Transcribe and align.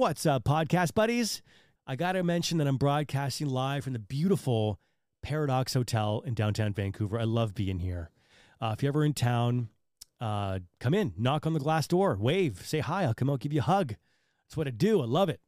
What's 0.00 0.24
up, 0.24 0.44
podcast 0.44 0.94
buddies? 0.94 1.42
I 1.86 1.94
got 1.94 2.12
to 2.12 2.22
mention 2.22 2.56
that 2.56 2.66
I'm 2.66 2.78
broadcasting 2.78 3.50
live 3.50 3.84
from 3.84 3.92
the 3.92 3.98
beautiful 3.98 4.80
Paradox 5.22 5.74
Hotel 5.74 6.22
in 6.24 6.32
downtown 6.32 6.72
Vancouver. 6.72 7.18
I 7.20 7.24
love 7.24 7.54
being 7.54 7.80
here. 7.80 8.08
Uh, 8.62 8.72
if 8.74 8.82
you're 8.82 8.92
ever 8.92 9.04
in 9.04 9.12
town, 9.12 9.68
uh, 10.18 10.60
come 10.78 10.94
in, 10.94 11.12
knock 11.18 11.46
on 11.46 11.52
the 11.52 11.60
glass 11.60 11.86
door, 11.86 12.16
wave, 12.18 12.62
say 12.64 12.78
hi. 12.78 13.02
I'll 13.04 13.12
come 13.12 13.28
out, 13.28 13.40
give 13.40 13.52
you 13.52 13.60
a 13.60 13.64
hug. 13.64 13.88
That's 14.46 14.56
what 14.56 14.66
I 14.66 14.70
do. 14.70 15.02
I 15.02 15.04
love 15.04 15.28
it. 15.28 15.42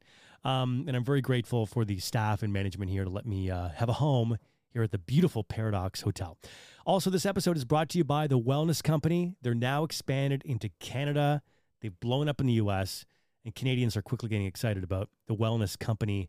Um, 0.44 0.84
and 0.86 0.94
I'm 0.98 1.04
very 1.04 1.22
grateful 1.22 1.64
for 1.64 1.86
the 1.86 1.98
staff 1.98 2.42
and 2.42 2.52
management 2.52 2.90
here 2.90 3.04
to 3.04 3.10
let 3.10 3.24
me 3.24 3.50
uh, 3.50 3.70
have 3.70 3.88
a 3.88 3.94
home 3.94 4.36
here 4.68 4.82
at 4.82 4.90
the 4.90 4.98
beautiful 4.98 5.44
Paradox 5.44 6.02
Hotel. 6.02 6.36
Also, 6.84 7.08
this 7.08 7.24
episode 7.24 7.56
is 7.56 7.64
brought 7.64 7.88
to 7.88 7.96
you 7.96 8.04
by 8.04 8.26
the 8.26 8.38
Wellness 8.38 8.82
Company. 8.82 9.34
They're 9.40 9.54
now 9.54 9.82
expanded 9.82 10.42
into 10.44 10.68
Canada, 10.78 11.40
they've 11.80 11.98
blown 12.00 12.28
up 12.28 12.38
in 12.38 12.46
the 12.46 12.52
US, 12.54 13.06
and 13.44 13.54
Canadians 13.54 13.96
are 13.96 14.02
quickly 14.02 14.28
getting 14.28 14.46
excited 14.46 14.84
about 14.84 15.08
the 15.26 15.34
Wellness 15.34 15.78
Company 15.78 16.28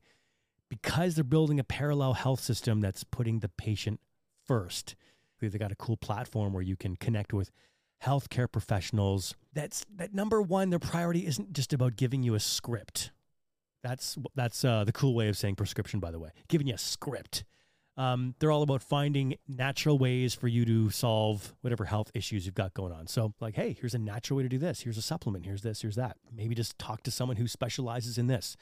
because 0.70 1.16
they're 1.16 1.23
building 1.23 1.59
a 1.59 1.63
parallel 1.63 2.13
health 2.13 2.40
system 2.40 2.81
that's 2.81 3.04
putting 3.04 3.40
the 3.40 3.49
patient 3.49 3.99
first. 4.45 4.95
They've 5.40 5.59
got 5.59 5.71
a 5.71 5.76
cool 5.76 5.98
platform 5.98 6.54
where 6.54 6.63
you 6.63 6.76
can 6.76 6.95
connect 6.95 7.34
with 7.34 7.52
healthcare 8.04 8.52
professionals. 8.52 9.35
That's 9.54 9.85
that 9.95 10.13
number 10.13 10.41
one, 10.41 10.70
their 10.70 10.80
priority 10.80 11.26
isn't 11.27 11.54
just 11.54 11.73
about 11.73 11.95
giving 11.95 12.23
you 12.23 12.35
a 12.35 12.40
script. 12.40 13.12
That's 13.84 14.18
that's 14.35 14.63
uh, 14.63 14.85
the 14.85 14.93
cool 14.93 15.13
way 15.13 15.27
of 15.27 15.38
saying 15.38 15.55
prescription, 15.55 15.99
by 15.99 16.12
the 16.12 16.20
way, 16.20 16.30
giving 16.48 16.68
you 16.68 16.76
a 16.76 16.77
script. 16.80 17.43
Um, 17.95 18.33
they're 18.39 18.52
all 18.52 18.63
about 18.63 18.81
finding 18.81 19.35
natural 19.47 19.99
ways 19.99 20.34
for 20.34 20.47
you 20.47 20.65
to 20.65 20.89
solve 20.89 21.53
whatever 21.61 21.85
health 21.85 22.09
issues 22.15 22.45
you've 22.45 22.55
got 22.55 22.73
going 22.73 22.91
on. 22.91 23.05
So, 23.07 23.34
like, 23.39 23.55
hey, 23.55 23.77
here's 23.79 23.93
a 23.93 23.99
natural 23.99 24.38
way 24.38 24.43
to 24.43 24.49
do 24.49 24.57
this. 24.57 24.81
Here's 24.81 24.97
a 24.97 25.01
supplement. 25.01 25.45
Here's 25.45 25.61
this. 25.61 25.81
Here's 25.81 25.95
that. 25.95 26.17
Maybe 26.31 26.55
just 26.55 26.79
talk 26.79 27.03
to 27.03 27.11
someone 27.11 27.37
who 27.37 27.48
specializes 27.48 28.18
in 28.18 28.27
this. 28.27 28.57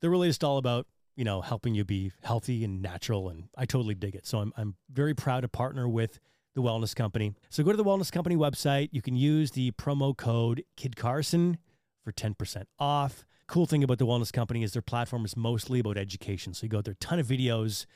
They're 0.00 0.10
really 0.10 0.28
just 0.28 0.44
all 0.44 0.58
about 0.58 0.86
you 1.16 1.24
know 1.24 1.40
helping 1.40 1.74
you 1.74 1.84
be 1.84 2.12
healthy 2.22 2.64
and 2.64 2.80
natural, 2.80 3.28
and 3.28 3.48
I 3.56 3.66
totally 3.66 3.94
dig 3.94 4.14
it. 4.14 4.26
So 4.26 4.38
I'm 4.38 4.52
I'm 4.56 4.76
very 4.92 5.14
proud 5.14 5.40
to 5.40 5.48
partner 5.48 5.88
with 5.88 6.20
the 6.54 6.62
Wellness 6.62 6.94
Company. 6.94 7.34
So 7.50 7.62
go 7.62 7.70
to 7.70 7.76
the 7.76 7.84
Wellness 7.84 8.12
Company 8.12 8.36
website. 8.36 8.90
You 8.92 9.02
can 9.02 9.16
use 9.16 9.52
the 9.52 9.72
promo 9.72 10.16
code 10.16 10.64
Kid 10.76 10.96
Carson 10.96 11.58
for 12.04 12.12
10% 12.12 12.64
off. 12.78 13.24
Cool 13.46 13.66
thing 13.66 13.82
about 13.82 13.98
the 13.98 14.06
Wellness 14.06 14.32
Company 14.32 14.62
is 14.62 14.72
their 14.72 14.82
platform 14.82 15.24
is 15.24 15.36
mostly 15.36 15.80
about 15.80 15.96
education. 15.96 16.54
So 16.54 16.64
you 16.64 16.68
go 16.68 16.82
there, 16.82 16.92
a 16.92 16.96
ton 16.96 17.18
of 17.18 17.26
videos 17.26 17.86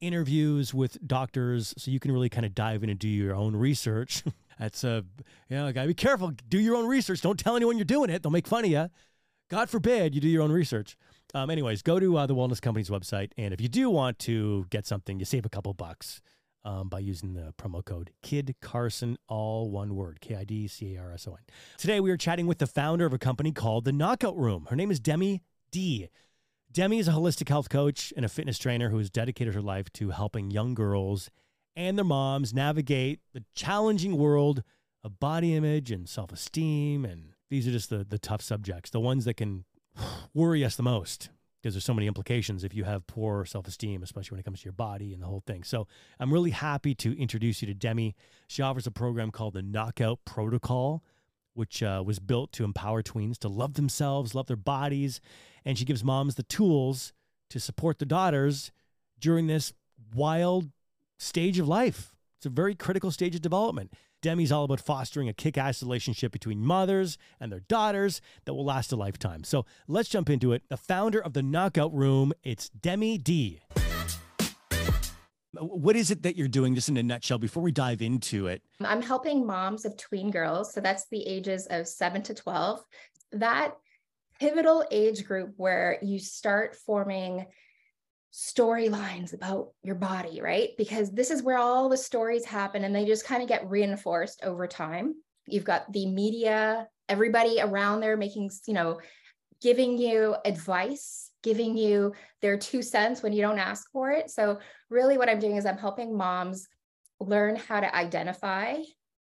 interviews 0.00 0.72
with 0.74 0.98
doctors 1.06 1.74
so 1.76 1.90
you 1.90 2.00
can 2.00 2.12
really 2.12 2.28
kind 2.28 2.46
of 2.46 2.54
dive 2.54 2.82
in 2.82 2.90
and 2.90 2.98
do 2.98 3.08
your 3.08 3.34
own 3.34 3.54
research. 3.54 4.22
That's 4.58 4.84
a, 4.84 5.04
you 5.48 5.56
know, 5.56 5.72
gotta 5.72 5.88
be 5.88 5.94
careful. 5.94 6.32
Do 6.48 6.58
your 6.58 6.76
own 6.76 6.86
research. 6.86 7.22
Don't 7.22 7.38
tell 7.38 7.56
anyone 7.56 7.78
you're 7.78 7.84
doing 7.84 8.10
it. 8.10 8.22
They'll 8.22 8.32
make 8.32 8.46
fun 8.46 8.64
of 8.64 8.70
you. 8.70 8.90
God 9.48 9.68
forbid 9.68 10.14
you 10.14 10.20
do 10.20 10.28
your 10.28 10.42
own 10.42 10.52
research. 10.52 10.96
Um, 11.34 11.50
anyways, 11.50 11.82
go 11.82 11.98
to 11.98 12.16
uh, 12.16 12.26
the 12.26 12.34
Wellness 12.34 12.60
Company's 12.60 12.90
website. 12.90 13.32
And 13.36 13.54
if 13.54 13.60
you 13.60 13.68
do 13.68 13.90
want 13.90 14.18
to 14.20 14.66
get 14.70 14.86
something, 14.86 15.18
you 15.18 15.24
save 15.24 15.44
a 15.44 15.48
couple 15.48 15.72
bucks 15.74 16.20
um, 16.64 16.88
by 16.88 16.98
using 16.98 17.34
the 17.34 17.54
promo 17.58 17.84
code 17.84 18.10
Kid 18.22 18.54
Carson, 18.60 19.16
all 19.28 19.70
one 19.70 19.94
word 19.94 20.20
K 20.20 20.36
I 20.36 20.44
D 20.44 20.68
C 20.68 20.96
A 20.96 21.00
R 21.00 21.12
S 21.12 21.26
O 21.26 21.32
N. 21.32 21.38
Today, 21.78 22.00
we 22.00 22.10
are 22.10 22.16
chatting 22.16 22.46
with 22.46 22.58
the 22.58 22.66
founder 22.66 23.06
of 23.06 23.12
a 23.12 23.18
company 23.18 23.52
called 23.52 23.84
The 23.84 23.92
Knockout 23.92 24.36
Room. 24.36 24.66
Her 24.70 24.76
name 24.76 24.90
is 24.90 25.00
Demi 25.00 25.42
Dee. 25.70 26.08
Demi 26.72 27.00
is 27.00 27.08
a 27.08 27.12
holistic 27.12 27.48
health 27.48 27.68
coach 27.68 28.12
and 28.16 28.24
a 28.24 28.28
fitness 28.28 28.56
trainer 28.56 28.90
who 28.90 28.98
has 28.98 29.10
dedicated 29.10 29.54
her 29.54 29.62
life 29.62 29.92
to 29.94 30.10
helping 30.10 30.52
young 30.52 30.74
girls 30.74 31.28
and 31.74 31.98
their 31.98 32.04
moms 32.04 32.54
navigate 32.54 33.18
the 33.32 33.42
challenging 33.54 34.16
world 34.16 34.62
of 35.02 35.18
body 35.18 35.54
image 35.56 35.90
and 35.90 36.08
self 36.08 36.30
esteem. 36.30 37.04
And 37.04 37.32
these 37.48 37.66
are 37.66 37.72
just 37.72 37.90
the, 37.90 38.04
the 38.04 38.18
tough 38.18 38.40
subjects, 38.40 38.90
the 38.90 39.00
ones 39.00 39.24
that 39.24 39.34
can 39.34 39.64
worry 40.34 40.64
us 40.64 40.76
the 40.76 40.84
most 40.84 41.30
because 41.60 41.74
there's 41.74 41.84
so 41.84 41.92
many 41.92 42.06
implications 42.06 42.62
if 42.62 42.72
you 42.72 42.84
have 42.84 43.04
poor 43.08 43.44
self 43.44 43.66
esteem, 43.66 44.04
especially 44.04 44.36
when 44.36 44.40
it 44.40 44.44
comes 44.44 44.60
to 44.60 44.66
your 44.66 44.72
body 44.72 45.12
and 45.12 45.22
the 45.22 45.26
whole 45.26 45.42
thing. 45.44 45.64
So 45.64 45.88
I'm 46.20 46.32
really 46.32 46.50
happy 46.50 46.94
to 46.96 47.20
introduce 47.20 47.62
you 47.62 47.66
to 47.66 47.74
Demi. 47.74 48.14
She 48.46 48.62
offers 48.62 48.86
a 48.86 48.92
program 48.92 49.32
called 49.32 49.54
the 49.54 49.62
Knockout 49.62 50.24
Protocol 50.24 51.02
which 51.54 51.82
uh, 51.82 52.02
was 52.04 52.18
built 52.18 52.52
to 52.52 52.64
empower 52.64 53.02
tweens 53.02 53.38
to 53.38 53.48
love 53.48 53.74
themselves, 53.74 54.34
love 54.34 54.46
their 54.46 54.56
bodies. 54.56 55.20
And 55.64 55.78
she 55.78 55.84
gives 55.84 56.04
moms 56.04 56.34
the 56.34 56.42
tools 56.42 57.12
to 57.50 57.60
support 57.60 57.98
the 57.98 58.06
daughters 58.06 58.70
during 59.18 59.46
this 59.46 59.72
wild 60.14 60.70
stage 61.18 61.58
of 61.58 61.68
life. 61.68 62.14
It's 62.38 62.46
a 62.46 62.50
very 62.50 62.74
critical 62.74 63.10
stage 63.10 63.34
of 63.34 63.42
development. 63.42 63.92
Demi's 64.22 64.52
all 64.52 64.64
about 64.64 64.80
fostering 64.80 65.28
a 65.28 65.32
kick 65.32 65.56
ass 65.56 65.82
relationship 65.82 66.30
between 66.32 66.60
mothers 66.60 67.16
and 67.38 67.50
their 67.50 67.60
daughters 67.60 68.20
that 68.44 68.54
will 68.54 68.64
last 68.64 68.92
a 68.92 68.96
lifetime. 68.96 69.44
So 69.44 69.64
let's 69.88 70.08
jump 70.08 70.28
into 70.28 70.52
it. 70.52 70.62
The 70.68 70.76
founder 70.76 71.20
of 71.20 71.32
the 71.32 71.42
Knockout 71.42 71.92
Room, 71.94 72.32
it's 72.42 72.68
Demi 72.68 73.18
Dee. 73.18 73.60
What 75.52 75.96
is 75.96 76.10
it 76.10 76.22
that 76.22 76.36
you're 76.36 76.48
doing, 76.48 76.74
just 76.74 76.88
in 76.88 76.96
a 76.96 77.02
nutshell, 77.02 77.38
before 77.38 77.62
we 77.62 77.72
dive 77.72 78.02
into 78.02 78.46
it? 78.46 78.62
I'm 78.80 79.02
helping 79.02 79.44
moms 79.44 79.84
of 79.84 79.96
tween 79.96 80.30
girls. 80.30 80.72
So 80.72 80.80
that's 80.80 81.06
the 81.08 81.26
ages 81.26 81.66
of 81.70 81.88
seven 81.88 82.22
to 82.22 82.34
12. 82.34 82.84
That 83.32 83.74
pivotal 84.40 84.84
age 84.90 85.24
group 85.24 85.52
where 85.56 85.98
you 86.02 86.18
start 86.18 86.74
forming 86.74 87.46
storylines 88.32 89.34
about 89.34 89.72
your 89.82 89.96
body, 89.96 90.40
right? 90.40 90.70
Because 90.78 91.10
this 91.10 91.30
is 91.30 91.42
where 91.42 91.58
all 91.58 91.88
the 91.88 91.96
stories 91.96 92.44
happen 92.44 92.84
and 92.84 92.94
they 92.94 93.04
just 93.04 93.26
kind 93.26 93.42
of 93.42 93.48
get 93.48 93.68
reinforced 93.68 94.40
over 94.42 94.66
time. 94.66 95.14
You've 95.46 95.64
got 95.64 95.92
the 95.92 96.06
media, 96.06 96.88
everybody 97.08 97.60
around 97.60 98.00
there 98.00 98.16
making, 98.16 98.50
you 98.66 98.74
know, 98.74 99.00
giving 99.60 99.98
you 99.98 100.36
advice 100.44 101.30
giving 101.42 101.76
you 101.76 102.12
their 102.42 102.56
two 102.56 102.82
cents 102.82 103.22
when 103.22 103.32
you 103.32 103.42
don't 103.42 103.58
ask 103.58 103.90
for 103.92 104.10
it. 104.10 104.30
So, 104.30 104.58
really, 104.88 105.18
what 105.18 105.28
I'm 105.28 105.38
doing 105.38 105.56
is 105.56 105.66
I'm 105.66 105.78
helping 105.78 106.16
moms 106.16 106.68
learn 107.18 107.56
how 107.56 107.80
to 107.80 107.94
identify 107.94 108.76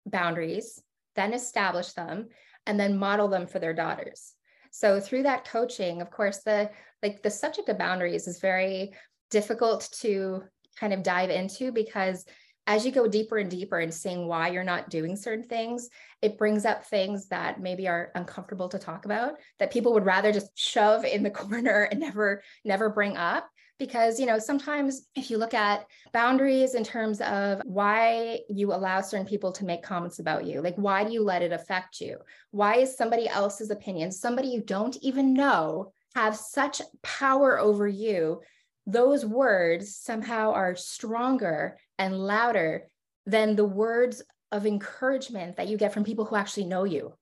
boundaries, 0.07 0.81
then 1.17 1.35
establish 1.35 1.93
them, 1.93 2.29
and 2.67 2.79
then 2.79 2.99
model 2.99 3.29
them 3.29 3.47
for 3.47 3.59
their 3.59 3.75
daughters. 3.75 4.35
So, 4.71 5.01
through 5.01 5.25
that 5.25 5.45
coaching, 5.45 6.01
of 6.01 6.11
course, 6.11 6.39
the 6.39 6.71
like 7.03 7.23
the 7.23 7.31
subject 7.31 7.69
of 7.69 7.79
boundaries 7.79 8.27
is 8.27 8.41
very 8.41 8.93
difficult 9.31 9.89
to 10.01 10.43
kind 10.79 10.93
of 10.93 11.03
dive 11.03 11.31
into 11.31 11.73
because 11.73 12.25
as 12.69 12.85
you 12.85 12.93
go 12.93 13.09
deeper 13.09 13.39
and 13.39 13.51
deeper 13.51 13.79
and 13.79 13.93
seeing 13.93 14.27
why 14.27 14.49
you're 14.49 14.63
not 14.63 14.91
doing 14.91 15.17
certain 15.17 15.45
things, 15.45 15.89
it 16.21 16.37
brings 16.37 16.67
up 16.67 16.85
things 16.85 17.27
that 17.29 17.61
maybe 17.61 17.89
are 17.89 18.13
uncomfortable 18.15 18.69
to 18.69 18.79
talk 18.79 19.07
about 19.07 19.37
that 19.59 19.73
people 19.73 19.95
would 19.95 20.05
rather 20.05 20.33
just 20.33 20.51
shove 20.55 21.07
in 21.07 21.23
the 21.23 21.31
corner 21.43 21.89
and 21.91 21.99
never, 21.99 22.43
never 22.67 22.91
bring 22.91 23.17
up. 23.17 23.49
Because, 23.79 24.19
you 24.19 24.27
know, 24.27 24.39
sometimes 24.39 25.03
if 25.15 25.31
you 25.31 25.39
look 25.39 25.55
at 25.55 25.87
boundaries 26.13 26.75
in 26.75 26.83
terms 26.83 27.21
of 27.21 27.63
why 27.65 28.41
you 28.49 28.73
allow 28.73 29.01
certain 29.01 29.27
people 29.27 29.53
to 29.53 29.65
make 29.65 29.83
comments 29.83 30.19
about 30.19 30.45
you, 30.45 30.61
like 30.61 30.75
why 30.77 31.05
do 31.05 31.13
you 31.13 31.23
let 31.23 31.43
it 31.43 31.53
affect 31.53 32.01
you? 32.01 32.19
Why 32.51 32.77
is 32.77 32.97
somebody 32.97 33.29
else's 33.29 33.71
opinion, 33.71 34.11
somebody 34.11 34.49
you 34.49 34.63
don't 34.63 34.97
even 35.01 35.33
know, 35.33 35.93
have 36.17 36.37
such 36.37 36.83
power 37.03 37.59
over 37.59 37.87
you? 37.87 38.41
Those 38.87 39.25
words 39.25 39.95
somehow 39.95 40.53
are 40.53 40.75
stronger 40.75 41.77
and 41.99 42.19
louder 42.19 42.89
than 43.27 43.55
the 43.55 43.65
words 43.65 44.23
of 44.51 44.67
encouragement 44.67 45.57
that 45.57 45.69
you 45.69 45.77
get 45.77 45.93
from 45.93 46.05
people 46.05 46.25
who 46.25 46.37
actually 46.37 46.65
know 46.65 46.85
you 46.85 47.13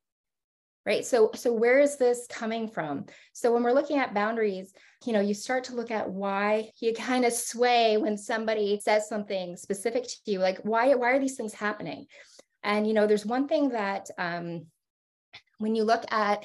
right? 0.86 1.04
So 1.04 1.32
so 1.34 1.52
where 1.52 1.80
is 1.80 1.96
this 1.96 2.26
coming 2.30 2.68
from? 2.68 3.06
So 3.32 3.52
when 3.52 3.64
we're 3.64 3.72
looking 3.72 3.98
at 3.98 4.14
boundaries 4.14 4.72
you 5.04 5.12
know 5.12 5.20
you 5.20 5.34
start 5.34 5.64
to 5.64 5.74
look 5.74 5.90
at 5.90 6.10
why 6.10 6.70
you 6.80 6.92
kind 6.94 7.24
of 7.24 7.32
sway 7.32 7.96
when 7.96 8.16
somebody 8.16 8.80
says 8.82 9.08
something 9.08 9.56
specific 9.56 10.04
to 10.04 10.16
you 10.26 10.38
like 10.38 10.58
why 10.58 10.94
why 10.94 11.10
are 11.12 11.20
these 11.20 11.36
things 11.36 11.54
happening? 11.54 12.06
And 12.62 12.86
you 12.86 12.94
know 12.94 13.06
there's 13.06 13.26
one 13.26 13.48
thing 13.48 13.70
that 13.70 14.08
um, 14.18 14.66
when 15.58 15.74
you 15.74 15.84
look 15.84 16.04
at 16.10 16.44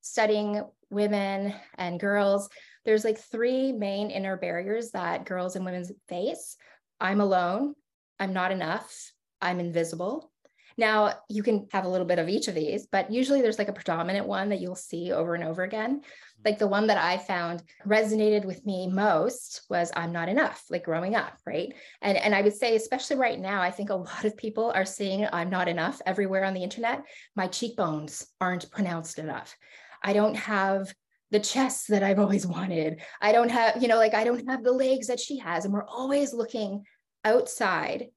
studying 0.00 0.62
women 0.90 1.54
and 1.76 2.00
girls 2.00 2.48
there's 2.86 3.04
like 3.04 3.18
three 3.18 3.72
main 3.72 4.10
inner 4.10 4.36
barriers 4.36 4.92
that 4.92 5.26
girls 5.26 5.56
and 5.56 5.64
women 5.64 5.84
face. 6.08 6.56
I'm 7.00 7.20
alone, 7.20 7.74
I'm 8.18 8.32
not 8.32 8.52
enough, 8.52 9.12
I'm 9.42 9.60
invisible. 9.60 10.30
Now, 10.78 11.14
you 11.28 11.42
can 11.42 11.68
have 11.72 11.84
a 11.84 11.88
little 11.88 12.06
bit 12.06 12.18
of 12.18 12.28
each 12.28 12.48
of 12.48 12.54
these, 12.54 12.86
but 12.86 13.10
usually 13.10 13.40
there's 13.40 13.58
like 13.58 13.68
a 13.68 13.72
predominant 13.72 14.26
one 14.26 14.50
that 14.50 14.60
you'll 14.60 14.74
see 14.74 15.12
over 15.12 15.34
and 15.34 15.42
over 15.42 15.62
again. 15.62 16.00
Mm-hmm. 16.00 16.42
Like 16.44 16.58
the 16.58 16.66
one 16.66 16.86
that 16.88 16.98
I 16.98 17.16
found 17.16 17.62
resonated 17.86 18.44
with 18.44 18.64
me 18.66 18.86
most 18.86 19.62
was 19.70 19.90
I'm 19.96 20.12
not 20.12 20.28
enough, 20.28 20.64
like 20.70 20.84
growing 20.84 21.14
up, 21.14 21.38
right? 21.46 21.72
And 22.02 22.18
and 22.18 22.34
I 22.34 22.42
would 22.42 22.54
say 22.54 22.76
especially 22.76 23.16
right 23.16 23.40
now, 23.40 23.62
I 23.62 23.70
think 23.70 23.90
a 23.90 23.94
lot 23.94 24.24
of 24.24 24.36
people 24.36 24.70
are 24.74 24.84
seeing 24.84 25.26
I'm 25.32 25.50
not 25.50 25.68
enough 25.68 26.00
everywhere 26.04 26.44
on 26.44 26.54
the 26.54 26.62
internet. 26.62 27.02
My 27.34 27.46
cheekbones 27.46 28.26
aren't 28.40 28.70
pronounced 28.70 29.18
enough. 29.18 29.56
I 30.02 30.12
don't 30.12 30.36
have 30.36 30.92
the 31.30 31.40
chest 31.40 31.88
that 31.88 32.02
I've 32.02 32.18
always 32.18 32.46
wanted. 32.46 33.00
I 33.20 33.32
don't 33.32 33.50
have, 33.50 33.82
you 33.82 33.88
know, 33.88 33.96
like 33.96 34.14
I 34.14 34.24
don't 34.24 34.48
have 34.48 34.62
the 34.62 34.72
legs 34.72 35.08
that 35.08 35.20
she 35.20 35.38
has. 35.38 35.64
And 35.64 35.72
we're 35.72 35.86
always 35.86 36.32
looking 36.32 36.84
outside 37.24 38.08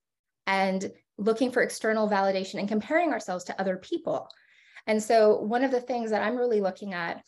and 0.45 0.91
looking 1.19 1.51
for 1.51 1.61
external 1.61 2.09
validation 2.09 2.59
and 2.59 2.67
comparing 2.67 3.11
ourselves 3.11 3.43
to 3.45 3.61
other 3.61 3.77
people. 3.77 4.29
And 4.87 5.01
so, 5.03 5.41
one 5.41 5.63
of 5.63 5.71
the 5.71 5.81
things 5.81 6.11
that 6.11 6.23
I'm 6.23 6.37
really 6.37 6.61
looking 6.61 6.93
at 6.93 7.21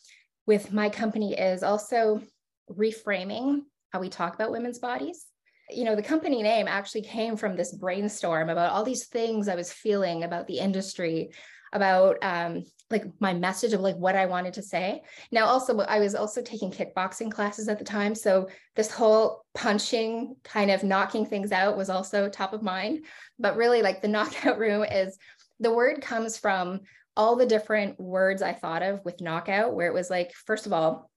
with 0.48 0.74
my 0.74 0.90
company 0.90 1.38
is 1.38 1.62
also 1.62 2.22
reframing 2.70 3.62
how 3.92 4.00
we 4.00 4.10
talk 4.10 4.34
about 4.34 4.52
women's 4.52 4.80
bodies. 4.80 5.28
You 5.70 5.84
know, 5.84 5.96
the 5.96 6.04
company 6.04 6.42
name 6.42 6.68
actually 6.68 7.04
came 7.04 7.38
from 7.38 7.56
this 7.56 7.74
brainstorm 7.74 8.50
about 8.50 8.72
all 8.72 8.84
these 8.84 9.08
things 9.08 9.48
I 9.48 9.56
was 9.56 9.72
feeling 9.72 10.24
about 10.24 10.48
the 10.48 10.60
industry, 10.60 11.32
about 11.72 12.18
um, 12.22 12.64
like 12.92 13.06
my 13.20 13.34
message 13.34 13.74
of 13.74 13.82
like 13.82 13.96
what 13.96 14.16
I 14.16 14.26
wanted 14.26 14.54
to 14.54 14.62
say. 14.62 15.02
Now, 15.32 15.46
also, 15.46 15.80
I 15.80 16.00
was 16.00 16.16
also 16.16 16.42
taking 16.42 16.72
kickboxing 16.72 17.32
classes 17.32 17.68
at 17.68 17.80
the 17.80 17.86
time. 17.86 18.16
So 18.16 18.50
this 18.76 18.92
whole 18.92 19.44
punching, 19.54 20.36
kind 20.44 20.72
of 20.72 20.84
knocking 20.84 21.26
things 21.26 21.52
out 21.52 21.78
was 21.78 21.90
also 21.90 22.30
top 22.30 22.54
of 22.54 22.64
mind. 22.64 23.06
But 23.40 23.58
really, 23.58 23.82
like 23.82 24.02
the 24.02 24.08
knockout 24.16 24.60
room 24.60 24.84
is 24.84 25.18
the 25.60 25.74
word 25.74 26.02
comes 26.02 26.38
from 26.38 26.82
all 27.16 27.36
the 27.36 27.46
different 27.46 28.00
words 28.00 28.42
I 28.42 28.54
thought 28.54 28.84
of 28.84 29.04
with 29.04 29.22
knockout, 29.22 29.76
where 29.76 29.88
it 29.88 29.94
was 29.94 30.10
like, 30.10 30.34
first 30.46 30.66
of 30.66 30.74
all, 30.74 31.10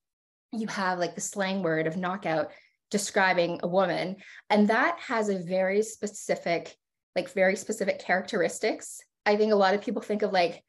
you 0.53 0.67
have 0.69 0.99
like 0.99 1.15
the 1.15 1.21
slang 1.21 1.63
word 1.63 1.87
of 1.87 1.97
knockout 1.97 2.51
describing 2.91 3.61
a 3.63 3.69
woman. 3.69 4.17
And 4.51 4.69
that 4.69 4.99
has 5.01 5.29
a 5.29 5.43
very 5.43 5.83
specific, 5.83 6.77
like 7.17 7.33
very 7.33 7.57
specific 7.57 7.99
characteristics. 7.99 9.01
I 9.27 9.37
think 9.37 9.53
a 9.53 9.57
lot 9.57 9.75
of 9.75 9.83
people 9.83 10.03
think 10.03 10.23
of 10.23 10.33
like 10.33 10.63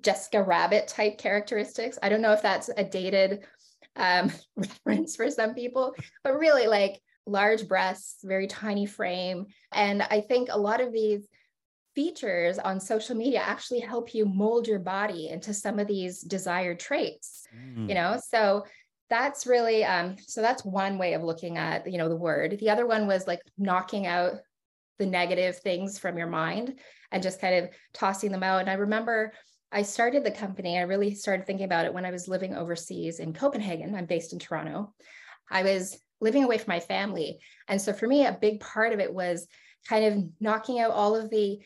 Jessica 0.00 0.42
Rabbit 0.42 0.88
type 0.88 1.18
characteristics. 1.18 1.98
I 2.02 2.08
don't 2.08 2.22
know 2.22 2.32
if 2.32 2.42
that's 2.42 2.70
a 2.76 2.84
dated 2.84 3.44
um, 3.96 4.30
reference 4.56 5.16
for 5.16 5.30
some 5.30 5.54
people, 5.54 5.94
but 6.22 6.38
really 6.38 6.66
like 6.66 7.00
large 7.26 7.68
breasts, 7.68 8.18
very 8.24 8.46
tiny 8.46 8.86
frame. 8.86 9.46
And 9.72 10.02
I 10.02 10.20
think 10.20 10.48
a 10.50 10.58
lot 10.58 10.80
of 10.80 10.92
these 10.92 11.26
features 11.94 12.58
on 12.60 12.78
social 12.78 13.16
media 13.16 13.40
actually 13.40 13.80
help 13.80 14.14
you 14.14 14.24
mold 14.24 14.68
your 14.68 14.78
body 14.78 15.28
into 15.28 15.52
some 15.52 15.80
of 15.80 15.88
these 15.88 16.20
desired 16.20 16.78
traits 16.78 17.48
mm. 17.52 17.88
you 17.88 17.94
know 17.96 18.16
so 18.24 18.64
that's 19.10 19.48
really 19.48 19.84
um 19.84 20.14
so 20.24 20.40
that's 20.40 20.64
one 20.64 20.96
way 20.96 21.14
of 21.14 21.24
looking 21.24 21.58
at 21.58 21.90
you 21.90 21.98
know 21.98 22.08
the 22.08 22.14
word 22.14 22.56
the 22.60 22.70
other 22.70 22.86
one 22.86 23.08
was 23.08 23.26
like 23.26 23.40
knocking 23.56 24.06
out 24.06 24.34
the 25.00 25.06
negative 25.06 25.56
things 25.56 25.98
from 25.98 26.16
your 26.16 26.28
mind 26.28 26.78
and 27.10 27.20
just 27.20 27.40
kind 27.40 27.64
of 27.64 27.70
tossing 27.92 28.30
them 28.30 28.44
out 28.44 28.60
and 28.60 28.70
i 28.70 28.74
remember 28.74 29.32
i 29.72 29.82
started 29.82 30.24
the 30.24 30.30
company 30.30 30.78
i 30.78 30.82
really 30.82 31.14
started 31.14 31.46
thinking 31.46 31.64
about 31.64 31.84
it 31.84 31.94
when 31.94 32.04
i 32.04 32.10
was 32.10 32.28
living 32.28 32.54
overseas 32.54 33.20
in 33.20 33.32
copenhagen 33.32 33.94
i'm 33.94 34.06
based 34.06 34.32
in 34.32 34.38
toronto 34.38 34.92
i 35.50 35.62
was 35.62 35.98
living 36.20 36.44
away 36.44 36.58
from 36.58 36.72
my 36.72 36.80
family 36.80 37.38
and 37.68 37.80
so 37.80 37.92
for 37.92 38.06
me 38.06 38.26
a 38.26 38.38
big 38.40 38.60
part 38.60 38.92
of 38.92 39.00
it 39.00 39.12
was 39.12 39.46
kind 39.88 40.04
of 40.04 40.24
knocking 40.40 40.80
out 40.80 40.90
all 40.90 41.14
of 41.14 41.30
the 41.30 41.58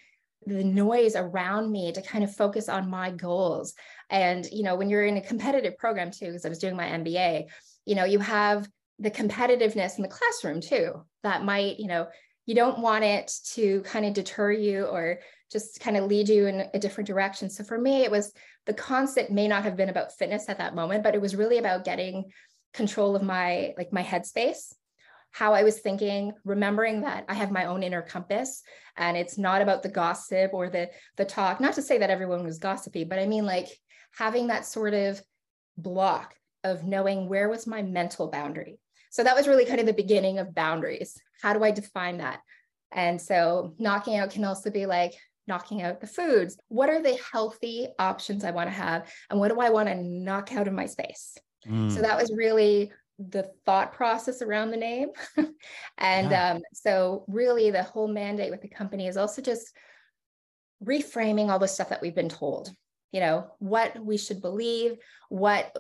the 0.46 0.64
noise 0.64 1.14
around 1.14 1.70
me 1.70 1.92
to 1.92 2.02
kind 2.02 2.24
of 2.24 2.34
focus 2.34 2.68
on 2.68 2.90
my 2.90 3.10
goals. 3.10 3.74
And, 4.10 4.46
you 4.50 4.62
know, 4.62 4.74
when 4.74 4.90
you're 4.90 5.06
in 5.06 5.16
a 5.16 5.20
competitive 5.20 5.76
program 5.78 6.10
too, 6.10 6.26
because 6.26 6.44
I 6.44 6.48
was 6.48 6.58
doing 6.58 6.76
my 6.76 6.86
MBA, 6.86 7.44
you 7.86 7.94
know, 7.94 8.04
you 8.04 8.18
have 8.18 8.68
the 8.98 9.10
competitiveness 9.10 9.96
in 9.96 10.02
the 10.02 10.08
classroom 10.08 10.60
too, 10.60 11.04
that 11.22 11.44
might, 11.44 11.78
you 11.78 11.86
know, 11.86 12.08
you 12.46 12.54
don't 12.54 12.80
want 12.80 13.04
it 13.04 13.32
to 13.52 13.82
kind 13.82 14.04
of 14.04 14.14
deter 14.14 14.50
you 14.50 14.84
or 14.84 15.20
just 15.52 15.80
kind 15.80 15.96
of 15.96 16.06
lead 16.06 16.28
you 16.28 16.46
in 16.46 16.68
a 16.72 16.78
different 16.78 17.06
direction. 17.06 17.50
So 17.50 17.62
for 17.62 17.78
me, 17.78 18.02
it 18.02 18.10
was 18.10 18.32
the 18.66 18.74
concept 18.74 19.30
may 19.30 19.46
not 19.46 19.64
have 19.64 19.76
been 19.76 19.90
about 19.90 20.12
fitness 20.12 20.48
at 20.48 20.58
that 20.58 20.74
moment, 20.74 21.02
but 21.02 21.14
it 21.14 21.20
was 21.20 21.36
really 21.36 21.58
about 21.58 21.84
getting 21.84 22.30
control 22.72 23.14
of 23.14 23.22
my 23.22 23.74
like 23.76 23.92
my 23.92 24.02
headspace 24.02 24.72
how 25.32 25.54
I 25.54 25.62
was 25.62 25.80
thinking, 25.80 26.34
remembering 26.44 27.00
that 27.00 27.24
I 27.26 27.34
have 27.34 27.50
my 27.50 27.64
own 27.64 27.82
inner 27.82 28.02
compass 28.02 28.62
and 28.96 29.16
it's 29.16 29.38
not 29.38 29.62
about 29.62 29.82
the 29.82 29.88
gossip 29.88 30.52
or 30.52 30.68
the 30.68 30.90
the 31.16 31.24
talk. 31.24 31.58
Not 31.58 31.74
to 31.74 31.82
say 31.82 31.98
that 31.98 32.10
everyone 32.10 32.44
was 32.44 32.58
gossipy, 32.58 33.04
but 33.04 33.18
I 33.18 33.26
mean 33.26 33.46
like 33.46 33.68
having 34.16 34.48
that 34.48 34.66
sort 34.66 34.92
of 34.92 35.20
block 35.78 36.34
of 36.62 36.84
knowing 36.84 37.28
where 37.28 37.48
was 37.48 37.66
my 37.66 37.82
mental 37.82 38.30
boundary. 38.30 38.78
So 39.10 39.24
that 39.24 39.34
was 39.34 39.48
really 39.48 39.64
kind 39.64 39.80
of 39.80 39.86
the 39.86 39.94
beginning 39.94 40.38
of 40.38 40.54
boundaries. 40.54 41.18
How 41.40 41.54
do 41.54 41.64
I 41.64 41.70
define 41.70 42.18
that? 42.18 42.40
And 42.92 43.20
so 43.20 43.74
knocking 43.78 44.16
out 44.16 44.30
can 44.30 44.44
also 44.44 44.70
be 44.70 44.84
like 44.84 45.14
knocking 45.46 45.82
out 45.82 46.00
the 46.00 46.06
foods. 46.06 46.56
What 46.68 46.88
are 46.88 47.02
the 47.02 47.18
healthy 47.32 47.88
options 47.98 48.44
I 48.44 48.50
want 48.50 48.68
to 48.68 48.74
have? 48.74 49.10
And 49.30 49.38
what 49.38 49.48
do 49.52 49.60
I 49.60 49.70
want 49.70 49.88
to 49.88 50.02
knock 50.02 50.52
out 50.52 50.68
of 50.68 50.74
my 50.74 50.86
space? 50.86 51.36
Mm. 51.66 51.90
So 51.90 52.02
that 52.02 52.16
was 52.16 52.32
really 52.34 52.92
the 53.18 53.50
thought 53.64 53.92
process 53.92 54.42
around 54.42 54.70
the 54.70 54.76
name. 54.76 55.08
and 55.98 56.30
yeah. 56.30 56.52
um, 56.52 56.62
so, 56.72 57.24
really, 57.28 57.70
the 57.70 57.82
whole 57.82 58.08
mandate 58.08 58.50
with 58.50 58.62
the 58.62 58.68
company 58.68 59.06
is 59.06 59.16
also 59.16 59.42
just 59.42 59.72
reframing 60.84 61.48
all 61.48 61.58
the 61.58 61.68
stuff 61.68 61.90
that 61.90 62.02
we've 62.02 62.14
been 62.14 62.28
told, 62.28 62.70
you 63.12 63.20
know, 63.20 63.52
what 63.58 63.98
we 64.04 64.16
should 64.16 64.40
believe, 64.40 64.96
what 65.28 65.74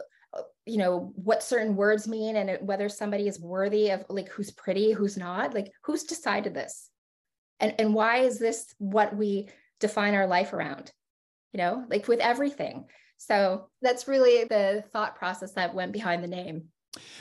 you 0.64 0.78
know 0.78 1.12
what 1.16 1.42
certain 1.42 1.76
words 1.76 2.08
mean 2.08 2.36
and 2.36 2.66
whether 2.66 2.88
somebody 2.88 3.28
is 3.28 3.40
worthy 3.40 3.90
of 3.90 4.04
like 4.08 4.28
who's 4.28 4.50
pretty 4.50 4.92
who's 4.92 5.16
not 5.16 5.52
like 5.52 5.70
who's 5.82 6.04
decided 6.04 6.54
this 6.54 6.88
and 7.62 7.74
and 7.78 7.94
why 7.94 8.18
is 8.18 8.38
this 8.38 8.74
what 8.78 9.16
we 9.16 9.48
define 9.80 10.14
our 10.14 10.26
life 10.26 10.52
around 10.52 10.92
you 11.54 11.58
know 11.58 11.84
like 11.88 12.06
with 12.08 12.20
everything 12.20 12.84
so 13.16 13.68
that's 13.80 14.06
really 14.06 14.44
the 14.44 14.84
thought 14.92 15.16
process 15.16 15.52
that 15.52 15.74
went 15.74 15.92
behind 15.92 16.22
the 16.22 16.28
name 16.28 16.68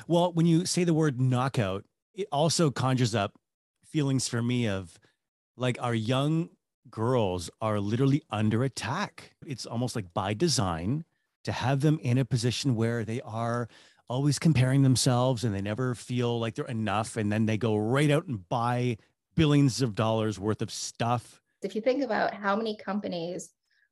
well, 0.08 0.34
when 0.34 0.46
you 0.46 0.66
say 0.66 0.84
the 0.84 0.94
word 0.94 1.20
knockout, 1.20 1.86
it 2.14 2.28
also 2.32 2.72
conjures 2.72 3.16
up 3.16 3.34
feelings 3.86 4.28
for 4.28 4.42
me 4.42 4.68
of 4.68 5.00
like 5.58 5.78
our 5.82 5.94
young 5.94 6.50
girls 6.90 7.50
are 7.62 7.80
literally 7.80 8.24
under 8.30 8.64
attack. 8.64 9.34
It's 9.46 9.66
almost 9.66 9.96
like 9.96 10.14
by 10.14 10.34
design 10.34 11.06
to 11.44 11.52
have 11.52 11.82
them 11.82 12.00
in 12.02 12.18
a 12.18 12.26
position 12.26 12.76
where 12.76 13.04
they 13.04 13.22
are 13.22 13.68
always 14.10 14.40
comparing 14.40 14.82
themselves 14.82 15.44
and 15.44 15.56
they 15.56 15.62
never 15.62 15.96
feel 15.96 16.40
like 16.40 16.56
they're 16.56 16.66
enough. 16.66 17.16
And 17.16 17.32
then 17.32 17.46
they 17.46 17.58
go 17.58 17.78
right 17.78 18.12
out 18.12 18.28
and 18.28 18.48
buy 18.50 18.98
billions 19.36 19.82
of 19.82 19.96
dollars 19.96 20.40
worth 20.40 20.62
of 20.62 20.72
stuff. 20.72 21.42
If 21.62 21.76
you 21.76 21.82
think 21.82 22.04
about 22.04 22.34
how 22.34 22.56
many 22.56 22.76
companies 22.76 23.50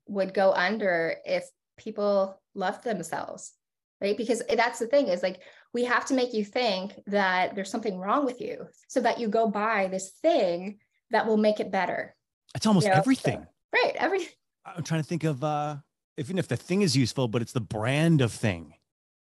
would 0.07 0.33
go 0.33 0.51
under 0.53 1.18
if 1.25 1.45
people 1.77 2.41
loved 2.56 2.83
themselves, 2.83 3.53
right? 4.01 4.18
Because 4.18 4.41
that's 4.56 4.80
the 4.80 4.88
thing 4.88 5.07
is 5.07 5.24
like 5.24 5.41
we 5.74 5.86
have 5.86 6.06
to 6.06 6.13
make 6.13 6.33
you 6.33 6.44
think 6.44 6.94
that 7.07 7.56
there's 7.56 7.69
something 7.69 8.00
wrong 8.00 8.25
with 8.25 8.41
you 8.41 8.68
so 8.88 9.01
that 9.01 9.19
you 9.19 9.27
go 9.27 9.47
buy 9.47 9.88
this 9.88 10.09
thing 10.21 10.80
that 11.12 11.27
will 11.27 11.38
make 11.38 11.59
it 11.59 11.71
better. 11.71 12.15
It's 12.56 12.65
almost 12.65 12.85
you 12.85 12.92
know? 12.92 12.97
everything. 12.97 13.39
So, 13.39 13.81
right. 13.83 13.95
Everything. 13.95 14.33
I'm 14.65 14.83
trying 14.83 15.01
to 15.01 15.07
think 15.07 15.24
of 15.24 15.44
uh 15.44 15.77
even 16.18 16.38
if 16.38 16.47
the 16.47 16.57
thing 16.57 16.81
is 16.81 16.97
useful, 16.97 17.27
but 17.27 17.42
it's 17.42 17.53
the 17.53 17.62
brand 17.62 18.21
of 18.21 18.31
thing. 18.31 18.73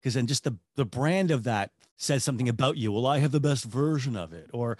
Because 0.00 0.14
then 0.14 0.26
just 0.26 0.44
the 0.44 0.56
the 0.76 0.85
brand 0.85 1.30
of 1.30 1.44
that 1.44 1.73
says 1.97 2.23
something 2.23 2.49
about 2.49 2.76
you. 2.76 2.92
Well, 2.92 3.06
I 3.06 3.18
have 3.18 3.33
the 3.33 3.40
best 3.40 3.64
version 3.64 4.16
of 4.16 4.33
it. 4.33 4.49
Or 4.52 4.78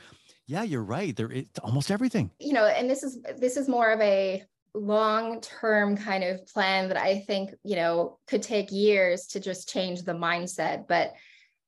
yeah, 0.49 0.63
you're 0.63 0.83
right. 0.83 1.15
There 1.15 1.31
it's 1.31 1.59
almost 1.61 1.91
everything. 1.91 2.31
You 2.41 2.55
know, 2.55 2.65
and 2.65 2.89
this 2.91 3.03
is 3.03 3.21
this 3.39 3.59
is 3.59 3.69
more 3.69 3.93
of 3.93 4.01
a 4.01 4.43
long 4.75 5.43
term 5.43 5.97
kind 5.97 6.25
of 6.25 6.47
plan 6.47 6.89
that 6.89 6.97
I 6.97 7.21
think, 7.21 7.51
you 7.63 7.77
know, 7.77 8.19
could 8.27 8.43
take 8.43 8.73
years 8.73 9.27
to 9.29 9.41
just 9.41 9.69
change 9.69 10.03
the 10.03 10.15
mindset. 10.15 10.89
But 10.89 11.13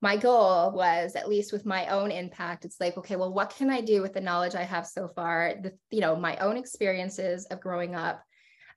my 0.00 0.16
goal 0.16 0.72
was 0.72 1.14
at 1.14 1.28
least 1.28 1.52
with 1.52 1.66
my 1.66 1.86
own 1.88 2.10
impact 2.10 2.64
it's 2.64 2.80
like 2.80 2.96
okay 2.96 3.16
well 3.16 3.30
what 3.30 3.54
can 3.54 3.68
i 3.68 3.82
do 3.82 4.00
with 4.00 4.14
the 4.14 4.20
knowledge 4.20 4.54
i 4.54 4.62
have 4.62 4.86
so 4.86 5.08
far 5.08 5.52
the 5.62 5.74
you 5.90 6.00
know 6.00 6.16
my 6.16 6.38
own 6.38 6.56
experiences 6.56 7.44
of 7.50 7.60
growing 7.60 7.94
up 7.94 8.22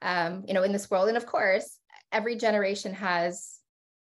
um, 0.02 0.44
you 0.46 0.54
know 0.54 0.64
in 0.64 0.74
this 0.74 0.92
world 0.92 1.08
and 1.08 1.16
of 1.16 1.26
course 1.26 1.78
every 2.12 2.36
generation 2.36 2.94
has 2.94 3.60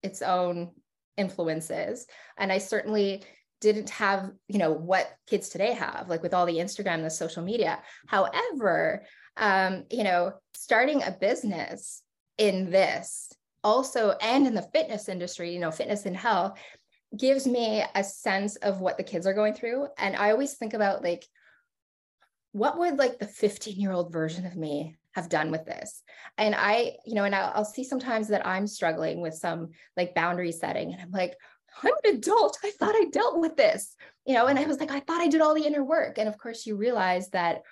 its 0.02 0.22
own 0.22 0.70
influences 1.18 2.06
and 2.38 2.50
i 2.50 2.56
certainly 2.56 3.22
didn't 3.62 3.88
have 3.88 4.31
you 4.49 4.59
know 4.59 4.73
what 4.73 5.11
kids 5.26 5.49
today 5.49 5.73
have 5.73 6.09
like 6.09 6.23
with 6.23 6.35
all 6.35 6.45
the 6.45 6.59
instagram 6.59 7.02
the 7.02 7.09
social 7.09 7.42
media 7.42 7.78
however 8.07 9.02
um, 9.38 9.85
you 9.90 10.04
know 10.04 10.33
starting 10.54 11.02
a 11.02 11.11
business 11.11 12.02
in 12.37 12.71
this 12.71 13.33
also 13.64 14.11
and 14.21 14.47
in 14.47 14.54
the 14.54 14.69
fitness 14.75 15.09
industry 15.09 15.54
you 15.54 15.61
know 15.61 15.71
fitness 15.71 16.04
and 16.04 16.16
health 16.16 16.59
gives 17.16 17.47
me 17.47 17.85
a 17.95 18.02
sense 18.02 18.57
of 18.57 18.81
what 18.81 18.97
the 18.97 19.04
kids 19.04 19.26
are 19.26 19.35
going 19.35 19.54
through. 19.54 19.87
And 19.99 20.16
I 20.16 20.31
always 20.31 20.54
think 20.54 20.75
about 20.75 21.02
like, 21.02 21.26
what 22.52 22.78
would 22.78 22.99
like 22.99 23.19
the 23.19 23.26
15 23.26 23.81
year 23.81 23.92
old 23.92 24.12
version 24.12 24.47
of 24.47 24.57
me 24.57 24.99
have 25.12 25.28
done 25.28 25.50
with 25.50 25.64
this? 25.64 26.02
And 26.38 26.54
I, 26.57 26.97
you 27.04 27.14
know, 27.14 27.25
and 27.25 27.35
I'll, 27.35 27.52
I'll 27.54 27.64
see 27.64 27.85
sometimes 27.85 28.28
that 28.28 28.47
I'm 28.47 28.66
struggling 28.66 29.21
with 29.21 29.35
some 29.35 29.71
like 29.97 30.14
boundary 30.14 30.52
setting. 30.52 30.92
And 30.92 31.02
I'm 31.02 31.11
like, 31.11 31.35
I'm 31.83 31.93
an 32.05 32.17
adult. 32.17 32.59
I 32.62 32.71
thought 32.71 32.95
I 32.95 33.07
dealt 33.12 33.41
with 33.41 33.57
this, 33.57 33.95
you 34.26 34.35
know, 34.35 34.47
and 34.47 34.59
I 34.59 34.64
was 34.64 34.79
like, 34.79 34.91
I 34.91 35.00
thought 35.00 35.21
I 35.21 35.29
did 35.29 35.41
all 35.41 35.55
the 35.55 35.67
inner 35.67 35.85
work. 35.85 36.19
And 36.19 36.29
of 36.29 36.38
course, 36.38 36.67
you 36.67 36.76
realize 36.76 37.31
that, 37.31 37.62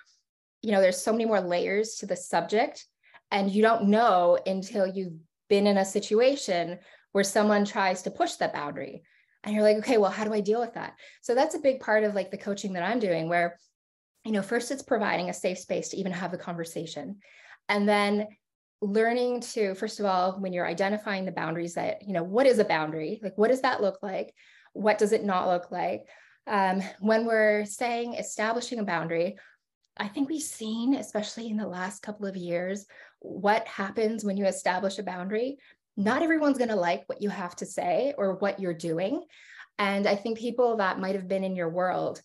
you 0.61 0.71
know, 0.71 0.81
there's 0.81 1.01
so 1.01 1.11
many 1.11 1.25
more 1.25 1.41
layers 1.41 1.95
to 1.95 2.05
the 2.05 2.15
subject, 2.15 2.85
and 3.31 3.49
you 3.49 3.61
don't 3.61 3.85
know 3.85 4.37
until 4.45 4.85
you've 4.85 5.13
been 5.49 5.67
in 5.67 5.77
a 5.77 5.85
situation 5.85 6.79
where 7.11 7.23
someone 7.23 7.65
tries 7.65 8.03
to 8.03 8.11
push 8.11 8.33
that 8.35 8.53
boundary 8.53 9.03
and 9.43 9.53
you're 9.53 9.63
like 9.63 9.77
okay 9.77 9.97
well 9.97 10.11
how 10.11 10.23
do 10.23 10.33
i 10.33 10.39
deal 10.39 10.59
with 10.59 10.73
that 10.73 10.93
so 11.21 11.35
that's 11.35 11.55
a 11.55 11.59
big 11.59 11.79
part 11.79 12.03
of 12.03 12.15
like 12.15 12.31
the 12.31 12.37
coaching 12.37 12.73
that 12.73 12.83
i'm 12.83 12.99
doing 12.99 13.27
where 13.27 13.57
you 14.23 14.31
know 14.31 14.41
first 14.41 14.71
it's 14.71 14.83
providing 14.83 15.29
a 15.29 15.33
safe 15.33 15.57
space 15.57 15.89
to 15.89 15.97
even 15.97 16.11
have 16.11 16.31
the 16.31 16.37
conversation 16.37 17.17
and 17.67 17.87
then 17.87 18.27
learning 18.81 19.41
to 19.41 19.75
first 19.75 19.99
of 19.99 20.05
all 20.05 20.39
when 20.39 20.53
you're 20.53 20.65
identifying 20.67 21.25
the 21.25 21.31
boundaries 21.31 21.75
that 21.75 22.01
you 22.07 22.13
know 22.13 22.23
what 22.23 22.47
is 22.47 22.59
a 22.59 22.65
boundary? 22.65 23.19
Like 23.23 23.37
what 23.37 23.49
does 23.49 23.61
that 23.61 23.81
look 23.81 23.99
like? 24.01 24.33
What 24.73 24.97
does 24.97 25.11
it 25.11 25.23
not 25.23 25.47
look 25.47 25.71
like? 25.71 26.05
Um, 26.47 26.81
when 26.99 27.25
we're 27.25 27.65
saying 27.65 28.15
establishing 28.15 28.79
a 28.79 28.83
boundary 28.83 29.37
i 29.97 30.07
think 30.07 30.29
we've 30.29 30.41
seen 30.41 30.95
especially 30.95 31.49
in 31.49 31.57
the 31.57 31.67
last 31.67 32.01
couple 32.01 32.25
of 32.25 32.37
years 32.37 32.87
what 33.21 33.67
happens 33.67 34.25
when 34.25 34.35
you 34.35 34.45
establish 34.45 34.97
a 34.97 35.03
boundary. 35.03 35.57
Not 35.95 36.23
everyone's 36.23 36.57
going 36.57 36.69
to 36.69 36.75
like 36.75 37.03
what 37.07 37.21
you 37.21 37.29
have 37.29 37.55
to 37.57 37.65
say 37.65 38.13
or 38.17 38.35
what 38.35 38.59
you're 38.59 38.73
doing. 38.73 39.23
And 39.77 40.07
i 40.07 40.15
think 40.15 40.37
people 40.37 40.77
that 40.77 40.99
might 40.99 41.15
have 41.15 41.27
been 41.27 41.43
in 41.43 41.55
your 41.55 41.69
world 41.69 42.21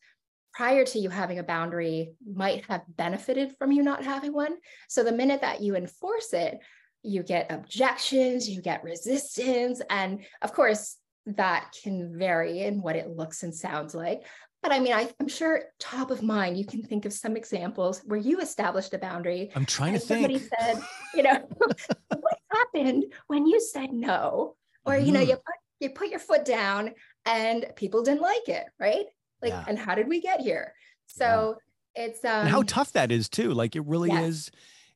prior 0.56 0.86
to 0.86 0.98
you 0.98 1.10
having 1.10 1.38
a 1.38 1.42
boundary 1.42 2.14
might 2.26 2.64
have 2.64 2.82
benefited 2.88 3.54
from 3.58 3.72
you 3.72 3.82
not 3.82 4.02
having 4.02 4.32
one. 4.32 4.56
So 4.88 5.04
the 5.04 5.12
minute 5.12 5.42
that 5.42 5.60
you 5.60 5.76
enforce 5.76 6.32
it, 6.32 6.58
you 7.02 7.22
get 7.22 7.52
objections, 7.52 8.48
you 8.48 8.62
get 8.62 8.82
resistance. 8.82 9.82
And 9.90 10.24
of 10.40 10.54
course, 10.54 10.96
that 11.26 11.74
can 11.82 12.18
vary 12.18 12.60
in 12.60 12.80
what 12.80 12.96
it 12.96 13.10
looks 13.10 13.42
and 13.42 13.54
sounds 13.54 13.94
like. 13.94 14.22
But 14.62 14.72
I 14.72 14.80
mean, 14.80 14.94
I, 14.94 15.10
am 15.20 15.28
sure 15.28 15.64
top 15.78 16.10
of 16.10 16.22
mind, 16.22 16.56
you 16.56 16.64
can 16.64 16.82
think 16.82 17.04
of 17.04 17.12
some 17.12 17.36
examples 17.36 18.00
where 18.06 18.18
you 18.18 18.40
established 18.40 18.94
a 18.94 18.98
boundary. 18.98 19.50
I'm 19.54 19.66
trying 19.66 19.92
to 19.92 20.00
somebody 20.00 20.38
think. 20.38 20.50
Somebody 20.58 20.80
said, 20.80 20.88
you 21.14 21.22
know, 21.22 21.38
what 22.18 22.38
happened 22.50 23.04
when 23.26 23.46
you 23.46 23.60
said 23.60 23.92
no? 23.92 24.56
Or, 24.86 24.94
mm-hmm. 24.94 25.06
you 25.06 25.12
know, 25.12 25.20
mm-hmm. 25.20 25.30
you 25.30 25.36
put, 25.36 25.54
you 25.80 25.90
put 25.90 26.08
your 26.08 26.20
foot 26.20 26.46
down 26.46 26.94
and 27.26 27.66
people 27.76 28.02
didn't 28.02 28.22
like 28.22 28.48
it, 28.48 28.64
right? 28.80 29.04
Like 29.42 29.50
yeah. 29.50 29.64
and 29.68 29.78
how 29.78 29.94
did 29.94 30.08
we 30.08 30.20
get 30.20 30.40
here 30.40 30.72
so 31.06 31.56
yeah. 31.96 32.04
it's 32.04 32.24
um 32.24 32.40
and 32.40 32.48
how 32.48 32.62
tough 32.62 32.92
that 32.92 33.10
is 33.12 33.28
too 33.28 33.52
like 33.52 33.76
it 33.76 33.84
really 33.84 34.10
yes. 34.10 34.28
is 34.28 34.50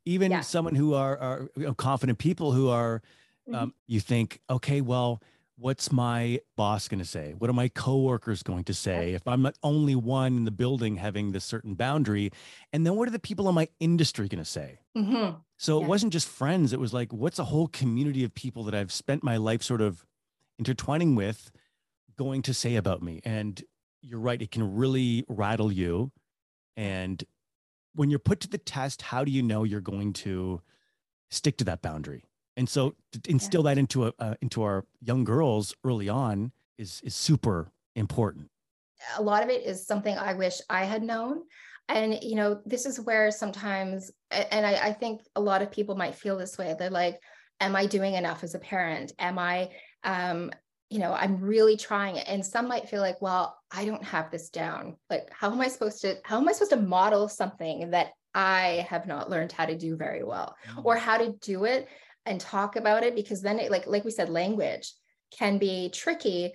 even 0.05 0.31
yeah. 0.31 0.41
someone 0.41 0.75
who 0.75 0.95
are 0.95 1.19
are 1.19 1.49
you 1.57 1.65
know, 1.65 1.75
confident 1.75 2.19
people 2.19 2.53
who 2.53 2.69
are 2.69 3.03
mm-hmm. 3.49 3.55
um, 3.55 3.75
you 3.87 4.01
think 4.01 4.41
okay 4.49 4.81
well 4.81 5.23
what's 5.57 5.93
my 5.93 6.41
boss 6.57 6.89
going 6.89 6.99
to 6.99 7.05
say 7.05 7.35
what 7.37 7.51
are 7.51 7.55
my 7.55 7.69
coworkers 7.69 8.43
going 8.43 8.65
to 8.65 8.73
say 8.73 9.13
if 9.13 9.27
i'm 9.29 9.43
the 9.43 9.53
only 9.63 9.95
one 9.95 10.39
in 10.39 10.45
the 10.45 10.51
building 10.51 10.97
having 10.97 11.33
this 11.33 11.45
certain 11.45 11.75
boundary 11.75 12.31
and 12.73 12.87
then 12.87 12.97
what 12.97 13.07
are 13.07 13.13
the 13.13 13.19
people 13.19 13.49
in 13.49 13.55
my 13.55 13.69
industry 13.79 14.27
going 14.27 14.43
to 14.43 14.51
say 14.51 14.79
mm-hmm. 14.97 15.37
so 15.59 15.79
yeah. 15.79 15.85
it 15.85 15.89
wasn't 15.89 16.13
just 16.13 16.27
friends 16.27 16.73
it 16.73 16.81
was 16.81 16.95
like 16.95 17.13
what's 17.13 17.39
a 17.39 17.45
whole 17.45 17.69
community 17.69 18.25
of 18.25 18.35
people 18.35 18.65
that 18.65 18.75
i've 18.75 18.93
spent 18.93 19.23
my 19.23 19.37
life 19.37 19.63
sort 19.63 19.83
of 19.83 20.07
intertwining 20.59 21.15
with 21.15 21.51
going 22.17 22.41
to 22.43 22.55
say 22.55 22.77
about 22.77 23.03
me 23.03 23.21
and 23.25 23.63
you're 24.03 24.21
right. 24.21 24.41
It 24.41 24.51
can 24.51 24.75
really 24.75 25.25
rattle 25.29 25.73
you. 25.73 26.11
And 26.77 27.23
when 27.95 28.11
you're 28.11 28.19
put 28.19 28.41
to 28.41 28.49
the 28.49 28.59
test, 28.59 29.03
how 29.03 29.25
do 29.25 29.31
you 29.31 29.43
know 29.43 29.65
you're 29.65 29.81
going 29.81 30.13
to 30.15 30.61
stick 31.31 31.57
to 31.59 31.65
that 31.65 31.83
boundary? 31.83 32.25
And 32.57 32.69
so 32.69 32.95
to 33.13 33.21
instill 33.31 33.65
yeah. 33.65 33.75
that 33.75 33.79
into 33.79 34.07
a, 34.07 34.13
uh, 34.19 34.35
into 34.41 34.63
our 34.63 34.85
young 35.01 35.25
girls 35.25 35.75
early 35.85 36.09
on 36.09 36.53
is 36.79 37.01
is 37.05 37.15
super 37.15 37.71
important. 37.97 38.49
A 39.17 39.23
lot 39.23 39.43
of 39.43 39.49
it 39.49 39.65
is 39.65 39.87
something 39.87 40.17
I 40.17 40.35
wish 40.35 40.61
I 40.69 40.85
had 40.85 41.03
known. 41.03 41.43
And 41.89 42.19
you 42.23 42.37
know, 42.37 42.61
this 42.67 42.87
is 42.87 43.01
where 43.01 43.31
sometimes, 43.31 44.11
and 44.31 44.67
I, 44.67 44.75
I 44.89 44.93
think 44.93 45.23
a 45.35 45.41
lot 45.41 45.63
of 45.63 45.73
people 45.73 45.97
might 45.97 46.15
feel 46.15 46.37
this 46.37 46.57
way. 46.59 46.75
They're 46.79 46.91
like, 46.91 47.19
"Am 47.61 47.75
I 47.75 47.87
doing 47.87 48.15
enough 48.15 48.45
as 48.45 48.55
a 48.55 48.61
parent? 48.61 49.13
Am 49.19 49.39
I 49.39 49.71
um, 50.05 50.51
you 50.91 50.99
know, 50.99 51.13
I'm 51.13 51.41
really 51.41 51.77
trying 51.77 52.17
it. 52.17 52.27
And 52.27 52.45
some 52.45 52.67
might 52.67 52.89
feel 52.89 53.01
like, 53.01 53.23
well, 53.23 53.57
I 53.71 53.85
don't 53.85 54.03
have 54.03 54.31
this 54.31 54.51
down. 54.51 54.97
Like, 55.09 55.31
how 55.31 55.51
am 55.53 55.61
I 55.61 55.69
supposed 55.69 56.03
to, 56.03 56.17
how 56.25 56.39
am 56.39 56.49
I 56.49 56.53
supposed 56.53 56.73
to 56.73 56.77
model 56.79 57.29
something 57.29 57.91
that 57.93 58.09
I 58.35 58.87
have 58.89 59.07
not 59.07 59.31
learned 59.31 59.53
how 59.53 59.67
to 59.67 59.79
do 59.79 59.97
very 59.97 60.25
well 60.25 60.57
mm-hmm. 60.69 60.81
or 60.85 60.97
how 60.97 61.17
to 61.19 61.33
do 61.41 61.65
it 61.65 61.89
and 62.27 62.41
talk 62.41 62.75
about 62.75 63.05
it? 63.05 63.15
Because 63.15 63.41
then 63.41 63.61
it, 63.61 63.71
like, 63.71 63.87
like 63.87 64.05
we 64.05 64.11
said, 64.11 64.29
language 64.29 64.93
can 65.31 65.59
be 65.59 65.91
tricky. 65.91 66.53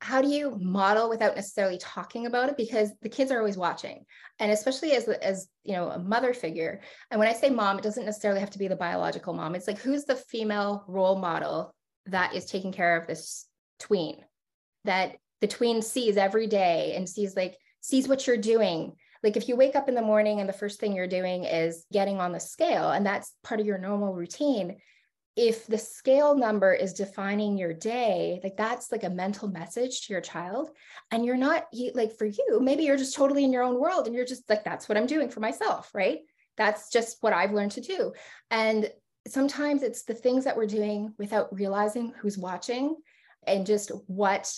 How 0.00 0.22
do 0.22 0.28
you 0.28 0.56
model 0.60 1.08
without 1.08 1.36
necessarily 1.36 1.78
talking 1.78 2.26
about 2.26 2.48
it? 2.48 2.56
Because 2.56 2.90
the 3.02 3.08
kids 3.08 3.30
are 3.30 3.38
always 3.38 3.56
watching. 3.56 4.04
And 4.40 4.50
especially 4.50 4.92
as, 4.92 5.06
as, 5.06 5.48
you 5.62 5.74
know, 5.74 5.88
a 5.90 6.00
mother 6.00 6.34
figure. 6.34 6.80
And 7.12 7.20
when 7.20 7.28
I 7.28 7.32
say 7.32 7.48
mom, 7.48 7.78
it 7.78 7.84
doesn't 7.84 8.06
necessarily 8.06 8.40
have 8.40 8.50
to 8.50 8.58
be 8.58 8.66
the 8.66 8.76
biological 8.76 9.34
mom. 9.34 9.54
It's 9.54 9.68
like, 9.68 9.78
who's 9.78 10.04
the 10.04 10.16
female 10.16 10.84
role 10.88 11.18
model 11.18 11.74
that 12.06 12.34
is 12.34 12.46
taking 12.46 12.72
care 12.72 12.96
of 12.96 13.06
this 13.06 13.47
tween 13.78 14.24
that 14.84 15.16
the 15.40 15.46
tween 15.46 15.82
sees 15.82 16.16
every 16.16 16.46
day 16.46 16.94
and 16.96 17.08
sees 17.08 17.36
like 17.36 17.56
sees 17.80 18.08
what 18.08 18.26
you're 18.26 18.36
doing. 18.36 18.92
Like 19.22 19.36
if 19.36 19.48
you 19.48 19.56
wake 19.56 19.76
up 19.76 19.88
in 19.88 19.94
the 19.94 20.02
morning 20.02 20.40
and 20.40 20.48
the 20.48 20.52
first 20.52 20.80
thing 20.80 20.94
you're 20.94 21.06
doing 21.06 21.44
is 21.44 21.84
getting 21.92 22.20
on 22.20 22.32
the 22.32 22.40
scale 22.40 22.90
and 22.90 23.04
that's 23.04 23.34
part 23.42 23.60
of 23.60 23.66
your 23.66 23.78
normal 23.78 24.14
routine 24.14 24.78
if 25.36 25.68
the 25.68 25.78
scale 25.78 26.34
number 26.36 26.72
is 26.72 26.94
defining 26.94 27.56
your 27.56 27.72
day 27.72 28.40
like 28.42 28.56
that's 28.56 28.90
like 28.90 29.04
a 29.04 29.10
mental 29.10 29.46
message 29.46 30.00
to 30.04 30.12
your 30.12 30.20
child 30.20 30.68
and 31.12 31.24
you're 31.24 31.36
not 31.36 31.64
like 31.94 32.12
for 32.18 32.26
you 32.26 32.58
maybe 32.60 32.82
you're 32.82 32.96
just 32.96 33.14
totally 33.14 33.44
in 33.44 33.52
your 33.52 33.62
own 33.62 33.78
world 33.78 34.06
and 34.06 34.16
you're 34.16 34.24
just 34.24 34.50
like 34.50 34.64
that's 34.64 34.88
what 34.88 34.98
i'm 34.98 35.06
doing 35.06 35.28
for 35.30 35.38
myself 35.38 35.90
right? 35.94 36.20
That's 36.56 36.90
just 36.90 37.18
what 37.20 37.32
i've 37.32 37.52
learned 37.52 37.70
to 37.72 37.80
do. 37.80 38.12
And 38.50 38.90
sometimes 39.28 39.82
it's 39.82 40.02
the 40.02 40.14
things 40.14 40.44
that 40.44 40.56
we're 40.56 40.66
doing 40.66 41.14
without 41.18 41.54
realizing 41.54 42.12
who's 42.20 42.36
watching 42.36 42.96
and 43.48 43.66
just 43.66 43.90
what 44.06 44.52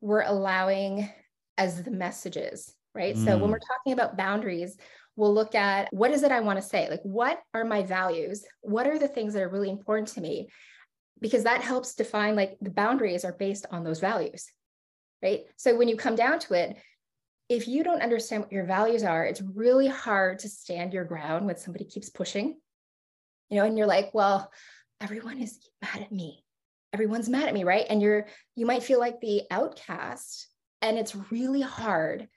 we're 0.00 0.22
allowing 0.22 1.10
as 1.56 1.82
the 1.82 1.90
messages, 1.90 2.74
right? 2.94 3.16
Mm. 3.16 3.24
So 3.24 3.38
when 3.38 3.48
mm. 3.48 3.52
we're 3.52 3.58
talking 3.58 3.92
about 3.92 4.16
boundaries, 4.16 4.76
we'll 5.16 5.34
look 5.34 5.54
at 5.54 5.92
what 5.92 6.10
is 6.10 6.22
it 6.22 6.32
I 6.32 6.40
want 6.40 6.60
to 6.60 6.68
say? 6.68 6.88
Like, 6.90 7.02
what 7.02 7.40
are 7.54 7.64
my 7.64 7.82
values? 7.82 8.44
What 8.60 8.86
are 8.86 8.98
the 8.98 9.08
things 9.08 9.34
that 9.34 9.42
are 9.42 9.48
really 9.48 9.70
important 9.70 10.08
to 10.08 10.20
me? 10.20 10.48
Because 11.20 11.44
that 11.44 11.62
helps 11.62 11.94
define 11.94 12.34
like 12.36 12.56
the 12.60 12.70
boundaries 12.70 13.24
are 13.24 13.32
based 13.32 13.66
on 13.70 13.84
those 13.84 14.00
values, 14.00 14.46
right? 15.22 15.42
So 15.56 15.76
when 15.76 15.88
you 15.88 15.96
come 15.96 16.16
down 16.16 16.38
to 16.40 16.54
it, 16.54 16.76
if 17.48 17.68
you 17.68 17.84
don't 17.84 18.02
understand 18.02 18.42
what 18.42 18.52
your 18.52 18.66
values 18.66 19.04
are, 19.04 19.24
it's 19.24 19.42
really 19.42 19.86
hard 19.86 20.40
to 20.40 20.48
stand 20.48 20.92
your 20.92 21.04
ground 21.04 21.46
when 21.46 21.56
somebody 21.56 21.84
keeps 21.84 22.08
pushing, 22.10 22.56
you 23.50 23.58
know, 23.58 23.64
and 23.64 23.76
you're 23.76 23.86
like, 23.86 24.12
well, 24.12 24.50
everyone 25.00 25.40
is 25.40 25.58
mad 25.82 26.02
at 26.02 26.12
me 26.12 26.44
everyone's 26.94 27.28
mad 27.28 27.48
at 27.48 27.54
me 27.54 27.64
right 27.64 27.86
and 27.90 28.00
you're 28.00 28.26
you 28.54 28.64
might 28.64 28.84
feel 28.84 29.00
like 29.00 29.20
the 29.20 29.42
outcast 29.50 30.48
and 30.80 30.96
it's 30.96 31.16
really 31.32 31.60
hard 31.60 32.28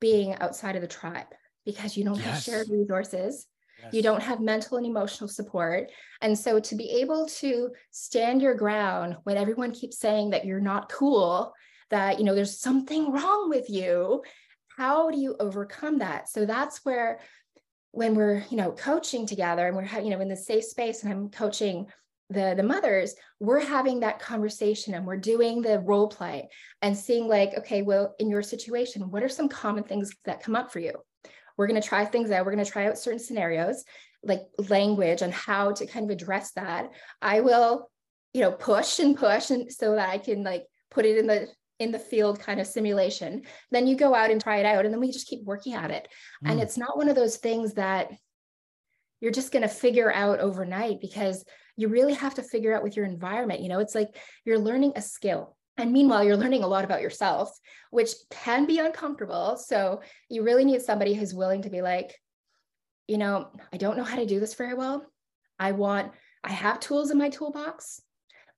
being 0.00 0.32
outside 0.36 0.76
of 0.76 0.82
the 0.82 0.88
tribe 0.88 1.26
because 1.64 1.96
you 1.96 2.04
don't 2.04 2.16
yes. 2.18 2.26
have 2.26 2.42
shared 2.42 2.68
resources 2.70 3.46
yes. 3.82 3.92
you 3.92 4.02
don't 4.02 4.22
have 4.22 4.40
mental 4.40 4.76
and 4.76 4.86
emotional 4.86 5.26
support 5.28 5.90
and 6.22 6.38
so 6.38 6.60
to 6.60 6.76
be 6.76 6.88
able 7.00 7.26
to 7.26 7.70
stand 7.90 8.40
your 8.40 8.54
ground 8.54 9.16
when 9.24 9.36
everyone 9.36 9.72
keeps 9.72 9.98
saying 9.98 10.30
that 10.30 10.44
you're 10.44 10.60
not 10.60 10.88
cool 10.88 11.52
that 11.90 12.20
you 12.20 12.24
know 12.24 12.34
there's 12.34 12.60
something 12.60 13.10
wrong 13.10 13.50
with 13.50 13.68
you 13.68 14.22
how 14.76 15.10
do 15.10 15.18
you 15.18 15.34
overcome 15.40 15.98
that 15.98 16.28
so 16.28 16.46
that's 16.46 16.84
where 16.84 17.18
when 17.90 18.14
we're 18.14 18.44
you 18.50 18.56
know 18.56 18.70
coaching 18.70 19.26
together 19.26 19.66
and 19.66 19.76
we're 19.76 20.00
you 20.00 20.10
know 20.10 20.20
in 20.20 20.28
the 20.28 20.36
safe 20.36 20.64
space 20.64 21.02
and 21.02 21.12
i'm 21.12 21.28
coaching 21.28 21.86
the 22.30 22.54
the 22.56 22.62
mothers 22.62 23.14
we're 23.38 23.60
having 23.60 24.00
that 24.00 24.18
conversation 24.18 24.94
and 24.94 25.06
we're 25.06 25.16
doing 25.16 25.62
the 25.62 25.78
role 25.80 26.08
play 26.08 26.48
and 26.82 26.96
seeing 26.96 27.28
like 27.28 27.56
okay 27.56 27.82
well 27.82 28.16
in 28.18 28.28
your 28.28 28.42
situation 28.42 29.10
what 29.10 29.22
are 29.22 29.28
some 29.28 29.48
common 29.48 29.84
things 29.84 30.12
that 30.24 30.42
come 30.42 30.56
up 30.56 30.72
for 30.72 30.80
you? 30.80 30.92
We're 31.56 31.68
going 31.68 31.80
to 31.80 31.88
try 31.88 32.04
things 32.04 32.30
out. 32.30 32.44
We're 32.44 32.52
going 32.52 32.64
to 32.64 32.70
try 32.70 32.86
out 32.86 32.98
certain 32.98 33.18
scenarios 33.18 33.84
like 34.22 34.40
language 34.68 35.22
and 35.22 35.32
how 35.32 35.72
to 35.72 35.86
kind 35.86 36.04
of 36.04 36.10
address 36.10 36.52
that. 36.52 36.90
I 37.22 37.40
will 37.40 37.90
you 38.34 38.42
know 38.42 38.52
push 38.52 38.98
and 38.98 39.16
push 39.16 39.50
and 39.50 39.72
so 39.72 39.94
that 39.94 40.10
i 40.10 40.18
can 40.18 40.42
like 40.42 40.64
put 40.90 41.06
it 41.06 41.16
in 41.16 41.26
the 41.26 41.48
in 41.78 41.92
the 41.92 41.98
field 41.98 42.40
kind 42.40 42.60
of 42.60 42.66
simulation. 42.66 43.42
Then 43.70 43.86
you 43.86 43.96
go 43.96 44.14
out 44.14 44.30
and 44.30 44.40
try 44.40 44.58
it 44.58 44.66
out 44.66 44.84
and 44.84 44.94
then 44.94 45.00
we 45.00 45.10
just 45.10 45.28
keep 45.28 45.44
working 45.44 45.74
at 45.74 45.90
it. 45.90 46.08
Mm. 46.44 46.52
and 46.52 46.60
it's 46.60 46.78
not 46.78 46.96
one 46.96 47.08
of 47.08 47.16
those 47.16 47.36
things 47.36 47.74
that 47.74 48.10
you're 49.20 49.32
just 49.32 49.52
going 49.52 49.62
to 49.62 49.68
figure 49.68 50.12
out 50.12 50.40
overnight 50.40 51.00
because 51.00 51.44
you 51.76 51.88
really 51.88 52.14
have 52.14 52.34
to 52.34 52.42
figure 52.42 52.74
out 52.74 52.82
with 52.82 52.96
your 52.96 53.06
environment. 53.06 53.60
You 53.60 53.68
know, 53.68 53.80
it's 53.80 53.94
like 53.94 54.16
you're 54.44 54.58
learning 54.58 54.92
a 54.96 55.02
skill. 55.02 55.56
And 55.78 55.92
meanwhile, 55.92 56.24
you're 56.24 56.36
learning 56.36 56.62
a 56.62 56.68
lot 56.68 56.84
about 56.84 57.02
yourself, 57.02 57.50
which 57.90 58.12
can 58.30 58.66
be 58.66 58.78
uncomfortable. 58.78 59.56
So 59.56 60.00
you 60.30 60.42
really 60.42 60.64
need 60.64 60.80
somebody 60.80 61.14
who's 61.14 61.34
willing 61.34 61.62
to 61.62 61.70
be 61.70 61.82
like, 61.82 62.18
you 63.06 63.18
know, 63.18 63.50
I 63.72 63.76
don't 63.76 63.96
know 63.96 64.04
how 64.04 64.16
to 64.16 64.26
do 64.26 64.40
this 64.40 64.54
very 64.54 64.74
well. 64.74 65.04
I 65.58 65.72
want, 65.72 66.12
I 66.42 66.52
have 66.52 66.80
tools 66.80 67.10
in 67.10 67.18
my 67.18 67.28
toolbox, 67.28 68.00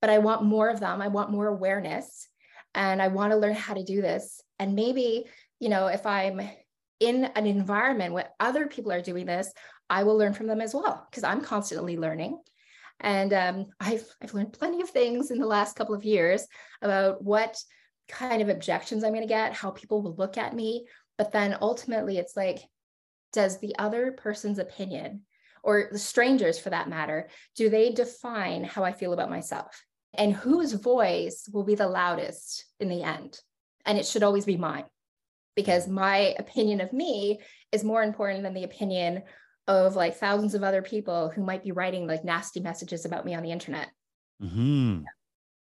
but 0.01 0.11
I 0.11 0.19
want 0.19 0.45
more 0.45 0.69
of 0.69 0.81
them. 0.81 1.03
I 1.03 1.09
want 1.09 1.31
more 1.31 1.49
awareness 1.49 2.29
and 2.75 3.03
I 3.03 3.09
want 3.09 3.33
to 3.33 3.39
learn 3.39 3.55
how 3.55 3.75
to 3.75 3.83
do 3.83 4.01
this. 4.01 4.41
And 4.59 4.75
maybe, 4.75 5.27
you 5.59 5.69
know, 5.69 5.89
if 5.89 6.07
I'm 6.07 6.41
in 7.01 7.25
an 7.25 7.47
environment 7.47 8.15
where 8.15 8.31
other 8.39 8.67
people 8.67 8.93
are 8.93 9.03
doing 9.03 9.27
this, 9.27 9.53
I 9.91 10.05
will 10.05 10.17
learn 10.17 10.35
from 10.35 10.47
them 10.47 10.61
as 10.61 10.75
well 10.75 11.07
because 11.11 11.25
I'm 11.25 11.41
constantly 11.41 11.97
learning. 11.97 12.39
And 13.01 13.33
um, 13.33 13.67
I've, 13.79 14.07
I've 14.23 14.35
learned 14.35 14.53
plenty 14.53 14.83
of 14.83 14.91
things 14.91 15.31
in 15.31 15.39
the 15.39 15.47
last 15.47 15.77
couple 15.77 15.95
of 15.95 16.05
years 16.05 16.47
about 16.83 17.23
what 17.23 17.63
kind 18.09 18.43
of 18.43 18.49
objections 18.49 19.05
I'm 19.05 19.13
going 19.13 19.23
to 19.23 19.29
get, 19.29 19.53
how 19.53 19.71
people 19.71 20.03
will 20.03 20.17
look 20.17 20.39
at 20.39 20.55
me. 20.55 20.87
But 21.17 21.33
then 21.33 21.57
ultimately, 21.61 22.19
it's 22.19 22.37
like, 22.37 22.61
does 23.33 23.59
the 23.59 23.77
other 23.79 24.13
person's 24.13 24.59
opinion 24.59 25.23
or 25.63 25.89
the 25.93 25.99
strangers 25.99 26.59
for 26.59 26.71
that 26.71 26.89
matter, 26.89 27.29
do 27.57 27.69
they 27.69 27.91
define 27.91 28.65
how 28.65 28.85
I 28.85 28.93
feel 28.93 29.13
about 29.13 29.31
myself? 29.31 29.85
And 30.15 30.33
whose 30.33 30.73
voice 30.73 31.49
will 31.53 31.65
be 31.65 31.75
the 31.75 31.89
loudest 31.89 32.65
in 32.81 32.89
the 32.89 33.03
end? 33.03 33.39
And 33.85 33.99
it 33.99 34.07
should 34.07 34.23
always 34.23 34.45
be 34.45 34.57
mine 34.57 34.85
because 35.55 35.89
my 35.89 36.35
opinion 36.39 36.81
of 36.81 36.93
me 36.93 37.41
is 37.73 37.85
more 37.85 38.03
important 38.03 38.45
than 38.45 38.55
the 38.55 38.65
opinion 38.65 39.23
of 39.69 39.95
like 39.95 40.17
thousands 40.17 40.55
of 40.55 40.65
other 40.65 40.83
people 40.83 41.29
who 41.29 41.45
might 41.45 41.63
be 41.63 41.71
writing 41.71 42.07
like 42.07 42.25
nasty 42.25 42.59
messages 42.59 43.05
about 43.05 43.25
me 43.25 43.35
on 43.35 43.43
the 43.43 43.53
internet. 43.53 43.91
Hmm. 44.43 45.03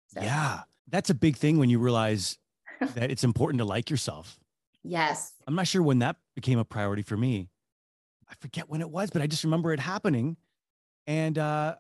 So. 0.09 0.21
Yeah, 0.21 0.61
that's 0.89 1.11
a 1.11 1.15
big 1.15 1.37
thing 1.37 1.59
when 1.59 1.71
you 1.71 1.79
realize 1.79 2.39
that 2.95 3.11
it's 3.11 3.25
important 3.25 3.59
to 3.59 3.65
like 3.65 3.91
yourself. 3.91 4.39
Yes. 4.85 5.33
I'm 5.49 5.55
not 5.55 5.67
sure 5.67 5.83
when 5.83 6.01
that 6.01 6.17
became 6.35 6.59
a 6.59 6.65
priority 6.65 7.03
for 7.03 7.17
me. 7.17 7.49
I 8.29 8.35
forget 8.39 8.69
when 8.69 8.83
it 8.83 8.91
was, 8.91 9.11
but 9.11 9.23
I 9.23 9.27
just 9.27 9.45
remember 9.45 9.73
it 9.73 9.81
happening. 9.81 10.37
And 11.07 11.39
uh, 11.39 11.77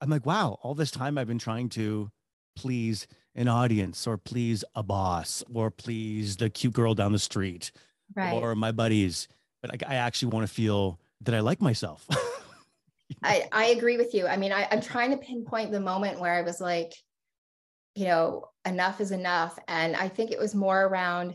I'm 0.00 0.10
like, 0.10 0.24
wow, 0.24 0.58
all 0.62 0.74
this 0.74 0.90
time 0.90 1.18
I've 1.18 1.26
been 1.26 1.38
trying 1.38 1.68
to 1.70 2.10
please 2.56 3.06
an 3.34 3.46
audience 3.46 4.06
or 4.06 4.16
please 4.16 4.64
a 4.74 4.82
boss 4.82 5.44
or 5.52 5.70
please 5.70 6.36
the 6.36 6.48
cute 6.50 6.72
girl 6.72 6.94
down 6.94 7.12
the 7.12 7.18
street 7.18 7.70
right. 8.16 8.32
or 8.32 8.54
my 8.54 8.72
buddies. 8.72 9.28
But 9.60 9.84
I, 9.86 9.94
I 9.94 9.94
actually 9.96 10.30
want 10.30 10.46
to 10.46 10.52
feel 10.52 10.98
that 11.22 11.34
I 11.34 11.40
like 11.40 11.60
myself. 11.60 12.06
I, 13.22 13.48
I 13.50 13.66
agree 13.66 13.96
with 13.96 14.14
you. 14.14 14.26
I 14.26 14.36
mean, 14.36 14.52
I, 14.52 14.68
I'm 14.70 14.80
trying 14.80 15.10
to 15.10 15.16
pinpoint 15.16 15.72
the 15.72 15.80
moment 15.80 16.20
where 16.20 16.34
I 16.34 16.42
was 16.42 16.60
like, 16.60 16.92
you 17.94 18.04
know, 18.04 18.44
enough 18.64 19.00
is 19.00 19.10
enough. 19.10 19.58
And 19.66 19.96
I 19.96 20.08
think 20.08 20.30
it 20.30 20.38
was 20.38 20.54
more 20.54 20.80
around 20.80 21.34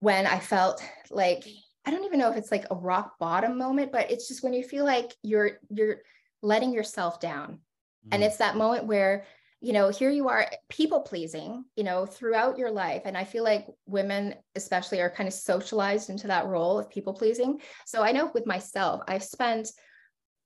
when 0.00 0.26
I 0.26 0.38
felt 0.38 0.82
like 1.10 1.44
I 1.86 1.90
don't 1.90 2.04
even 2.04 2.18
know 2.18 2.30
if 2.30 2.36
it's 2.36 2.50
like 2.50 2.66
a 2.70 2.76
rock 2.76 3.18
bottom 3.18 3.58
moment, 3.58 3.92
but 3.92 4.10
it's 4.10 4.28
just 4.28 4.42
when 4.42 4.52
you 4.52 4.62
feel 4.62 4.84
like 4.84 5.12
you're 5.22 5.58
you're 5.70 5.98
letting 6.42 6.72
yourself 6.72 7.20
down. 7.20 7.60
Mm. 8.06 8.12
And 8.12 8.24
it's 8.24 8.36
that 8.36 8.56
moment 8.56 8.86
where 8.86 9.24
you 9.64 9.72
know, 9.72 9.88
here 9.88 10.10
you 10.10 10.28
are 10.28 10.46
people 10.68 11.00
pleasing, 11.00 11.64
you 11.74 11.84
know, 11.84 12.04
throughout 12.04 12.58
your 12.58 12.70
life. 12.70 13.02
And 13.06 13.16
I 13.16 13.24
feel 13.24 13.42
like 13.42 13.66
women, 13.86 14.34
especially, 14.54 15.00
are 15.00 15.08
kind 15.08 15.26
of 15.26 15.32
socialized 15.32 16.10
into 16.10 16.26
that 16.26 16.46
role 16.46 16.78
of 16.78 16.90
people 16.90 17.14
pleasing. 17.14 17.62
So 17.86 18.02
I 18.02 18.12
know 18.12 18.30
with 18.34 18.46
myself, 18.46 19.00
I've 19.08 19.24
spent 19.24 19.70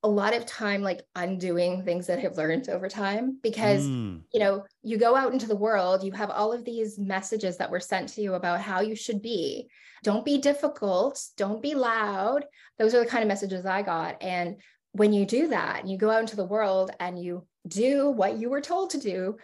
a 0.05 0.09
lot 0.09 0.37
of 0.37 0.47
time 0.47 0.83
like 0.83 1.03
undoing 1.17 1.83
things 1.83 2.07
that 2.07 2.21
I've 2.21 2.37
learned 2.37 2.69
over 2.69 2.89
time 2.89 3.39
because 3.43 3.85
mm. 3.85 4.21
you 4.33 4.39
know 4.39 4.65
you 4.85 4.97
go 4.97 5.17
out 5.17 5.33
into 5.33 5.49
the 5.49 5.57
world 5.57 6.05
you 6.05 6.13
have 6.13 6.31
all 6.31 6.53
of 6.53 6.65
these 6.65 7.01
messages 7.01 7.57
that 7.57 7.73
were 7.73 7.81
sent 7.81 8.11
to 8.11 8.21
you 8.21 8.35
about 8.35 8.61
how 8.61 8.81
you 8.81 8.95
should 8.95 9.21
be 9.21 9.69
don't 10.05 10.25
be 10.25 10.39
difficult 10.39 11.21
don't 11.37 11.61
be 11.61 11.75
loud 11.75 12.45
those 12.79 12.95
are 12.95 13.01
the 13.01 13.11
kind 13.11 13.25
of 13.25 13.29
messages 13.29 13.67
I 13.67 13.83
got 13.83 14.23
and 14.23 14.61
when 14.93 15.13
you 15.13 15.27
do 15.27 15.49
that 15.49 15.81
and 15.81 15.91
you 15.91 15.99
go 15.99 16.11
out 16.11 16.21
into 16.21 16.37
the 16.37 16.45
world 16.47 16.93
and 17.01 17.21
you 17.21 17.45
do 17.67 18.11
what 18.11 18.39
you 18.39 18.51
were 18.51 18.61
told 18.61 18.91
to 18.91 18.99
do 18.99 19.37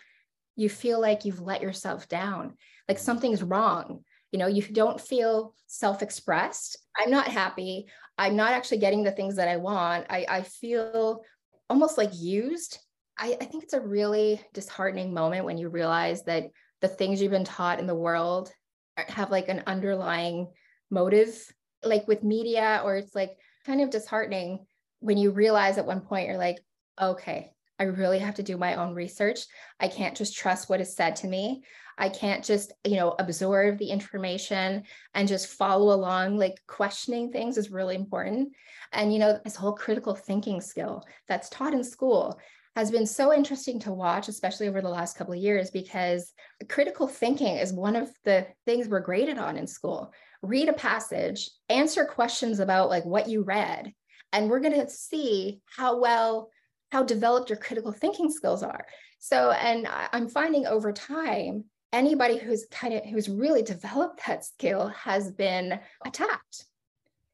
you 0.56 0.68
feel 0.68 1.00
like 1.00 1.24
you've 1.24 1.40
let 1.40 1.62
yourself 1.62 2.08
down 2.08 2.54
like 2.88 2.96
mm-hmm. 2.98 3.04
something's 3.04 3.42
wrong. 3.42 4.04
You 4.32 4.38
know 4.38 4.46
you 4.46 4.62
don't 4.62 5.00
feel 5.00 5.54
self-expressed. 5.66 6.76
I'm 6.96 7.10
not 7.10 7.28
happy. 7.28 7.86
I'm 8.18 8.36
not 8.36 8.52
actually 8.52 8.78
getting 8.78 9.02
the 9.02 9.12
things 9.12 9.36
that 9.36 9.48
I 9.48 9.56
want. 9.56 10.06
I, 10.10 10.26
I 10.28 10.42
feel 10.42 11.22
almost 11.68 11.98
like 11.98 12.10
used. 12.14 12.78
I, 13.18 13.36
I 13.40 13.44
think 13.44 13.64
it's 13.64 13.74
a 13.74 13.80
really 13.80 14.40
disheartening 14.52 15.14
moment 15.14 15.44
when 15.44 15.58
you 15.58 15.68
realize 15.68 16.24
that 16.24 16.50
the 16.80 16.88
things 16.88 17.20
you've 17.20 17.30
been 17.30 17.44
taught 17.44 17.78
in 17.78 17.86
the 17.86 17.94
world 17.94 18.52
have 18.96 19.30
like 19.30 19.48
an 19.48 19.62
underlying 19.66 20.48
motive, 20.90 21.52
like 21.82 22.06
with 22.06 22.22
media, 22.22 22.82
or 22.84 22.96
it's 22.96 23.14
like 23.14 23.36
kind 23.66 23.80
of 23.80 23.90
disheartening 23.90 24.66
when 25.00 25.16
you 25.16 25.30
realize 25.30 25.78
at 25.78 25.86
one 25.86 26.00
point 26.00 26.28
you're 26.28 26.38
like, 26.38 26.58
okay, 27.00 27.52
I 27.78 27.84
really 27.84 28.20
have 28.20 28.34
to 28.36 28.42
do 28.42 28.56
my 28.56 28.76
own 28.76 28.94
research. 28.94 29.40
I 29.80 29.88
can't 29.88 30.16
just 30.16 30.36
trust 30.36 30.68
what 30.68 30.80
is 30.80 30.94
said 30.94 31.16
to 31.16 31.26
me. 31.26 31.62
I 31.98 32.08
can't 32.08 32.44
just, 32.44 32.72
you 32.84 32.96
know, 32.96 33.14
absorb 33.18 33.78
the 33.78 33.90
information 33.90 34.84
and 35.14 35.28
just 35.28 35.48
follow 35.48 35.94
along. 35.94 36.38
Like 36.38 36.60
questioning 36.66 37.30
things 37.30 37.56
is 37.56 37.70
really 37.70 37.94
important. 37.94 38.52
And, 38.92 39.12
you 39.12 39.18
know, 39.18 39.38
this 39.44 39.56
whole 39.56 39.74
critical 39.74 40.14
thinking 40.14 40.60
skill 40.60 41.04
that's 41.28 41.48
taught 41.48 41.74
in 41.74 41.84
school 41.84 42.38
has 42.76 42.90
been 42.90 43.06
so 43.06 43.32
interesting 43.32 43.78
to 43.80 43.92
watch, 43.92 44.26
especially 44.26 44.66
over 44.66 44.82
the 44.82 44.88
last 44.88 45.16
couple 45.16 45.34
of 45.34 45.40
years, 45.40 45.70
because 45.70 46.32
critical 46.68 47.06
thinking 47.06 47.56
is 47.56 47.72
one 47.72 47.94
of 47.94 48.10
the 48.24 48.46
things 48.66 48.88
we're 48.88 49.00
graded 49.00 49.38
on 49.38 49.56
in 49.56 49.66
school. 49.66 50.12
Read 50.42 50.68
a 50.68 50.72
passage, 50.72 51.50
answer 51.68 52.04
questions 52.04 52.58
about 52.58 52.90
like 52.90 53.04
what 53.04 53.28
you 53.28 53.42
read, 53.42 53.92
and 54.32 54.50
we're 54.50 54.60
going 54.60 54.80
to 54.80 54.90
see 54.90 55.60
how 55.76 56.00
well 56.00 56.50
how 56.94 57.02
developed 57.02 57.50
your 57.50 57.58
critical 57.58 57.90
thinking 57.90 58.30
skills 58.30 58.62
are. 58.62 58.86
So, 59.18 59.50
and 59.50 59.88
I'm 60.12 60.28
finding 60.28 60.64
over 60.64 60.92
time, 60.92 61.64
anybody 61.92 62.38
who's 62.38 62.66
kind 62.70 62.94
of 62.94 63.04
who's 63.04 63.28
really 63.28 63.62
developed 63.62 64.20
that 64.28 64.44
skill 64.44 64.86
has 64.90 65.32
been 65.32 65.80
attacked. 66.06 66.66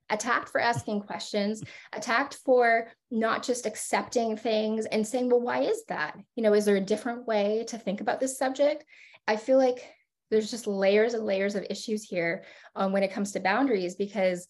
Attacked 0.08 0.48
for 0.48 0.62
asking 0.62 1.02
questions 1.02 1.62
attacked 1.92 2.38
for 2.42 2.88
not 3.10 3.42
just 3.42 3.66
accepting 3.66 4.34
things 4.34 4.86
and 4.86 5.06
saying 5.06 5.28
well 5.28 5.42
why 5.42 5.60
is 5.60 5.84
that? 5.88 6.16
You 6.36 6.42
know 6.42 6.54
is 6.54 6.64
there 6.64 6.76
a 6.76 6.92
different 6.92 7.26
way 7.26 7.66
to 7.68 7.76
think 7.76 8.00
about 8.00 8.18
this 8.18 8.38
subject? 8.38 8.82
I 9.28 9.36
feel 9.36 9.58
like 9.58 9.84
there's 10.30 10.50
just 10.50 10.66
layers 10.66 11.12
and 11.12 11.26
layers 11.26 11.54
of 11.54 11.66
issues 11.68 12.02
here 12.02 12.44
um, 12.76 12.92
when 12.92 13.02
it 13.02 13.12
comes 13.12 13.32
to 13.32 13.40
boundaries 13.40 13.94
because 13.94 14.48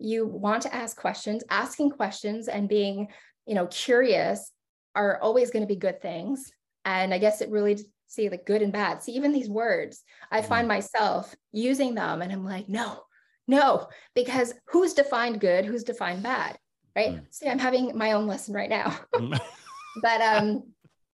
you 0.00 0.26
want 0.26 0.62
to 0.62 0.74
ask 0.74 0.96
questions 0.96 1.44
asking 1.48 1.90
questions 1.90 2.48
and 2.48 2.68
being 2.68 3.08
you 3.48 3.54
know 3.54 3.66
curious 3.66 4.52
are 4.94 5.18
always 5.20 5.50
going 5.50 5.62
to 5.62 5.74
be 5.74 5.76
good 5.76 6.00
things. 6.00 6.52
And 6.84 7.12
i 7.12 7.18
guess 7.18 7.40
it 7.40 7.50
really 7.50 7.78
see 8.06 8.28
the 8.28 8.38
good 8.38 8.62
and 8.62 8.72
bad. 8.72 9.02
See 9.02 9.12
even 9.12 9.32
these 9.32 9.50
words 9.50 10.02
i 10.30 10.40
find 10.40 10.62
mm-hmm. 10.62 10.76
myself 10.76 11.34
using 11.52 11.94
them 11.94 12.22
and 12.22 12.32
i'm 12.32 12.44
like 12.44 12.68
no 12.68 13.02
no 13.46 13.88
because 14.14 14.54
who's 14.68 14.94
defined 14.94 15.40
good 15.40 15.64
who's 15.64 15.84
defined 15.84 16.22
bad 16.22 16.58
right? 16.96 17.16
Mm. 17.16 17.26
see 17.30 17.48
i'm 17.48 17.58
having 17.58 17.96
my 17.96 18.12
own 18.12 18.26
lesson 18.26 18.54
right 18.54 18.70
now. 18.70 18.96
Mm. 19.14 19.38
but 20.02 20.20
um 20.20 20.62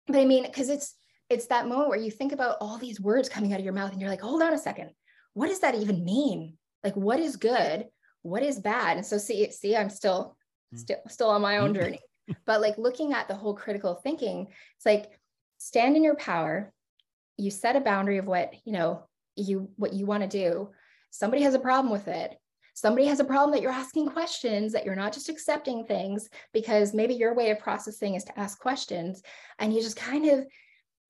but 0.06 0.16
i 0.16 0.24
mean 0.24 0.44
because 0.44 0.68
it's 0.68 0.94
it's 1.30 1.46
that 1.46 1.68
moment 1.68 1.88
where 1.88 1.98
you 1.98 2.10
think 2.10 2.32
about 2.32 2.56
all 2.60 2.78
these 2.78 3.00
words 3.00 3.28
coming 3.28 3.52
out 3.52 3.58
of 3.58 3.64
your 3.64 3.74
mouth 3.74 3.92
and 3.92 4.00
you're 4.00 4.10
like 4.10 4.20
hold 4.20 4.42
on 4.42 4.52
a 4.52 4.58
second. 4.58 4.90
What 5.34 5.48
does 5.48 5.60
that 5.60 5.74
even 5.74 6.04
mean? 6.04 6.58
Like 6.84 6.96
what 6.96 7.20
is 7.20 7.36
good? 7.36 7.86
What 8.22 8.42
is 8.42 8.58
bad? 8.58 8.96
And 8.98 9.06
so 9.06 9.18
see 9.18 9.50
see 9.50 9.76
i'm 9.76 9.90
still 9.90 10.36
mm. 10.74 10.78
still 10.78 10.98
still 11.08 11.30
on 11.30 11.42
my 11.42 11.58
own 11.58 11.74
journey 11.74 12.00
but 12.46 12.60
like 12.60 12.78
looking 12.78 13.12
at 13.12 13.28
the 13.28 13.34
whole 13.34 13.54
critical 13.54 13.94
thinking 13.94 14.48
it's 14.76 14.86
like 14.86 15.10
stand 15.62 15.96
in 15.96 16.02
your 16.02 16.16
power. 16.16 16.72
You 17.36 17.50
set 17.50 17.76
a 17.76 17.80
boundary 17.80 18.18
of 18.18 18.26
what 18.26 18.52
you 18.64 18.72
know 18.72 19.04
you 19.36 19.70
what 19.76 19.92
you 19.92 20.06
want 20.06 20.22
to 20.22 20.28
do. 20.28 20.70
Somebody 21.10 21.42
has 21.42 21.54
a 21.54 21.58
problem 21.58 21.92
with 21.92 22.08
it. 22.08 22.34
Somebody 22.74 23.06
has 23.06 23.20
a 23.20 23.24
problem 23.24 23.52
that 23.52 23.62
you're 23.62 23.70
asking 23.70 24.08
questions 24.08 24.72
that 24.72 24.84
you're 24.84 24.96
not 24.96 25.12
just 25.12 25.28
accepting 25.28 25.84
things 25.84 26.28
because 26.54 26.94
maybe 26.94 27.14
your 27.14 27.34
way 27.34 27.50
of 27.50 27.58
processing 27.58 28.14
is 28.14 28.24
to 28.24 28.38
ask 28.38 28.58
questions. 28.58 29.22
And 29.58 29.74
you 29.74 29.82
just 29.82 29.96
kind 29.96 30.26
of 30.28 30.46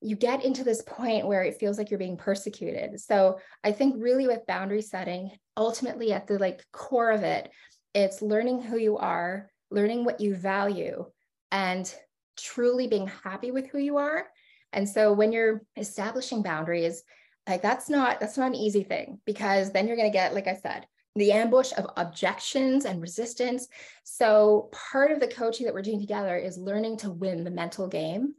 you 0.05 0.17
get 0.17 0.45
into 0.45 0.65
this 0.65 0.83
point 0.83 1.29
where 1.29 1.45
it 1.45 1.61
feels 1.61 1.79
like 1.79 1.89
you're 1.89 1.99
being 1.99 2.17
persecuted. 2.17 3.01
So 3.01 3.39
i 3.65 3.73
think 3.73 3.97
really 3.99 4.27
with 4.27 4.47
boundary 4.47 4.83
setting 4.83 5.31
ultimately 5.57 6.13
at 6.13 6.27
the 6.27 6.39
like 6.39 6.65
core 6.73 7.11
of 7.11 7.23
it 7.23 7.51
it's 7.95 8.23
learning 8.23 8.63
who 8.63 8.79
you 8.79 8.97
are 8.97 9.52
learning 9.73 10.05
what 10.05 10.21
you 10.21 10.35
value 10.35 11.05
and 11.51 11.93
truly 12.37 12.87
being 12.87 13.11
happy 13.25 13.51
with 13.51 13.69
who 13.69 13.79
you 13.79 13.99
are. 13.99 14.27
And 14.73 14.89
so 14.89 15.13
when 15.13 15.33
you're 15.33 15.63
establishing 15.77 16.43
boundaries, 16.43 17.03
like 17.49 17.63
that's 17.63 17.91
not 17.91 18.21
that's 18.21 18.39
not 18.39 18.49
an 18.49 18.55
easy 18.55 18.85
thing 18.85 19.21
because 19.27 19.73
then 19.73 19.87
you're 19.87 19.97
going 19.97 20.11
to 20.11 20.17
get 20.17 20.35
like 20.35 20.47
I 20.47 20.55
said, 20.55 20.87
the 21.17 21.33
ambush 21.33 21.73
of 21.77 21.87
objections 21.97 22.85
and 22.85 23.03
resistance. 23.03 23.69
So 24.05 24.71
part 24.73 25.11
of 25.11 25.21
the 25.21 25.29
coaching 25.29 25.67
that 25.67 25.75
we're 25.75 25.83
doing 25.83 26.01
together 26.01 26.37
is 26.37 26.57
learning 26.57 26.99
to 26.99 27.11
win 27.11 27.45
the 27.45 27.51
mental 27.51 27.89
game 27.89 28.35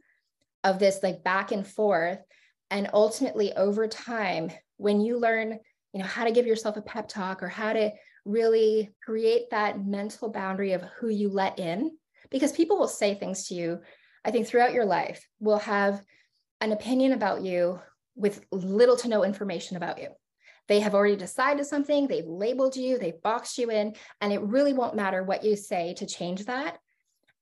of 0.64 0.78
this 0.78 1.00
like 1.02 1.22
back 1.22 1.52
and 1.52 1.66
forth 1.66 2.18
and 2.70 2.90
ultimately 2.92 3.52
over 3.52 3.86
time 3.86 4.50
when 4.78 5.00
you 5.00 5.18
learn, 5.18 5.58
you 5.92 6.00
know, 6.00 6.06
how 6.06 6.24
to 6.24 6.32
give 6.32 6.46
yourself 6.46 6.76
a 6.76 6.82
pep 6.82 7.06
talk 7.06 7.42
or 7.42 7.48
how 7.48 7.72
to 7.72 7.92
really 8.24 8.94
create 9.04 9.50
that 9.50 9.84
mental 9.84 10.30
boundary 10.30 10.72
of 10.72 10.82
who 10.98 11.08
you 11.08 11.28
let 11.28 11.58
in 11.58 11.90
because 12.30 12.52
people 12.52 12.78
will 12.78 12.88
say 12.88 13.14
things 13.14 13.48
to 13.48 13.54
you 13.54 13.80
i 14.24 14.30
think 14.30 14.46
throughout 14.46 14.72
your 14.72 14.84
life 14.84 15.26
will 15.40 15.58
have 15.58 16.02
an 16.60 16.72
opinion 16.72 17.12
about 17.12 17.42
you 17.42 17.78
with 18.16 18.44
little 18.50 18.96
to 18.96 19.08
no 19.08 19.24
information 19.24 19.76
about 19.76 20.00
you. 20.00 20.08
They 20.66 20.80
have 20.80 20.94
already 20.94 21.16
decided 21.16 21.66
something 21.66 22.06
they've 22.06 22.26
labeled 22.26 22.76
you 22.76 22.98
they've 22.98 23.20
boxed 23.22 23.58
you 23.58 23.70
in 23.70 23.94
and 24.20 24.32
it 24.32 24.40
really 24.40 24.72
won't 24.72 24.96
matter 24.96 25.22
what 25.22 25.44
you 25.44 25.56
say 25.56 25.94
to 25.98 26.06
change 26.06 26.46
that. 26.46 26.78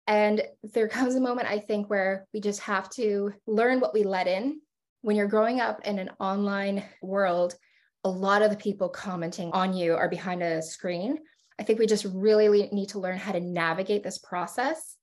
And 0.09 0.43
there 0.75 0.89
comes 0.89 1.15
a 1.15 1.21
moment 1.21 1.49
i 1.49 1.59
think 1.59 1.89
where 1.89 2.27
we 2.35 2.41
just 2.41 2.61
have 2.61 2.91
to 2.91 3.33
learn 3.47 3.81
what 3.81 3.95
we 3.95 4.03
let 4.03 4.27
in. 4.27 4.61
When 5.03 5.17
you're 5.17 5.29
growing 5.29 5.61
up 5.61 5.87
in 5.87 5.99
an 5.99 6.11
online 6.19 6.85
world 7.01 7.55
a 8.05 8.11
lot 8.11 8.43
of 8.43 8.51
the 8.51 8.57
people 8.57 8.89
commenting 8.89 9.51
on 9.53 9.75
you 9.75 9.95
are 9.95 10.09
behind 10.09 10.43
a 10.43 10.63
screen. 10.63 11.19
I 11.59 11.63
think 11.63 11.79
we 11.79 11.87
just 11.87 12.07
really 12.13 12.69
need 12.73 12.89
to 12.91 12.99
learn 12.99 13.19
how 13.19 13.33
to 13.33 13.41
navigate 13.41 14.03
this 14.03 14.19
process 14.19 14.97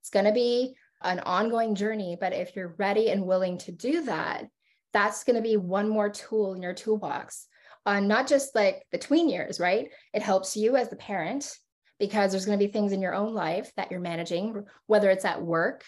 It's 0.00 0.10
going 0.10 0.24
to 0.24 0.32
be 0.32 0.74
an 1.02 1.20
ongoing 1.20 1.74
journey. 1.74 2.16
But 2.18 2.32
if 2.32 2.56
you're 2.56 2.74
ready 2.78 3.10
and 3.10 3.26
willing 3.26 3.58
to 3.58 3.72
do 3.72 4.04
that, 4.04 4.46
that's 4.92 5.24
going 5.24 5.36
to 5.36 5.42
be 5.42 5.56
one 5.56 5.88
more 5.88 6.08
tool 6.08 6.54
in 6.54 6.62
your 6.62 6.72
toolbox 6.72 7.48
on 7.84 7.96
uh, 7.96 8.06
not 8.06 8.26
just 8.26 8.54
like 8.54 8.84
the 8.90 8.98
tween 8.98 9.28
years, 9.28 9.60
right? 9.60 9.88
It 10.12 10.22
helps 10.22 10.56
you 10.56 10.76
as 10.76 10.88
the 10.88 10.96
parent 10.96 11.56
because 12.00 12.32
there's 12.32 12.46
going 12.46 12.58
to 12.58 12.66
be 12.66 12.72
things 12.72 12.92
in 12.92 13.00
your 13.00 13.14
own 13.14 13.32
life 13.32 13.70
that 13.76 13.90
you're 13.90 14.00
managing, 14.00 14.64
whether 14.86 15.08
it's 15.10 15.24
at 15.24 15.40
work, 15.40 15.84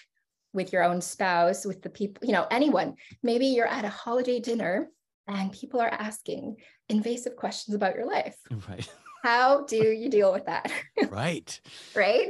with 0.52 0.72
your 0.72 0.82
own 0.82 1.00
spouse, 1.00 1.66
with 1.66 1.82
the 1.82 1.90
people, 1.90 2.26
you 2.26 2.32
know, 2.32 2.46
anyone. 2.50 2.94
Maybe 3.22 3.46
you're 3.46 3.66
at 3.66 3.84
a 3.84 3.90
holiday 3.90 4.40
dinner 4.40 4.88
and 5.28 5.52
people 5.52 5.80
are 5.80 5.88
asking 5.88 6.56
invasive 6.88 7.36
questions 7.36 7.74
about 7.74 7.94
your 7.94 8.06
life. 8.06 8.36
Right. 8.68 8.88
How 9.22 9.64
do 9.64 9.76
you 9.76 10.08
deal 10.08 10.32
with 10.32 10.46
that? 10.46 10.72
right. 11.10 11.60
right. 11.94 12.28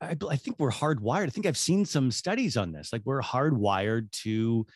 I, 0.00 0.16
I 0.28 0.36
think 0.36 0.56
we're 0.58 0.70
hardwired. 0.70 1.26
I 1.26 1.30
think 1.30 1.46
I've 1.46 1.56
seen 1.56 1.84
some 1.84 2.10
studies 2.10 2.56
on 2.56 2.72
this. 2.72 2.92
Like 2.92 3.02
we're 3.04 3.22
hardwired 3.22 4.10
to 4.22 4.66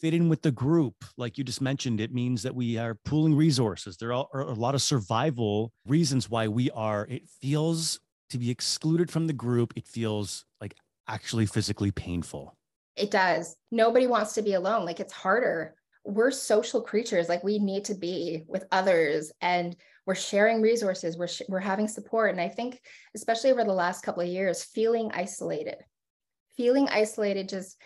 fit 0.00 0.14
in 0.14 0.28
with 0.28 0.42
the 0.42 0.50
group. 0.50 0.94
Like 1.16 1.38
you 1.38 1.44
just 1.44 1.60
mentioned, 1.60 2.00
it 2.00 2.12
means 2.12 2.42
that 2.42 2.54
we 2.54 2.76
are 2.76 2.98
pooling 3.04 3.34
resources. 3.34 3.96
There 3.96 4.12
are 4.12 4.40
a 4.40 4.52
lot 4.52 4.74
of 4.74 4.82
survival 4.82 5.72
reasons 5.86 6.28
why 6.28 6.48
we 6.48 6.70
are. 6.70 7.06
It 7.08 7.28
feels 7.40 8.00
to 8.30 8.38
be 8.38 8.50
excluded 8.50 9.10
from 9.10 9.26
the 9.26 9.32
group. 9.32 9.72
It 9.76 9.86
feels 9.86 10.44
like 10.60 10.74
actually 11.08 11.46
physically 11.46 11.90
painful. 11.90 12.56
It 12.96 13.10
does. 13.10 13.56
Nobody 13.70 14.06
wants 14.06 14.34
to 14.34 14.42
be 14.42 14.54
alone. 14.54 14.84
Like 14.84 15.00
it's 15.00 15.12
harder. 15.12 15.74
We're 16.04 16.30
social 16.30 16.80
creatures. 16.80 17.28
Like 17.28 17.44
we 17.44 17.58
need 17.58 17.84
to 17.86 17.94
be 17.94 18.44
with 18.46 18.64
others 18.72 19.32
and 19.40 19.76
we're 20.06 20.14
sharing 20.14 20.62
resources. 20.62 21.16
We're, 21.16 21.28
sh- 21.28 21.42
we're 21.48 21.60
having 21.60 21.88
support. 21.88 22.30
And 22.30 22.40
I 22.40 22.48
think, 22.48 22.80
especially 23.14 23.50
over 23.50 23.64
the 23.64 23.72
last 23.72 24.02
couple 24.02 24.22
of 24.22 24.28
years, 24.28 24.64
feeling 24.64 25.10
isolated, 25.12 25.76
feeling 26.56 26.88
isolated, 26.88 27.48
just 27.48 27.76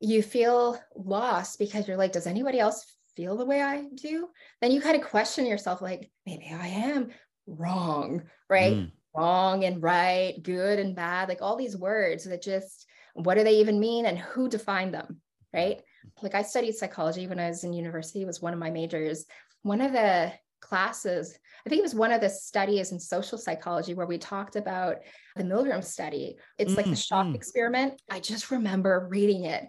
you 0.00 0.22
feel 0.22 0.78
lost 0.96 1.58
because 1.58 1.86
you're 1.86 1.96
like, 1.96 2.12
does 2.12 2.26
anybody 2.26 2.58
else 2.58 2.84
feel 3.16 3.36
the 3.36 3.46
way 3.46 3.62
I 3.62 3.84
do? 3.94 4.28
Then 4.60 4.72
you 4.72 4.80
kind 4.80 5.00
of 5.00 5.08
question 5.08 5.46
yourself, 5.46 5.80
like, 5.80 6.10
maybe 6.26 6.50
I 6.52 6.66
am 6.66 7.10
wrong, 7.46 8.22
right? 8.48 8.76
Mm 8.76 8.90
wrong 9.14 9.64
and 9.64 9.82
right, 9.82 10.42
good 10.42 10.78
and 10.78 10.96
bad, 10.96 11.28
like 11.28 11.42
all 11.42 11.56
these 11.56 11.76
words 11.76 12.24
that 12.24 12.42
just 12.42 12.86
what 13.14 13.34
do 13.34 13.44
they 13.44 13.58
even 13.58 13.78
mean 13.78 14.06
and 14.06 14.18
who 14.18 14.48
defined 14.48 14.94
them, 14.94 15.20
right? 15.52 15.82
Like 16.22 16.34
I 16.34 16.42
studied 16.42 16.74
psychology 16.74 17.26
when 17.26 17.38
I 17.38 17.48
was 17.48 17.64
in 17.64 17.72
university, 17.72 18.24
was 18.24 18.42
one 18.42 18.52
of 18.52 18.58
my 18.58 18.70
majors. 18.70 19.26
One 19.62 19.80
of 19.80 19.92
the 19.92 20.32
classes, 20.60 21.36
I 21.66 21.68
think 21.68 21.80
it 21.80 21.82
was 21.82 21.94
one 21.94 22.12
of 22.12 22.20
the 22.20 22.30
studies 22.30 22.92
in 22.92 23.00
social 23.00 23.38
psychology 23.38 23.94
where 23.94 24.06
we 24.06 24.18
talked 24.18 24.56
about 24.56 24.96
the 25.36 25.44
Milgram 25.44 25.84
study. 25.84 26.36
It's 26.58 26.72
mm, 26.72 26.76
like 26.76 26.86
the 26.86 26.96
shock 26.96 27.26
mm. 27.26 27.34
experiment. 27.34 28.00
I 28.10 28.20
just 28.20 28.50
remember 28.50 29.08
reading 29.10 29.44
it 29.44 29.66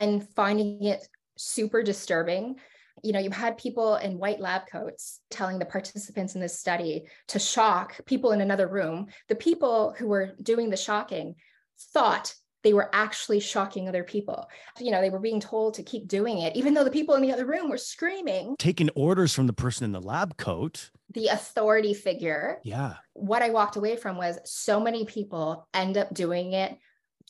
and 0.00 0.28
finding 0.34 0.84
it 0.84 1.06
super 1.36 1.82
disturbing 1.82 2.56
you 3.02 3.12
know, 3.12 3.18
you 3.18 3.30
had 3.30 3.58
people 3.58 3.96
in 3.96 4.18
white 4.18 4.40
lab 4.40 4.62
coats 4.70 5.20
telling 5.30 5.58
the 5.58 5.64
participants 5.64 6.34
in 6.34 6.40
this 6.40 6.58
study 6.58 7.04
to 7.28 7.38
shock 7.38 8.00
people 8.06 8.32
in 8.32 8.40
another 8.40 8.68
room. 8.68 9.08
The 9.28 9.34
people 9.34 9.94
who 9.98 10.08
were 10.08 10.32
doing 10.42 10.70
the 10.70 10.76
shocking 10.76 11.34
thought 11.92 12.34
they 12.64 12.72
were 12.72 12.90
actually 12.94 13.38
shocking 13.38 13.88
other 13.88 14.02
people. 14.02 14.48
You 14.80 14.90
know, 14.90 15.02
they 15.02 15.10
were 15.10 15.20
being 15.20 15.38
told 15.38 15.74
to 15.74 15.82
keep 15.82 16.08
doing 16.08 16.38
it, 16.38 16.56
even 16.56 16.72
though 16.72 16.82
the 16.82 16.90
people 16.90 17.14
in 17.14 17.22
the 17.22 17.32
other 17.32 17.44
room 17.44 17.68
were 17.68 17.78
screaming. 17.78 18.56
Taking 18.58 18.88
orders 18.96 19.34
from 19.34 19.46
the 19.46 19.52
person 19.52 19.84
in 19.84 19.92
the 19.92 20.00
lab 20.00 20.38
coat. 20.38 20.90
The 21.12 21.28
authority 21.28 21.92
figure. 21.92 22.58
Yeah. 22.64 22.94
What 23.12 23.42
I 23.42 23.50
walked 23.50 23.76
away 23.76 23.96
from 23.96 24.16
was 24.16 24.38
so 24.44 24.80
many 24.80 25.04
people 25.04 25.68
end 25.74 25.98
up 25.98 26.12
doing 26.14 26.54
it, 26.54 26.76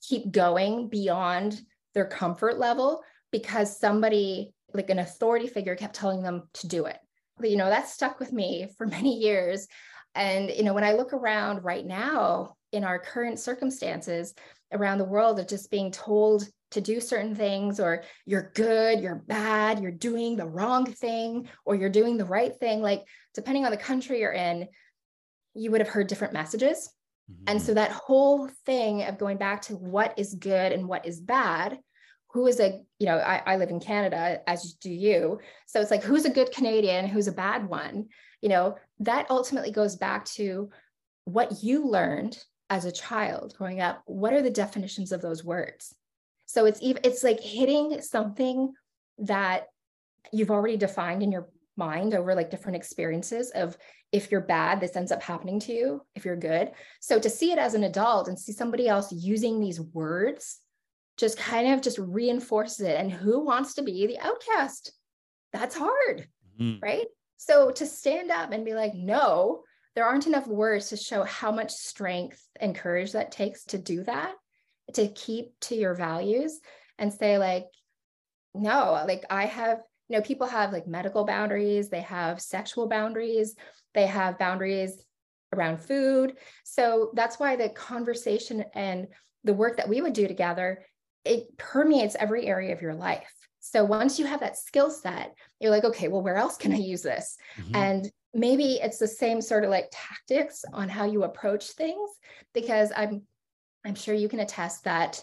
keep 0.00 0.30
going 0.30 0.88
beyond 0.88 1.60
their 1.94 2.06
comfort 2.06 2.58
level 2.58 3.02
because 3.32 3.78
somebody 3.78 4.54
like 4.72 4.90
an 4.90 5.00
authority 5.00 5.48
figure 5.48 5.74
kept 5.74 5.96
telling 5.96 6.22
them 6.22 6.48
to 6.54 6.68
do 6.68 6.86
it. 6.86 6.98
But, 7.38 7.50
you 7.50 7.56
know, 7.56 7.68
that 7.68 7.88
stuck 7.88 8.20
with 8.20 8.32
me 8.32 8.68
for 8.78 8.86
many 8.86 9.18
years. 9.18 9.66
And, 10.14 10.48
you 10.48 10.62
know, 10.62 10.74
when 10.74 10.84
I 10.84 10.92
look 10.92 11.12
around 11.12 11.64
right 11.64 11.84
now 11.84 12.54
in 12.70 12.84
our 12.84 12.98
current 12.98 13.38
circumstances 13.38 14.34
around 14.72 14.98
the 14.98 15.04
world 15.04 15.38
of 15.38 15.48
just 15.48 15.70
being 15.70 15.90
told 15.90 16.46
to 16.72 16.80
do 16.80 17.00
certain 17.00 17.34
things, 17.34 17.78
or 17.78 18.02
you're 18.26 18.50
good, 18.54 19.00
you're 19.00 19.22
bad, 19.26 19.80
you're 19.80 19.92
doing 19.92 20.36
the 20.36 20.46
wrong 20.46 20.84
thing, 20.86 21.48
or 21.64 21.74
you're 21.74 21.88
doing 21.88 22.16
the 22.16 22.24
right 22.24 22.54
thing, 22.56 22.82
like 22.82 23.04
depending 23.34 23.64
on 23.64 23.70
the 23.70 23.76
country 23.76 24.20
you're 24.20 24.32
in, 24.32 24.66
you 25.54 25.70
would 25.70 25.80
have 25.80 25.88
heard 25.88 26.08
different 26.08 26.32
messages. 26.32 26.90
Mm-hmm. 27.30 27.44
And 27.46 27.62
so 27.62 27.74
that 27.74 27.92
whole 27.92 28.48
thing 28.66 29.04
of 29.04 29.18
going 29.18 29.38
back 29.38 29.62
to 29.62 29.74
what 29.74 30.18
is 30.18 30.34
good 30.34 30.72
and 30.72 30.88
what 30.88 31.06
is 31.06 31.20
bad 31.20 31.78
who 32.34 32.48
is 32.48 32.58
a 32.58 32.82
you 32.98 33.06
know 33.06 33.16
I, 33.16 33.40
I 33.46 33.56
live 33.56 33.70
in 33.70 33.80
canada 33.80 34.40
as 34.46 34.74
do 34.74 34.90
you 34.90 35.38
so 35.66 35.80
it's 35.80 35.90
like 35.92 36.02
who's 36.02 36.24
a 36.24 36.30
good 36.30 36.50
canadian 36.52 37.06
who's 37.06 37.28
a 37.28 37.32
bad 37.32 37.68
one 37.68 38.08
you 38.42 38.48
know 38.48 38.76
that 39.00 39.30
ultimately 39.30 39.70
goes 39.70 39.96
back 39.96 40.24
to 40.36 40.68
what 41.24 41.62
you 41.62 41.86
learned 41.86 42.36
as 42.70 42.84
a 42.84 42.92
child 42.92 43.54
growing 43.58 43.80
up 43.80 44.02
what 44.06 44.32
are 44.32 44.42
the 44.42 44.50
definitions 44.50 45.12
of 45.12 45.20
those 45.20 45.44
words 45.44 45.94
so 46.46 46.64
it's 46.66 46.80
even 46.82 47.00
it's 47.04 47.22
like 47.22 47.40
hitting 47.40 48.00
something 48.00 48.72
that 49.18 49.66
you've 50.32 50.50
already 50.50 50.76
defined 50.76 51.22
in 51.22 51.30
your 51.30 51.48
mind 51.76 52.14
over 52.14 52.34
like 52.34 52.50
different 52.50 52.76
experiences 52.76 53.50
of 53.50 53.76
if 54.12 54.30
you're 54.30 54.40
bad 54.40 54.80
this 54.80 54.96
ends 54.96 55.12
up 55.12 55.22
happening 55.22 55.58
to 55.58 55.72
you 55.72 56.00
if 56.14 56.24
you're 56.24 56.36
good 56.36 56.70
so 57.00 57.18
to 57.18 57.28
see 57.28 57.52
it 57.52 57.58
as 57.58 57.74
an 57.74 57.84
adult 57.84 58.28
and 58.28 58.38
see 58.38 58.52
somebody 58.52 58.88
else 58.88 59.12
using 59.12 59.60
these 59.60 59.80
words 59.80 60.60
just 61.16 61.38
kind 61.38 61.72
of 61.72 61.80
just 61.80 61.98
reinforces 61.98 62.80
it. 62.80 62.98
And 62.98 63.12
who 63.12 63.44
wants 63.44 63.74
to 63.74 63.82
be 63.82 64.06
the 64.06 64.18
outcast? 64.18 64.92
That's 65.52 65.76
hard, 65.76 66.28
mm-hmm. 66.60 66.82
right? 66.82 67.06
So 67.36 67.70
to 67.72 67.86
stand 67.86 68.30
up 68.30 68.52
and 68.52 68.64
be 68.64 68.74
like, 68.74 68.94
no, 68.94 69.62
there 69.94 70.04
aren't 70.04 70.26
enough 70.26 70.46
words 70.46 70.88
to 70.88 70.96
show 70.96 71.22
how 71.24 71.52
much 71.52 71.70
strength 71.70 72.42
and 72.60 72.74
courage 72.74 73.12
that 73.12 73.32
takes 73.32 73.64
to 73.66 73.78
do 73.78 74.02
that, 74.04 74.34
to 74.94 75.08
keep 75.08 75.58
to 75.60 75.74
your 75.74 75.94
values 75.94 76.60
and 76.98 77.12
say, 77.12 77.38
like, 77.38 77.66
no, 78.54 79.04
like 79.06 79.24
I 79.30 79.46
have, 79.46 79.78
you 80.08 80.16
know, 80.16 80.22
people 80.22 80.46
have 80.46 80.72
like 80.72 80.86
medical 80.86 81.24
boundaries, 81.24 81.88
they 81.88 82.02
have 82.02 82.40
sexual 82.40 82.88
boundaries, 82.88 83.54
they 83.94 84.06
have 84.06 84.38
boundaries 84.38 85.04
around 85.52 85.80
food. 85.80 86.36
So 86.64 87.10
that's 87.14 87.38
why 87.38 87.56
the 87.56 87.68
conversation 87.68 88.64
and 88.74 89.08
the 89.44 89.54
work 89.54 89.76
that 89.76 89.88
we 89.88 90.00
would 90.00 90.12
do 90.12 90.26
together 90.26 90.84
it 91.24 91.56
permeates 91.56 92.16
every 92.18 92.46
area 92.46 92.74
of 92.74 92.82
your 92.82 92.94
life. 92.94 93.32
So 93.74 93.84
once 93.84 94.20
you 94.20 94.26
have 94.26 94.38
that 94.38 94.56
skill 94.56 94.88
set, 94.88 95.34
you're 95.58 95.72
like, 95.72 95.82
okay, 95.82 96.06
well, 96.06 96.22
where 96.22 96.36
else 96.36 96.56
can 96.56 96.72
I 96.72 96.76
use 96.76 97.02
this? 97.02 97.36
Mm-hmm. 97.58 97.74
And 97.74 98.12
maybe 98.32 98.74
it's 98.74 98.98
the 98.98 99.08
same 99.08 99.40
sort 99.40 99.64
of 99.64 99.70
like 99.70 99.88
tactics 99.90 100.64
on 100.72 100.88
how 100.88 101.06
you 101.06 101.24
approach 101.24 101.70
things, 101.72 102.08
because 102.52 102.92
I'm 102.96 103.22
I'm 103.84 103.96
sure 103.96 104.14
you 104.14 104.28
can 104.28 104.38
attest 104.38 104.84
that 104.84 105.20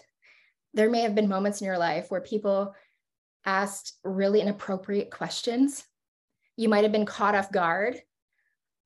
there 0.74 0.90
may 0.90 1.00
have 1.00 1.14
been 1.14 1.30
moments 1.30 1.62
in 1.62 1.66
your 1.66 1.78
life 1.78 2.10
where 2.10 2.20
people 2.20 2.74
asked 3.46 3.94
really 4.04 4.42
inappropriate 4.42 5.10
questions. 5.10 5.82
You 6.58 6.68
might 6.68 6.84
have 6.84 6.92
been 6.92 7.06
caught 7.06 7.34
off 7.34 7.50
guard. 7.50 8.02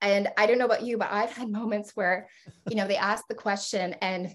And 0.00 0.28
I 0.38 0.46
don't 0.46 0.58
know 0.58 0.66
about 0.66 0.84
you, 0.84 0.96
but 0.96 1.10
I've 1.10 1.32
had 1.32 1.48
moments 1.48 1.96
where, 1.96 2.28
you 2.70 2.76
know, 2.76 2.86
they 2.86 2.96
ask 2.96 3.24
the 3.26 3.34
question 3.34 3.96
and 4.00 4.32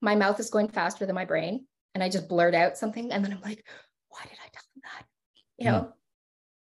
my 0.00 0.16
mouth 0.16 0.40
is 0.40 0.48
going 0.48 0.68
faster 0.68 1.04
than 1.04 1.14
my 1.14 1.26
brain 1.26 1.66
and 1.94 2.02
I 2.02 2.08
just 2.08 2.30
blurt 2.30 2.54
out 2.54 2.78
something. 2.78 3.12
And 3.12 3.22
then 3.22 3.34
I'm 3.34 3.42
like, 3.42 3.66
why 4.08 4.22
did 4.24 4.38
I 4.44 4.48
tell 4.52 4.64
them 4.74 4.82
that? 4.84 5.06
You 5.58 5.66
know, 5.66 5.80
mm. 5.80 5.92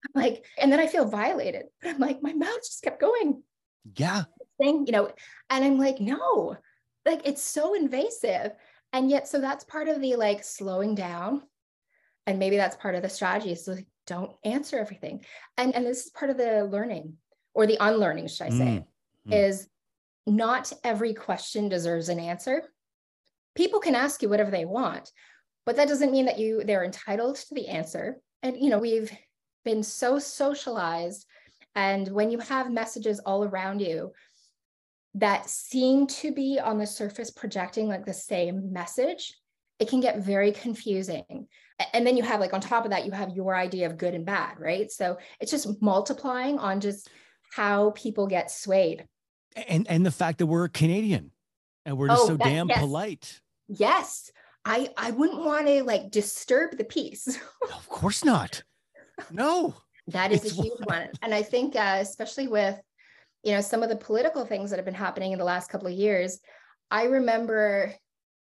I'm 0.04 0.22
like, 0.22 0.44
and 0.58 0.72
then 0.72 0.80
I 0.80 0.86
feel 0.86 1.06
violated. 1.06 1.64
But 1.80 1.90
I'm 1.90 1.98
like, 1.98 2.22
my 2.22 2.32
mouth 2.32 2.58
just 2.58 2.82
kept 2.82 3.00
going. 3.00 3.42
Yeah. 3.96 4.24
Thing, 4.60 4.86
you 4.86 4.92
know, 4.92 5.10
and 5.50 5.64
I'm 5.64 5.78
like, 5.78 6.00
no, 6.00 6.56
like 7.04 7.22
it's 7.24 7.42
so 7.42 7.74
invasive. 7.74 8.52
And 8.92 9.10
yet, 9.10 9.26
so 9.26 9.40
that's 9.40 9.64
part 9.64 9.88
of 9.88 10.00
the 10.00 10.16
like 10.16 10.44
slowing 10.44 10.94
down. 10.94 11.42
And 12.26 12.38
maybe 12.38 12.56
that's 12.56 12.76
part 12.76 12.94
of 12.94 13.02
the 13.02 13.08
strategy. 13.08 13.54
So 13.54 13.72
like, 13.72 13.86
don't 14.06 14.32
answer 14.44 14.78
everything. 14.78 15.24
And 15.56 15.74
and 15.74 15.84
this 15.84 16.04
is 16.04 16.10
part 16.10 16.30
of 16.30 16.36
the 16.36 16.64
learning 16.64 17.14
or 17.54 17.66
the 17.66 17.78
unlearning, 17.80 18.28
should 18.28 18.46
I 18.46 18.50
say, 18.50 18.64
mm. 18.64 18.86
Mm. 19.28 19.48
is 19.48 19.68
not 20.26 20.72
every 20.82 21.14
question 21.14 21.68
deserves 21.68 22.08
an 22.08 22.18
answer 22.18 22.62
people 23.54 23.80
can 23.80 23.94
ask 23.94 24.22
you 24.22 24.28
whatever 24.28 24.50
they 24.50 24.64
want 24.64 25.10
but 25.66 25.76
that 25.76 25.88
doesn't 25.88 26.12
mean 26.12 26.26
that 26.26 26.38
you 26.38 26.62
they're 26.64 26.84
entitled 26.84 27.36
to 27.36 27.54
the 27.54 27.68
answer 27.68 28.20
and 28.44 28.56
you 28.56 28.70
know 28.70 28.78
we've 28.78 29.10
been 29.64 29.82
so 29.82 30.20
socialized 30.20 31.26
and 31.74 32.06
when 32.08 32.30
you 32.30 32.38
have 32.38 32.70
messages 32.70 33.18
all 33.20 33.44
around 33.44 33.80
you 33.80 34.12
that 35.14 35.48
seem 35.48 36.06
to 36.06 36.32
be 36.32 36.60
on 36.62 36.78
the 36.78 36.86
surface 36.86 37.30
projecting 37.30 37.88
like 37.88 38.04
the 38.04 38.14
same 38.14 38.72
message 38.72 39.34
it 39.78 39.88
can 39.88 40.00
get 40.00 40.18
very 40.18 40.52
confusing. 40.52 41.48
And 41.92 42.06
then 42.06 42.16
you 42.16 42.22
have 42.22 42.40
like 42.40 42.54
on 42.54 42.60
top 42.60 42.84
of 42.84 42.90
that 42.92 43.04
you 43.04 43.12
have 43.12 43.34
your 43.34 43.56
idea 43.56 43.86
of 43.86 43.98
good 43.98 44.14
and 44.14 44.24
bad 44.24 44.58
right? 44.58 44.90
So 44.90 45.18
it's 45.40 45.50
just 45.50 45.82
multiplying 45.82 46.58
on 46.58 46.80
just 46.80 47.10
how 47.52 47.90
people 47.90 48.26
get 48.26 48.50
swayed. 48.50 49.06
And 49.68 49.86
and 49.88 50.06
the 50.06 50.10
fact 50.10 50.38
that 50.38 50.46
we're 50.46 50.68
canadian 50.68 51.32
and 51.84 51.98
we're 51.98 52.08
just 52.08 52.22
oh, 52.22 52.26
so 52.28 52.36
damn 52.36 52.68
yes. 52.68 52.78
polite. 52.78 53.40
Yes, 53.68 54.30
I 54.64 54.90
I 54.96 55.10
wouldn't 55.10 55.44
want 55.44 55.66
to 55.66 55.82
like 55.84 56.10
disturb 56.10 56.76
the 56.76 56.84
peace. 56.84 57.38
of 57.62 57.88
course 57.88 58.24
not. 58.24 58.62
No. 59.30 59.74
that 60.08 60.32
is 60.32 60.44
it's 60.44 60.58
a 60.58 60.62
huge 60.62 60.80
one. 60.84 61.08
And 61.22 61.34
I 61.34 61.42
think 61.42 61.76
uh, 61.76 61.98
especially 62.00 62.48
with 62.48 62.80
you 63.42 63.52
know 63.52 63.60
some 63.60 63.82
of 63.82 63.88
the 63.88 63.96
political 63.96 64.44
things 64.44 64.70
that 64.70 64.76
have 64.76 64.84
been 64.84 64.94
happening 64.94 65.32
in 65.32 65.38
the 65.38 65.44
last 65.44 65.70
couple 65.70 65.88
of 65.88 65.94
years, 65.94 66.40
I 66.90 67.04
remember 67.04 67.94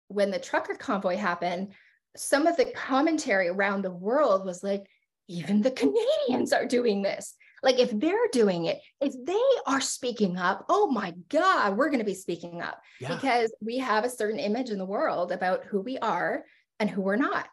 when 0.08 0.30
the 0.30 0.38
trucker 0.38 0.74
convoy 0.74 1.16
happened, 1.16 1.72
some 2.16 2.46
of 2.46 2.56
the 2.56 2.64
commentary 2.64 3.48
around 3.48 3.82
the 3.82 3.90
world 3.90 4.44
was 4.44 4.62
like, 4.62 4.84
even 5.28 5.62
the 5.62 5.70
Canadians 5.70 6.52
are 6.52 6.66
doing 6.66 7.02
this. 7.02 7.34
Like, 7.62 7.78
if 7.78 7.90
they're 7.90 8.28
doing 8.32 8.66
it, 8.66 8.80
if 9.00 9.14
they 9.24 9.40
are 9.66 9.80
speaking 9.80 10.36
up, 10.36 10.64
oh 10.68 10.90
my 10.90 11.14
God, 11.28 11.76
we're 11.76 11.90
going 11.90 11.98
to 11.98 12.04
be 12.04 12.14
speaking 12.14 12.62
up 12.62 12.80
yeah. 13.00 13.14
because 13.14 13.52
we 13.60 13.78
have 13.78 14.04
a 14.04 14.10
certain 14.10 14.38
image 14.38 14.70
in 14.70 14.78
the 14.78 14.84
world 14.84 15.32
about 15.32 15.64
who 15.64 15.80
we 15.80 15.98
are 15.98 16.44
and 16.78 16.88
who 16.88 17.02
we're 17.02 17.16
not. 17.16 17.48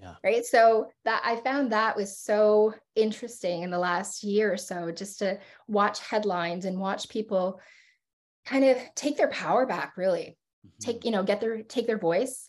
Yeah. 0.00 0.14
Right. 0.22 0.46
So 0.46 0.86
that 1.04 1.22
I 1.24 1.36
found 1.36 1.72
that 1.72 1.96
was 1.96 2.18
so 2.18 2.72
interesting 2.94 3.62
in 3.62 3.70
the 3.70 3.80
last 3.80 4.22
year 4.22 4.52
or 4.52 4.56
so, 4.56 4.92
just 4.92 5.18
to 5.18 5.40
watch 5.66 5.98
headlines 5.98 6.64
and 6.66 6.78
watch 6.78 7.08
people 7.08 7.60
kind 8.46 8.64
of 8.64 8.76
take 8.94 9.16
their 9.16 9.28
power 9.28 9.66
back, 9.66 9.96
really 9.96 10.38
mm-hmm. 10.64 10.78
take, 10.78 11.04
you 11.04 11.10
know, 11.10 11.24
get 11.24 11.40
their, 11.40 11.62
take 11.62 11.88
their 11.88 11.98
voice 11.98 12.48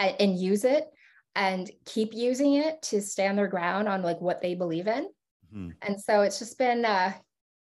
and, 0.00 0.16
and 0.18 0.38
use 0.38 0.64
it 0.64 0.88
and 1.36 1.70
keep 1.84 2.14
using 2.14 2.54
it 2.54 2.82
to 2.82 3.00
stand 3.00 3.38
their 3.38 3.46
ground 3.46 3.88
on 3.88 4.02
like 4.02 4.20
what 4.20 4.42
they 4.42 4.56
believe 4.56 4.88
in. 4.88 5.06
Mm-hmm. 5.54 5.70
And 5.82 6.00
so 6.00 6.22
it's 6.22 6.38
just 6.38 6.58
been 6.58 6.84
uh 6.84 7.12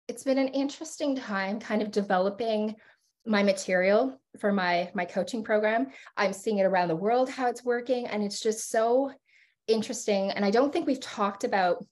it's 0.08 0.24
been 0.24 0.38
an 0.38 0.48
interesting 0.48 1.16
time 1.16 1.58
kind 1.58 1.80
of 1.80 1.90
developing 1.90 2.76
my 3.26 3.42
material 3.42 4.20
for 4.38 4.52
my 4.52 4.90
my 4.94 5.04
coaching 5.04 5.42
program. 5.42 5.88
I'm 6.16 6.32
seeing 6.32 6.58
it 6.58 6.64
around 6.64 6.88
the 6.88 6.96
world 6.96 7.30
how 7.30 7.48
it's 7.48 7.64
working 7.64 8.06
and 8.06 8.22
it's 8.22 8.40
just 8.40 8.70
so 8.70 9.12
interesting 9.66 10.30
and 10.30 10.44
I 10.44 10.50
don't 10.50 10.72
think 10.72 10.86
we've 10.86 11.00
talked 11.00 11.44
about 11.44 11.84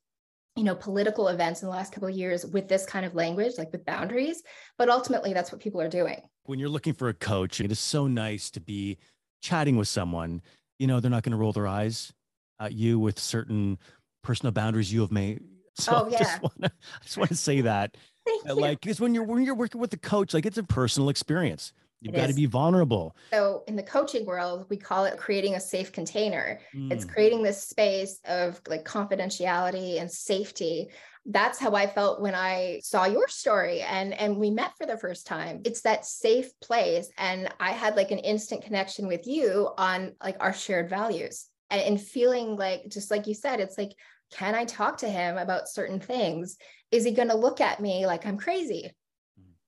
you 0.57 0.65
know 0.65 0.75
political 0.75 1.29
events 1.29 1.63
in 1.63 1.69
the 1.69 1.75
last 1.75 1.95
couple 1.95 2.09
of 2.09 2.15
years 2.15 2.45
with 2.45 2.69
this 2.69 2.85
kind 2.85 3.07
of 3.07 3.15
language 3.15 3.55
like 3.57 3.73
with 3.73 3.87
boundaries 3.87 4.43
but 4.77 4.91
ultimately 4.91 5.33
that's 5.33 5.51
what 5.51 5.63
people 5.63 5.81
are 5.81 5.89
doing 5.89 6.21
when 6.45 6.59
you're 6.59 6.69
looking 6.69 6.93
for 6.93 7.09
a 7.09 7.15
coach 7.15 7.59
it 7.63 7.73
is 7.73 7.81
so 7.81 8.07
nice 8.07 8.51
to 8.51 8.61
be 8.61 8.99
chatting 9.41 9.77
with 9.77 9.89
someone 9.89 10.43
you 10.83 10.89
know, 10.89 10.99
they're 10.99 11.13
not 11.13 11.23
going 11.23 11.31
to 11.31 11.39
roll 11.39 11.53
their 11.53 11.69
eyes 11.69 12.13
at 12.59 12.73
you 12.73 12.99
with 12.99 13.17
certain 13.17 13.79
personal 14.25 14.51
boundaries 14.51 14.93
you 14.93 15.01
have 15.01 15.13
made. 15.13 15.41
So 15.77 16.05
oh, 16.07 16.09
yeah. 16.11 16.19
I 16.19 16.23
just 16.23 16.43
want 16.43 16.63
to, 16.63 16.69
I 16.69 17.05
just 17.05 17.17
want 17.19 17.31
to 17.31 17.37
say 17.37 17.61
that, 17.63 17.97
Thank 18.25 18.45
like, 18.57 18.81
because 18.81 19.01
when 19.01 19.15
you're 19.15 19.25
when 19.25 19.43
you're 19.43 19.55
working 19.55 19.81
with 19.81 19.93
a 19.93 19.99
coach, 19.99 20.35
like 20.35 20.47
it's 20.47 20.59
a 20.59 20.63
personal 20.63 21.09
experience. 21.09 21.73
You've 22.01 22.15
it 22.15 22.19
got 22.19 22.31
is. 22.31 22.35
to 22.35 22.41
be 22.41 22.47
vulnerable. 22.47 23.15
So 23.33 23.63
in 23.69 23.77
the 23.77 23.83
coaching 23.83 24.27
world, 24.27 24.67
we 24.69 24.77
call 24.77 25.05
it 25.05 25.17
creating 25.17 25.55
a 25.55 25.61
safe 25.61 25.93
container. 25.93 26.59
Mm. 26.75 26.93
It's 26.93 27.05
creating 27.05 27.45
this 27.45 27.63
space 27.63 28.19
of 28.25 28.61
like 28.67 28.85
confidentiality 28.85 30.01
and 30.01 30.11
safety 30.11 30.91
that's 31.27 31.59
how 31.59 31.75
I 31.75 31.87
felt 31.87 32.21
when 32.21 32.35
I 32.35 32.81
saw 32.83 33.05
your 33.05 33.29
story 33.29 33.81
and 33.83 34.13
and 34.13 34.37
we 34.37 34.51
met 34.51 34.77
for 34.77 34.87
the 34.87 34.99
first 34.99 35.27
time. 35.27 35.61
It's 35.65 35.83
that 35.83 36.05
safe 36.05 36.49
place 36.61 37.11
and 37.17 37.49
I 37.61 37.73
had 37.73 37.97
like 37.97 38.11
an 38.11 38.19
instant 38.19 38.65
connection 38.65 39.07
with 39.07 39.27
you 39.27 39.71
on 39.79 40.15
like 40.23 40.37
our 40.41 40.53
shared 40.53 40.91
values 40.91 41.49
and, 41.71 41.81
and 41.81 42.01
feeling 42.01 42.57
like 42.57 42.89
just 42.89 43.11
like 43.11 43.27
you 43.27 43.35
said 43.35 43.61
it's 43.61 43.79
like 43.79 43.93
can 44.33 44.55
I 44.55 44.65
talk 44.65 44.99
to 44.99 45.09
him 45.09 45.39
about 45.39 45.69
certain 45.69 46.01
things? 46.01 46.57
Is 46.91 47.05
he 47.05 47.13
going 47.13 47.29
to 47.29 47.37
look 47.37 47.61
at 47.61 47.81
me 47.81 48.07
like 48.07 48.27
I'm 48.27 48.39
crazy? 48.39 48.91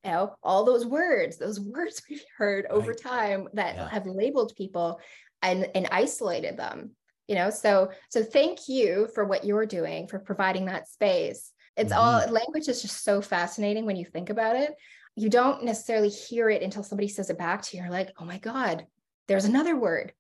You 0.04 0.10
know, 0.10 0.34
all 0.42 0.64
those 0.64 0.84
words, 0.84 1.38
those 1.38 1.60
words 1.74 2.02
we've 2.08 2.24
heard 2.36 2.66
over 2.70 2.90
right. 2.90 3.00
time 3.00 3.48
that 3.54 3.76
yeah. 3.76 3.88
have 3.88 4.06
labeled 4.06 4.54
people 4.56 5.00
and, 5.42 5.68
and 5.74 5.88
isolated 5.90 6.56
them 6.56 6.92
you 7.28 7.34
know 7.34 7.50
so 7.50 7.90
so 8.08 8.22
thank 8.22 8.68
you 8.68 9.08
for 9.14 9.24
what 9.24 9.44
you're 9.44 9.66
doing 9.66 10.06
for 10.06 10.18
providing 10.18 10.66
that 10.66 10.88
space 10.88 11.52
it's 11.76 11.92
mm-hmm. 11.92 12.00
all 12.00 12.32
language 12.32 12.68
is 12.68 12.82
just 12.82 13.02
so 13.02 13.20
fascinating 13.20 13.86
when 13.86 13.96
you 13.96 14.04
think 14.04 14.30
about 14.30 14.56
it 14.56 14.74
you 15.16 15.28
don't 15.28 15.64
necessarily 15.64 16.08
hear 16.08 16.50
it 16.50 16.62
until 16.62 16.82
somebody 16.82 17.08
says 17.08 17.30
it 17.30 17.38
back 17.38 17.62
to 17.62 17.76
you 17.76 17.82
you're 17.82 17.92
like 17.92 18.10
oh 18.18 18.24
my 18.24 18.38
god 18.38 18.86
there's 19.28 19.44
another 19.44 19.76
word 19.76 20.12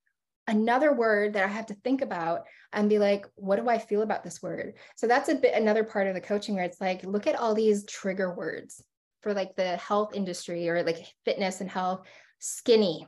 another 0.46 0.92
word 0.92 1.32
that 1.32 1.44
i 1.44 1.48
have 1.48 1.66
to 1.66 1.74
think 1.74 2.02
about 2.02 2.42
and 2.72 2.88
be 2.88 2.98
like 2.98 3.26
what 3.36 3.56
do 3.56 3.68
i 3.68 3.78
feel 3.78 4.02
about 4.02 4.22
this 4.22 4.42
word 4.42 4.74
so 4.96 5.06
that's 5.06 5.28
a 5.28 5.34
bit 5.34 5.54
another 5.54 5.84
part 5.84 6.06
of 6.06 6.14
the 6.14 6.20
coaching 6.20 6.54
where 6.54 6.64
it's 6.64 6.80
like 6.80 7.02
look 7.04 7.26
at 7.26 7.36
all 7.38 7.54
these 7.54 7.86
trigger 7.86 8.34
words 8.34 8.82
for 9.22 9.32
like 9.32 9.56
the 9.56 9.76
health 9.76 10.14
industry 10.14 10.68
or 10.68 10.82
like 10.82 10.98
fitness 11.24 11.60
and 11.60 11.70
health 11.70 12.06
skinny 12.38 13.06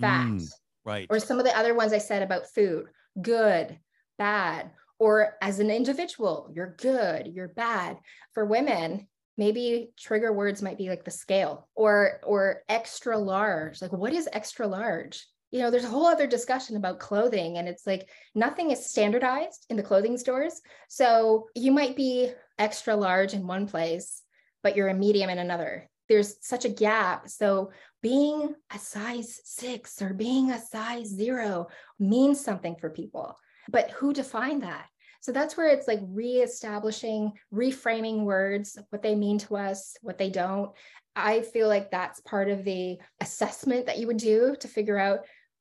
fat 0.00 0.26
mm, 0.26 0.48
right 0.84 1.06
or 1.10 1.20
some 1.20 1.38
of 1.38 1.44
the 1.44 1.56
other 1.56 1.74
ones 1.74 1.92
i 1.92 1.98
said 1.98 2.22
about 2.22 2.50
food 2.52 2.86
good, 3.20 3.78
bad, 4.18 4.70
or 4.98 5.36
as 5.40 5.58
an 5.60 5.70
individual, 5.70 6.50
you're 6.54 6.74
good, 6.78 7.28
you're 7.28 7.48
bad. 7.48 7.98
For 8.34 8.44
women, 8.44 9.08
maybe 9.36 9.92
trigger 9.98 10.32
words 10.32 10.62
might 10.62 10.78
be 10.78 10.88
like 10.88 11.04
the 11.04 11.10
scale 11.10 11.68
or 11.74 12.20
or 12.24 12.62
extra 12.68 13.16
large. 13.18 13.80
Like 13.80 13.92
what 13.92 14.12
is 14.12 14.28
extra 14.32 14.66
large? 14.66 15.26
You 15.50 15.60
know, 15.60 15.70
there's 15.70 15.84
a 15.84 15.88
whole 15.88 16.06
other 16.06 16.26
discussion 16.26 16.76
about 16.76 17.00
clothing 17.00 17.58
and 17.58 17.68
it's 17.68 17.86
like 17.86 18.08
nothing 18.34 18.70
is 18.70 18.86
standardized 18.86 19.66
in 19.68 19.76
the 19.76 19.82
clothing 19.82 20.16
stores. 20.16 20.60
So 20.88 21.48
you 21.54 21.72
might 21.72 21.96
be 21.96 22.30
extra 22.58 22.94
large 22.94 23.34
in 23.34 23.46
one 23.46 23.66
place, 23.66 24.22
but 24.62 24.76
you're 24.76 24.88
a 24.88 24.94
medium 24.94 25.30
in 25.30 25.38
another 25.38 25.88
there's 26.10 26.34
such 26.40 26.64
a 26.64 26.68
gap. 26.68 27.28
So 27.28 27.70
being 28.02 28.54
a 28.74 28.78
size 28.78 29.40
six 29.44 30.02
or 30.02 30.12
being 30.12 30.50
a 30.50 30.60
size 30.60 31.06
zero 31.06 31.68
means 32.00 32.44
something 32.44 32.74
for 32.74 32.90
people. 32.90 33.38
But 33.70 33.92
who 33.92 34.12
defined 34.12 34.64
that? 34.64 34.86
So 35.20 35.30
that's 35.30 35.56
where 35.56 35.68
it's 35.68 35.86
like 35.86 36.00
reestablishing, 36.02 37.32
reframing 37.54 38.24
words, 38.24 38.76
what 38.88 39.02
they 39.02 39.14
mean 39.14 39.38
to 39.38 39.56
us, 39.56 39.96
what 40.02 40.18
they 40.18 40.30
don't. 40.30 40.72
I 41.14 41.42
feel 41.42 41.68
like 41.68 41.92
that's 41.92 42.20
part 42.20 42.48
of 42.48 42.64
the 42.64 42.98
assessment 43.20 43.86
that 43.86 43.98
you 43.98 44.08
would 44.08 44.16
do 44.16 44.56
to 44.58 44.66
figure 44.66 44.98
out 44.98 45.20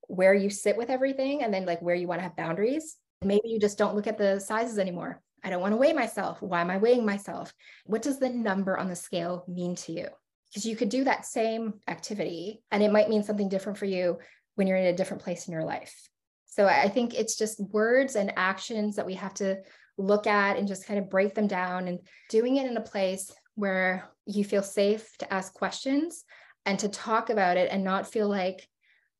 where 0.10 0.34
you 0.34 0.50
sit 0.50 0.78
with 0.78 0.90
everything 0.90 1.44
and 1.44 1.54
then 1.54 1.66
like 1.66 1.82
where 1.82 1.96
you 1.96 2.08
want 2.08 2.20
to 2.20 2.24
have 2.24 2.36
boundaries. 2.36 2.98
Maybe 3.24 3.50
you 3.50 3.60
just 3.60 3.78
don't 3.78 3.96
look 3.96 4.08
at 4.08 4.18
the 4.18 4.40
sizes 4.40 4.78
anymore. 4.78 5.22
I 5.44 5.50
don't 5.50 5.62
want 5.62 5.72
to 5.72 5.78
weigh 5.78 5.94
myself. 5.94 6.42
Why 6.42 6.62
am 6.62 6.70
I 6.70 6.78
weighing 6.78 7.06
myself? 7.06 7.54
What 7.86 8.02
does 8.02 8.20
the 8.20 8.30
number 8.30 8.78
on 8.78 8.90
the 8.90 8.96
scale 8.96 9.46
mean 9.48 9.76
to 9.76 9.94
you? 9.94 10.08
because 10.50 10.66
you 10.66 10.76
could 10.76 10.90
do 10.90 11.04
that 11.04 11.26
same 11.26 11.76
activity 11.88 12.62
and 12.72 12.82
it 12.82 12.92
might 12.92 13.10
mean 13.10 13.24
something 13.24 13.50
different 13.50 13.78
for 13.78 13.86
you 13.86 14.18
when 14.56 14.68
you're 14.68 14.78
in 14.78 14.88
a 14.88 14.96
different 14.96 15.24
place 15.24 15.48
in 15.48 15.54
your 15.54 15.64
life. 15.64 16.10
So 16.46 16.66
I 16.66 16.90
think 16.90 17.14
it's 17.14 17.38
just 17.38 17.62
words 17.72 18.16
and 18.16 18.34
actions 18.36 18.96
that 18.96 19.06
we 19.06 19.14
have 19.16 19.34
to 19.36 19.60
look 19.98 20.28
at 20.28 20.58
and 20.58 20.68
just 20.68 20.88
kind 20.88 21.00
of 21.00 21.10
break 21.10 21.36
them 21.36 21.48
down 21.48 21.88
and 21.88 22.00
doing 22.30 22.58
it 22.58 22.66
in 22.66 22.76
a 22.78 22.82
place 22.82 23.32
where 23.56 24.10
you 24.26 24.44
feel 24.44 24.64
safe 24.64 25.16
to 25.20 25.32
ask 25.32 25.54
questions 25.54 26.24
and 26.66 26.80
to 26.80 26.90
talk 26.90 27.30
about 27.30 27.58
it 27.58 27.70
and 27.72 27.84
not 27.84 28.12
feel 28.12 28.28
like 28.28 28.68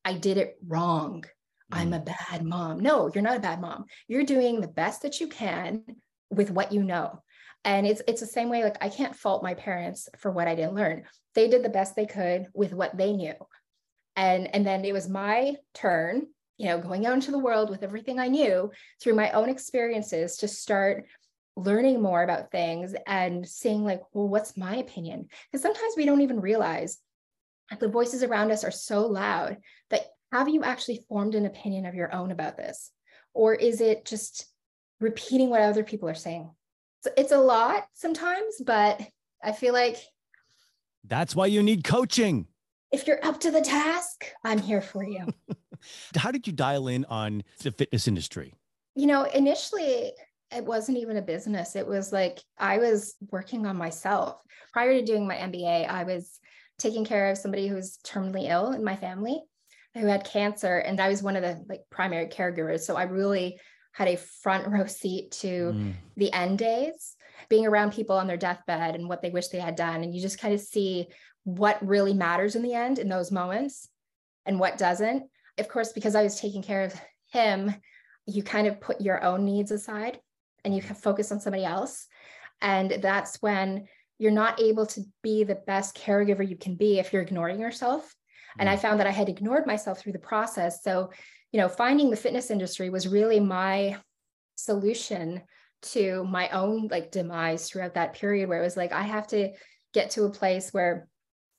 I 0.06 0.14
did 0.14 0.38
it 0.38 0.58
wrong. 0.66 1.26
I'm 1.72 1.94
a 1.94 2.00
mm. 2.00 2.06
bad 2.06 2.44
mom. 2.44 2.80
No, 2.80 3.12
you're 3.14 3.24
not 3.24 3.38
a 3.38 3.42
bad 3.42 3.62
mom. 3.62 3.86
You're 4.08 4.24
doing 4.24 4.60
the 4.60 4.68
best 4.68 5.04
that 5.04 5.20
you 5.20 5.28
can 5.28 5.84
with 6.32 6.52
what 6.52 6.72
you 6.72 6.84
know 6.84 7.22
and 7.66 7.86
it's 7.86 8.02
it's 8.08 8.22
the 8.22 8.28
same 8.28 8.50
way 8.50 8.64
like 8.64 8.78
i 8.82 8.90
can't 8.90 9.16
fault 9.16 9.44
my 9.44 9.54
parents 9.54 10.08
for 10.18 10.32
what 10.32 10.48
i 10.48 10.56
didn't 10.56 10.76
learn 10.76 11.04
they 11.36 11.48
did 11.48 11.64
the 11.64 11.70
best 11.70 11.96
they 11.96 12.06
could 12.06 12.48
with 12.54 12.74
what 12.74 12.96
they 12.98 13.14
knew 13.14 13.34
and 14.16 14.54
and 14.54 14.66
then 14.66 14.86
it 14.86 14.94
was 14.94 15.10
my 15.10 15.56
turn 15.74 16.26
you 16.58 16.68
know 16.68 16.80
going 16.80 17.06
out 17.06 17.14
into 17.14 17.32
the 17.32 17.40
world 17.40 17.70
with 17.70 17.84
everything 17.84 18.20
i 18.20 18.28
knew 18.28 18.72
through 19.02 19.14
my 19.14 19.32
own 19.32 19.50
experiences 19.50 20.38
to 20.38 20.48
start 20.48 21.06
learning 21.56 22.02
more 22.02 22.24
about 22.24 22.52
things 22.52 22.96
and 23.06 23.48
seeing 23.48 23.84
like 23.84 24.02
well 24.14 24.28
what's 24.28 24.56
my 24.56 24.78
opinion 24.78 25.28
because 25.52 25.62
sometimes 25.62 25.94
we 25.98 26.06
don't 26.06 26.22
even 26.22 26.40
realize 26.40 27.00
the 27.80 27.88
voices 27.88 28.24
around 28.24 28.52
us 28.52 28.64
are 28.64 28.72
so 28.72 29.06
loud 29.06 29.58
that 29.90 30.06
have 30.32 30.50
you 30.50 30.64
actually 30.64 31.04
formed 31.08 31.36
an 31.36 31.46
opinion 31.46 31.86
of 31.86 31.96
your 31.96 32.14
own 32.14 32.32
about 32.32 32.58
this 32.58 32.92
or 33.34 33.54
is 33.54 33.82
it 33.82 34.06
just 34.06 34.46
repeating 35.00 35.50
what 35.50 35.62
other 35.62 35.84
people 35.84 36.10
are 36.10 36.16
saying 36.16 36.50
it's 37.18 37.32
a 37.32 37.38
lot 37.38 37.88
sometimes, 37.94 38.62
but 38.66 39.02
I 39.44 39.52
feel 39.52 39.74
like 39.74 39.98
that's 41.06 41.36
why 41.36 41.48
you 41.48 41.64
need 41.64 41.84
coaching. 41.84 42.48
If 42.92 43.08
you're 43.08 43.24
up 43.24 43.40
to 43.42 43.52
the 43.52 43.62
task, 43.62 44.26
I'm 44.44 44.60
here 44.60 44.82
for 44.82 45.04
you. 45.04 45.28
How 46.18 46.32
did 46.32 46.46
you 46.46 46.54
dial 46.54 46.88
in 46.88 47.06
on 47.06 47.44
the 47.62 47.72
fitness 47.72 48.08
industry? 48.08 48.54
You 48.96 49.08
know, 49.08 49.24
initially, 49.24 50.12
it 50.52 50.66
wasn't 50.66 50.98
even 50.98 51.18
a 51.18 51.22
business. 51.22 51.76
It 51.76 51.88
was 51.88 52.12
like 52.12 52.40
I 52.58 52.80
was 52.80 53.16
working 53.32 53.66
on 53.66 53.78
myself. 53.78 54.42
Prior 54.74 54.94
to 54.94 55.06
doing 55.06 55.28
my 55.28 55.36
MBA, 55.36 55.88
I 55.88 56.04
was 56.04 56.40
taking 56.80 57.06
care 57.06 57.30
of 57.30 57.38
somebody 57.38 57.68
who 57.68 57.76
was 57.76 58.00
terminally 58.04 58.50
ill 58.50 58.72
in 58.72 58.84
my 58.84 58.96
family 58.96 59.44
who 59.96 60.08
had 60.08 60.24
cancer 60.24 60.78
and 60.78 61.00
I 61.00 61.10
was 61.10 61.24
one 61.24 61.36
of 61.36 61.44
the 61.44 61.64
like 61.68 61.82
primary 61.90 62.28
caregivers. 62.28 62.82
So 62.82 62.96
I 62.96 63.04
really 63.04 63.60
had 63.92 64.08
a 64.08 64.18
front 64.18 64.68
row 64.68 64.86
seat 64.86 65.32
to 65.32 65.72
mm. 65.74 65.94
the 66.16 66.32
end 66.32 66.60
days, 66.60 67.16
being 67.50 67.66
around 67.66 67.94
people 67.94 68.16
on 68.16 68.28
their 68.28 68.38
deathbed 68.38 68.96
and 68.96 69.10
what 69.10 69.22
they 69.22 69.30
wish 69.30 69.48
they 69.48 69.60
had 69.60 69.76
done. 69.76 70.04
And 70.04 70.14
you 70.14 70.22
just 70.22 70.40
kind 70.40 70.54
of 70.54 70.60
see 70.60 71.08
what 71.44 71.86
really 71.86 72.14
matters 72.14 72.56
in 72.56 72.62
the 72.62 72.74
end 72.74 73.00
in 73.00 73.10
those 73.10 73.32
moments 73.32 73.90
and 74.46 74.60
what 74.60 74.78
doesn't. 74.78 75.24
of 75.58 75.68
course, 75.68 75.92
because 75.92 76.16
I 76.16 76.24
was 76.24 76.40
taking 76.40 76.62
care 76.62 76.84
of 76.84 76.94
him, 77.32 77.74
you 78.26 78.44
kind 78.44 78.68
of 78.68 78.80
put 78.80 79.02
your 79.02 79.24
own 79.24 79.44
needs 79.44 79.72
aside 79.72 80.20
and 80.64 80.76
you 80.76 80.82
focus 80.82 81.32
on 81.32 81.42
somebody 81.42 81.66
else. 81.66 82.08
And 82.62 83.00
that's 83.02 83.42
when 83.42 83.88
you're 84.20 84.32
not 84.32 84.62
able 84.62 84.86
to 84.86 85.02
be 85.24 85.44
the 85.44 85.56
best 85.56 85.98
caregiver 85.98 86.48
you 86.48 86.58
can 86.58 86.76
be 86.76 87.00
if 87.00 87.12
you're 87.12 87.22
ignoring 87.22 87.60
yourself. 87.60 88.14
And 88.60 88.70
I 88.70 88.76
mm. 88.76 88.80
found 88.80 89.00
that 89.00 89.08
I 89.08 89.12
had 89.12 89.30
ignored 89.30 89.66
myself 89.66 90.00
through 90.00 90.12
the 90.12 90.20
process. 90.20 90.84
So, 90.84 91.10
you 91.52 91.60
know, 91.60 91.70
finding 91.70 92.10
the 92.10 92.18
fitness 92.18 92.52
industry 92.52 92.90
was 92.90 93.08
really 93.08 93.40
my 93.40 93.98
solution 94.56 95.42
to 95.82 96.26
my 96.26 96.50
own 96.50 96.90
like 96.92 97.12
demise 97.12 97.70
throughout 97.70 97.94
that 97.94 98.14
period 98.14 98.50
where 98.50 98.60
it 98.60 98.66
was 98.66 98.78
like, 98.78 98.92
I 98.92 99.04
have 99.04 99.28
to 99.28 99.52
get 99.94 100.12
to 100.12 100.26
a 100.26 100.32
place 100.32 100.72
where, 100.72 101.08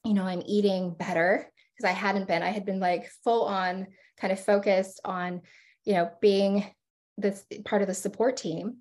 you 0.04 0.12
know, 0.12 0.24
I'm 0.24 0.42
eating 0.46 0.94
better 0.94 1.50
because 1.76 1.88
I 1.88 1.94
hadn't 1.94 2.28
been. 2.28 2.42
I 2.42 2.50
had 2.50 2.66
been 2.66 2.80
like 2.80 3.10
full 3.24 3.44
on 3.44 3.86
kind 4.18 4.32
of 4.32 4.44
focused 4.44 5.00
on, 5.04 5.40
you 5.84 5.94
know, 5.94 6.10
being 6.20 6.66
this 7.16 7.44
part 7.64 7.80
of 7.80 7.88
the 7.88 7.94
support 7.94 8.36
team. 8.36 8.76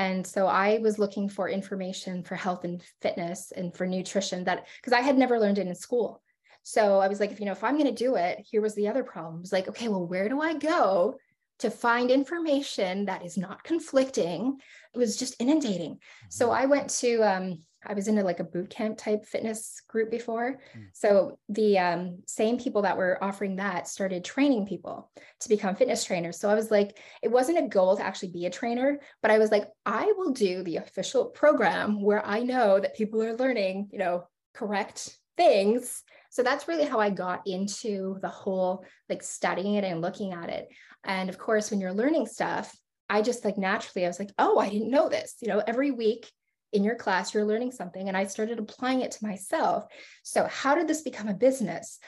And 0.00 0.26
so 0.26 0.46
I 0.46 0.78
was 0.78 0.98
looking 0.98 1.28
for 1.28 1.50
information 1.50 2.22
for 2.22 2.34
health 2.34 2.64
and 2.64 2.82
fitness 3.02 3.52
and 3.54 3.76
for 3.76 3.86
nutrition 3.86 4.44
that 4.44 4.66
because 4.76 4.94
I 4.94 5.02
had 5.02 5.18
never 5.18 5.38
learned 5.38 5.58
it 5.58 5.66
in 5.66 5.74
school. 5.74 6.22
So 6.62 7.00
I 7.00 7.08
was 7.08 7.20
like, 7.20 7.32
if 7.32 7.38
you 7.38 7.44
know, 7.44 7.52
if 7.52 7.62
I'm 7.62 7.76
going 7.76 7.94
to 7.94 8.04
do 8.04 8.16
it, 8.16 8.38
here 8.50 8.62
was 8.62 8.74
the 8.74 8.88
other 8.88 9.04
problem. 9.04 9.36
It 9.36 9.40
was 9.42 9.52
like, 9.52 9.68
okay, 9.68 9.88
well, 9.88 10.06
where 10.06 10.30
do 10.30 10.40
I 10.40 10.54
go 10.54 11.18
to 11.58 11.70
find 11.70 12.10
information 12.10 13.04
that 13.04 13.26
is 13.26 13.36
not 13.36 13.62
conflicting? 13.62 14.58
It 14.94 14.98
was 14.98 15.18
just 15.18 15.38
inundating. 15.38 15.96
Mm-hmm. 15.96 16.30
So 16.30 16.50
I 16.50 16.64
went 16.64 16.88
to 17.00 17.20
um, 17.20 17.58
I 17.84 17.94
was 17.94 18.08
into 18.08 18.22
like 18.22 18.40
a 18.40 18.44
boot 18.44 18.70
camp 18.70 18.98
type 18.98 19.24
fitness 19.24 19.82
group 19.88 20.10
before. 20.10 20.58
Mm. 20.76 20.86
So 20.92 21.38
the 21.48 21.78
um, 21.78 22.18
same 22.26 22.58
people 22.58 22.82
that 22.82 22.96
were 22.96 23.22
offering 23.22 23.56
that 23.56 23.88
started 23.88 24.24
training 24.24 24.66
people 24.66 25.10
to 25.40 25.48
become 25.48 25.76
fitness 25.76 26.04
trainers. 26.04 26.38
So 26.38 26.50
I 26.50 26.54
was 26.54 26.70
like, 26.70 26.98
it 27.22 27.30
wasn't 27.30 27.58
a 27.58 27.68
goal 27.68 27.96
to 27.96 28.04
actually 28.04 28.32
be 28.32 28.46
a 28.46 28.50
trainer, 28.50 29.00
but 29.22 29.30
I 29.30 29.38
was 29.38 29.50
like, 29.50 29.66
I 29.86 30.12
will 30.16 30.32
do 30.32 30.62
the 30.62 30.76
official 30.76 31.26
program 31.26 32.02
where 32.02 32.24
I 32.24 32.40
know 32.40 32.78
that 32.78 32.96
people 32.96 33.22
are 33.22 33.36
learning, 33.36 33.88
you 33.92 33.98
know, 33.98 34.24
correct 34.54 35.16
things. 35.36 36.02
So 36.30 36.42
that's 36.42 36.68
really 36.68 36.84
how 36.84 37.00
I 37.00 37.10
got 37.10 37.46
into 37.46 38.18
the 38.20 38.28
whole 38.28 38.84
like 39.08 39.22
studying 39.22 39.74
it 39.74 39.84
and 39.84 40.00
looking 40.00 40.32
at 40.32 40.50
it. 40.50 40.68
And 41.04 41.30
of 41.30 41.38
course, 41.38 41.70
when 41.70 41.80
you're 41.80 41.94
learning 41.94 42.26
stuff, 42.26 42.76
I 43.08 43.22
just 43.22 43.44
like 43.44 43.58
naturally, 43.58 44.04
I 44.04 44.08
was 44.08 44.18
like, 44.18 44.30
oh, 44.38 44.58
I 44.58 44.68
didn't 44.68 44.90
know 44.90 45.08
this. 45.08 45.36
You 45.40 45.48
know, 45.48 45.62
every 45.66 45.90
week 45.90 46.30
in 46.72 46.84
your 46.84 46.94
class, 46.94 47.34
you're 47.34 47.44
learning 47.44 47.72
something. 47.72 48.08
And 48.08 48.16
I 48.16 48.24
started 48.24 48.58
applying 48.58 49.00
it 49.00 49.12
to 49.12 49.26
myself. 49.26 49.86
So, 50.22 50.46
how 50.46 50.74
did 50.74 50.88
this 50.88 51.02
become 51.02 51.28
a 51.28 51.34
business? 51.34 51.98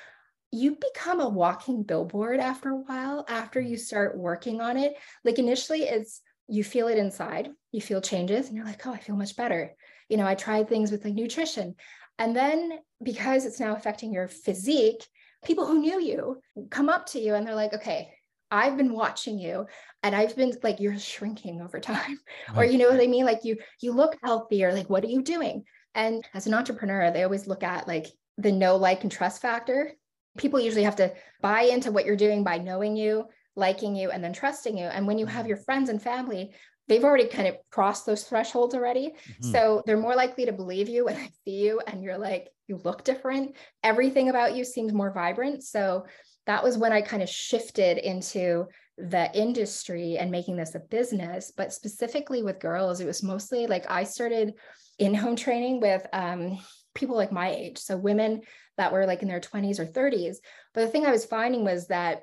You 0.51 0.77
become 0.77 1.21
a 1.21 1.29
walking 1.29 1.83
billboard 1.83 2.41
after 2.41 2.71
a 2.71 2.77
while, 2.77 3.25
after 3.29 3.61
you 3.61 3.77
mm-hmm. 3.77 3.83
start 3.83 4.19
working 4.19 4.61
on 4.61 4.77
it. 4.77 4.95
Like, 5.25 5.39
initially, 5.39 5.83
it's 5.83 6.21
you 6.49 6.65
feel 6.65 6.89
it 6.89 6.99
inside, 6.99 7.51
you 7.71 7.81
feel 7.81 8.01
changes, 8.01 8.47
and 8.47 8.57
you're 8.57 8.67
like, 8.67 8.87
oh, 8.87 8.93
I 8.93 8.99
feel 8.99 9.17
much 9.17 9.37
better. 9.37 9.75
You 10.09 10.17
know, 10.17 10.27
I 10.27 10.35
tried 10.35 10.69
things 10.69 10.91
with 10.91 11.05
like 11.05 11.15
nutrition. 11.15 11.75
And 12.19 12.37
then 12.37 12.79
because 13.03 13.47
it's 13.47 13.61
now 13.61 13.75
affecting 13.75 14.13
your 14.13 14.29
physique, 14.29 15.07
people 15.45 15.67
who 15.67 15.79
knew 15.79 16.01
you 16.01 16.41
come 16.71 16.89
up 16.89 17.07
to 17.07 17.19
you 17.19 17.35
and 17.35 17.47
they're 17.47 17.55
like, 17.55 17.75
okay, 17.75 18.13
I've 18.53 18.77
been 18.77 18.93
watching 18.93 19.39
you 19.39 19.67
and 20.03 20.15
I've 20.15 20.37
been 20.37 20.53
like 20.63 20.79
you're 20.79 20.99
shrinking 20.99 21.63
over 21.63 21.81
time 21.81 22.19
or 22.57 22.65
you 22.65 22.77
know 22.79 22.91
what 22.91 23.01
I 23.01 23.07
mean? 23.07 23.25
Like 23.25 23.45
you 23.45 23.57
you 23.81 23.93
look 23.93 24.17
healthier 24.23 24.73
like 24.73 24.91
what 24.91 25.03
are 25.05 25.09
you 25.09 25.23
doing? 25.23 25.65
And 25.95 26.23
as 26.35 26.47
an 26.47 26.55
entrepreneur 26.55 27.11
they 27.11 27.25
always 27.25 27.47
look 27.47 27.63
at 27.63 27.89
like 27.89 28.07
the 28.37 28.53
know 28.53 28.77
like 28.77 29.03
and 29.03 29.11
trust 29.11 29.41
factor. 29.41 29.93
People 30.37 30.61
usually 30.61 30.85
have 30.85 30.97
to 30.97 31.13
buy 31.41 31.63
into 31.63 31.91
what 31.91 32.05
you're 32.05 32.17
doing 32.17 32.45
by 32.45 32.59
knowing 32.59 32.95
you 32.97 33.25
liking 33.57 33.97
you 33.97 34.11
and 34.11 34.23
then 34.23 34.33
trusting 34.33 34.77
you. 34.79 34.85
And 34.85 35.07
when 35.07 35.19
you 35.19 35.27
have 35.27 35.41
mm-hmm. 35.41 35.49
your 35.49 35.57
friends 35.59 35.89
and 35.89 36.01
family 36.01 36.55
they've 36.89 37.05
already 37.05 37.29
kind 37.29 37.47
of 37.47 37.55
crossed 37.71 38.05
those 38.05 38.25
thresholds 38.25 38.75
already. 38.75 39.11
Mm-hmm. 39.11 39.53
so 39.53 39.83
they're 39.87 39.97
more 39.97 40.17
likely 40.17 40.47
to 40.47 40.53
believe 40.53 40.89
you 40.89 41.05
when 41.07 41.15
they 41.15 41.31
see 41.45 41.65
you 41.65 41.81
and 41.87 42.03
you're 42.03 42.19
like 42.19 42.51
you 42.67 42.81
look 42.85 43.05
different. 43.05 43.57
Everything 43.83 44.29
about 44.29 44.55
you 44.55 44.65
seems 44.65 44.93
more 44.93 45.13
vibrant. 45.13 45.63
So 45.63 46.07
that 46.47 46.63
was 46.65 46.79
when 46.79 46.93
I 46.93 47.03
kind 47.03 47.23
of 47.23 47.29
shifted 47.29 47.99
into 47.99 48.67
the 48.99 49.31
industry 49.35 50.19
and 50.19 50.31
making 50.31 50.57
this 50.57 50.75
a 50.75 50.81
business. 50.81 51.53
But 51.57 51.73
specifically 51.73 52.43
with 52.43 52.61
girls, 52.61 53.01
it 53.01 53.07
was 53.07 53.23
mostly 53.23 53.67
like 53.67 53.91
I 53.91 54.05
started 54.05 54.55
in 54.99 55.15
home 55.15 55.37
training 55.37 55.81
with 55.81 56.07
um, 56.13 56.59
people 56.95 57.17
like 57.17 57.33
my 57.33 57.51
age. 57.51 57.79
So 57.79 57.97
women 57.97 58.43
that 58.77 58.93
were 58.93 59.07
like 59.07 59.23
in 59.23 59.29
their 59.29 59.41
20s 59.41 59.79
or 59.79 59.87
30s. 59.87 60.37
But 60.75 60.83
the 60.83 60.89
thing 60.89 61.07
I 61.07 61.11
was 61.11 61.25
finding 61.25 61.65
was 61.65 61.89
that 61.89 62.23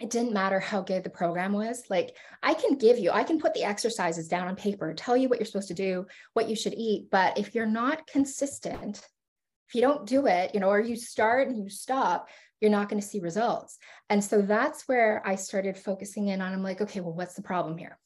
it 0.00 0.08
didn't 0.08 0.32
matter 0.32 0.58
how 0.58 0.80
good 0.80 1.04
the 1.04 1.10
program 1.10 1.52
was. 1.52 1.84
Like 1.90 2.16
I 2.42 2.54
can 2.54 2.78
give 2.78 2.98
you, 2.98 3.10
I 3.10 3.22
can 3.22 3.38
put 3.38 3.52
the 3.52 3.64
exercises 3.64 4.28
down 4.28 4.48
on 4.48 4.56
paper, 4.56 4.94
tell 4.94 5.16
you 5.16 5.28
what 5.28 5.38
you're 5.38 5.46
supposed 5.46 5.68
to 5.68 5.74
do, 5.74 6.06
what 6.32 6.48
you 6.48 6.56
should 6.56 6.74
eat. 6.74 7.08
But 7.10 7.38
if 7.38 7.54
you're 7.54 7.66
not 7.66 8.06
consistent, 8.06 9.06
if 9.68 9.74
you 9.74 9.82
don't 9.82 10.06
do 10.06 10.26
it, 10.26 10.52
you 10.54 10.60
know, 10.60 10.70
or 10.70 10.80
you 10.80 10.96
start 10.96 11.48
and 11.48 11.62
you 11.62 11.68
stop, 11.68 12.28
you're 12.60 12.70
not 12.70 12.88
going 12.88 13.00
to 13.00 13.06
see 13.06 13.20
results. 13.20 13.78
And 14.08 14.22
so 14.22 14.42
that's 14.42 14.86
where 14.86 15.22
I 15.24 15.34
started 15.34 15.76
focusing 15.76 16.28
in 16.28 16.40
on 16.40 16.52
I'm 16.52 16.62
like, 16.62 16.80
okay, 16.80 17.00
well, 17.00 17.14
what's 17.14 17.34
the 17.34 17.42
problem 17.42 17.78
here? 17.78 17.98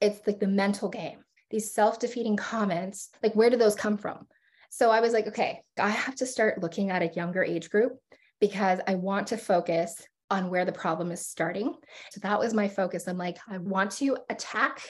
It's 0.00 0.26
like 0.26 0.40
the 0.40 0.46
mental 0.46 0.88
game, 0.88 1.18
these 1.50 1.72
self 1.72 1.98
defeating 1.98 2.36
comments, 2.36 3.10
like, 3.22 3.34
where 3.34 3.50
do 3.50 3.56
those 3.56 3.74
come 3.74 3.96
from? 3.98 4.26
So 4.70 4.90
I 4.90 5.00
was 5.00 5.12
like, 5.12 5.28
okay, 5.28 5.60
I 5.78 5.90
have 5.90 6.16
to 6.16 6.26
start 6.26 6.60
looking 6.60 6.90
at 6.90 7.02
a 7.02 7.12
younger 7.14 7.44
age 7.44 7.70
group 7.70 7.92
because 8.40 8.80
I 8.86 8.96
want 8.96 9.28
to 9.28 9.36
focus 9.36 10.02
on 10.30 10.50
where 10.50 10.64
the 10.64 10.72
problem 10.72 11.12
is 11.12 11.26
starting. 11.26 11.74
So 12.10 12.20
that 12.22 12.40
was 12.40 12.54
my 12.54 12.68
focus. 12.68 13.06
I'm 13.06 13.18
like, 13.18 13.36
I 13.48 13.58
want 13.58 13.92
to 13.92 14.16
attack 14.30 14.82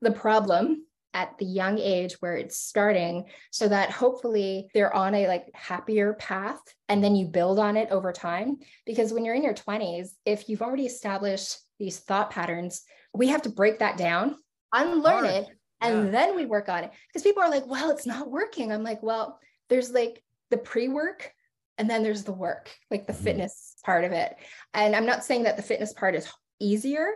the 0.00 0.10
problem 0.10 0.84
at 1.18 1.36
the 1.38 1.44
young 1.44 1.80
age 1.80 2.14
where 2.20 2.36
it's 2.36 2.56
starting 2.56 3.24
so 3.50 3.66
that 3.66 3.90
hopefully 3.90 4.70
they're 4.72 4.94
on 4.94 5.16
a 5.16 5.26
like 5.26 5.50
happier 5.52 6.14
path 6.14 6.60
and 6.88 7.02
then 7.02 7.16
you 7.16 7.26
build 7.26 7.58
on 7.58 7.76
it 7.76 7.90
over 7.90 8.12
time 8.12 8.56
because 8.86 9.12
when 9.12 9.24
you're 9.24 9.34
in 9.34 9.42
your 9.42 9.52
20s 9.52 10.10
if 10.24 10.48
you've 10.48 10.62
already 10.62 10.86
established 10.86 11.58
these 11.80 11.98
thought 11.98 12.30
patterns 12.30 12.82
we 13.12 13.26
have 13.26 13.42
to 13.42 13.48
break 13.48 13.80
that 13.80 13.96
down 13.96 14.36
unlearn 14.72 15.24
Hard. 15.24 15.26
it 15.26 15.48
and 15.80 16.04
yeah. 16.04 16.10
then 16.12 16.36
we 16.36 16.46
work 16.46 16.68
on 16.68 16.84
it 16.84 16.92
because 17.08 17.24
people 17.24 17.42
are 17.42 17.50
like 17.50 17.66
well 17.66 17.90
it's 17.90 18.06
not 18.06 18.30
working 18.30 18.70
i'm 18.70 18.84
like 18.84 19.02
well 19.02 19.40
there's 19.68 19.90
like 19.90 20.22
the 20.50 20.56
pre-work 20.56 21.32
and 21.78 21.90
then 21.90 22.04
there's 22.04 22.22
the 22.22 22.32
work 22.32 22.70
like 22.92 23.08
the 23.08 23.12
mm-hmm. 23.12 23.24
fitness 23.24 23.74
part 23.84 24.04
of 24.04 24.12
it 24.12 24.36
and 24.72 24.94
i'm 24.94 25.06
not 25.06 25.24
saying 25.24 25.42
that 25.42 25.56
the 25.56 25.64
fitness 25.64 25.92
part 25.92 26.14
is 26.14 26.30
easier 26.60 27.08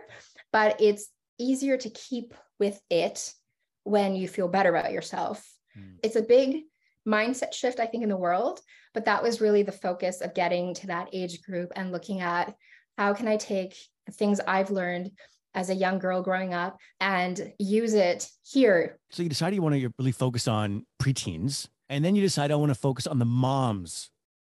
but 0.51 0.81
it's 0.81 1.07
easier 1.39 1.77
to 1.77 1.89
keep 1.89 2.33
with 2.59 2.81
it 2.89 3.33
when 3.83 4.15
you 4.15 4.27
feel 4.27 4.47
better 4.47 4.75
about 4.75 4.91
yourself. 4.91 5.45
Mm. 5.77 5.97
It's 6.03 6.15
a 6.15 6.21
big 6.21 6.63
mindset 7.07 7.53
shift, 7.53 7.79
I 7.79 7.85
think, 7.85 8.03
in 8.03 8.09
the 8.09 8.17
world. 8.17 8.59
But 8.93 9.05
that 9.05 9.23
was 9.23 9.41
really 9.41 9.63
the 9.63 9.71
focus 9.71 10.21
of 10.21 10.35
getting 10.35 10.73
to 10.75 10.87
that 10.87 11.09
age 11.13 11.41
group 11.41 11.71
and 11.75 11.91
looking 11.91 12.21
at 12.21 12.53
how 12.97 13.13
can 13.13 13.27
I 13.27 13.37
take 13.37 13.75
the 14.05 14.11
things 14.11 14.39
I've 14.39 14.69
learned 14.69 15.11
as 15.55 15.69
a 15.69 15.75
young 15.75 15.99
girl 15.99 16.21
growing 16.21 16.53
up 16.53 16.77
and 16.99 17.53
use 17.59 17.93
it 17.93 18.27
here. 18.43 18.99
So 19.11 19.23
you 19.23 19.29
decided 19.29 19.55
you 19.55 19.61
want 19.61 19.75
to 19.75 19.93
really 19.97 20.11
focus 20.11 20.47
on 20.47 20.85
preteens, 21.01 21.67
and 21.89 22.03
then 22.03 22.15
you 22.15 22.21
decide 22.21 22.51
I 22.51 22.55
want 22.55 22.69
to 22.69 22.79
focus 22.79 23.07
on 23.07 23.19
the 23.19 23.25
moms 23.25 24.09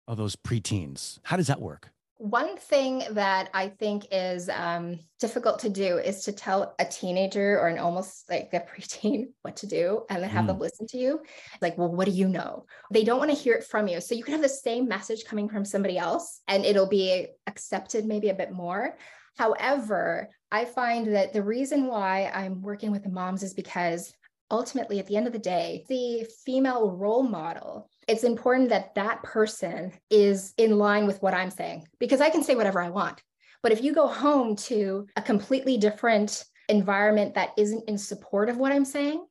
of 0.06 0.16
those 0.16 0.36
preteens. 0.36 1.18
How 1.24 1.36
does 1.36 1.46
that 1.48 1.60
work? 1.60 1.90
One 2.18 2.56
thing 2.56 3.04
that 3.12 3.48
I 3.54 3.68
think 3.68 4.06
is 4.10 4.48
um, 4.48 4.98
difficult 5.20 5.60
to 5.60 5.68
do 5.68 5.98
is 5.98 6.24
to 6.24 6.32
tell 6.32 6.74
a 6.80 6.84
teenager 6.84 7.60
or 7.60 7.68
an 7.68 7.78
almost 7.78 8.28
like 8.28 8.50
a 8.52 8.60
preteen 8.80 9.28
what 9.42 9.56
to 9.58 9.68
do 9.68 10.02
and 10.10 10.22
then 10.22 10.30
have 10.30 10.44
mm. 10.44 10.48
them 10.48 10.58
listen 10.58 10.86
to 10.88 10.98
you. 10.98 11.20
Like, 11.60 11.78
well, 11.78 11.94
what 11.94 12.06
do 12.06 12.10
you 12.10 12.28
know? 12.28 12.66
They 12.90 13.04
don't 13.04 13.18
want 13.18 13.30
to 13.30 13.36
hear 13.36 13.54
it 13.54 13.64
from 13.64 13.86
you. 13.86 14.00
So 14.00 14.16
you 14.16 14.24
can 14.24 14.32
have 14.32 14.42
the 14.42 14.48
same 14.48 14.88
message 14.88 15.24
coming 15.26 15.48
from 15.48 15.64
somebody 15.64 15.96
else 15.96 16.40
and 16.48 16.64
it'll 16.64 16.88
be 16.88 17.28
accepted 17.46 18.04
maybe 18.04 18.30
a 18.30 18.34
bit 18.34 18.50
more. 18.50 18.96
However, 19.36 20.28
I 20.50 20.64
find 20.64 21.14
that 21.14 21.32
the 21.32 21.42
reason 21.44 21.86
why 21.86 22.32
I'm 22.34 22.62
working 22.62 22.90
with 22.90 23.04
the 23.04 23.10
moms 23.10 23.44
is 23.44 23.54
because 23.54 24.12
ultimately, 24.50 24.98
at 24.98 25.06
the 25.06 25.16
end 25.16 25.28
of 25.28 25.32
the 25.32 25.38
day, 25.38 25.84
the 25.88 26.26
female 26.44 26.90
role 26.90 27.22
model 27.22 27.88
it's 28.08 28.24
important 28.24 28.70
that 28.70 28.94
that 28.94 29.22
person 29.22 29.92
is 30.10 30.54
in 30.56 30.78
line 30.78 31.06
with 31.06 31.22
what 31.22 31.34
I'm 31.34 31.50
saying 31.50 31.86
because 32.00 32.20
I 32.20 32.30
can 32.30 32.42
say 32.42 32.54
whatever 32.54 32.80
I 32.80 32.88
want. 32.88 33.22
But 33.62 33.72
if 33.72 33.82
you 33.82 33.92
go 33.92 34.06
home 34.06 34.56
to 34.56 35.06
a 35.16 35.22
completely 35.22 35.76
different 35.76 36.44
environment 36.68 37.34
that 37.34 37.50
isn't 37.58 37.88
in 37.88 37.98
support 37.98 38.48
of 38.48 38.56
what 38.56 38.72
I'm 38.72 38.84
saying, 38.84 39.24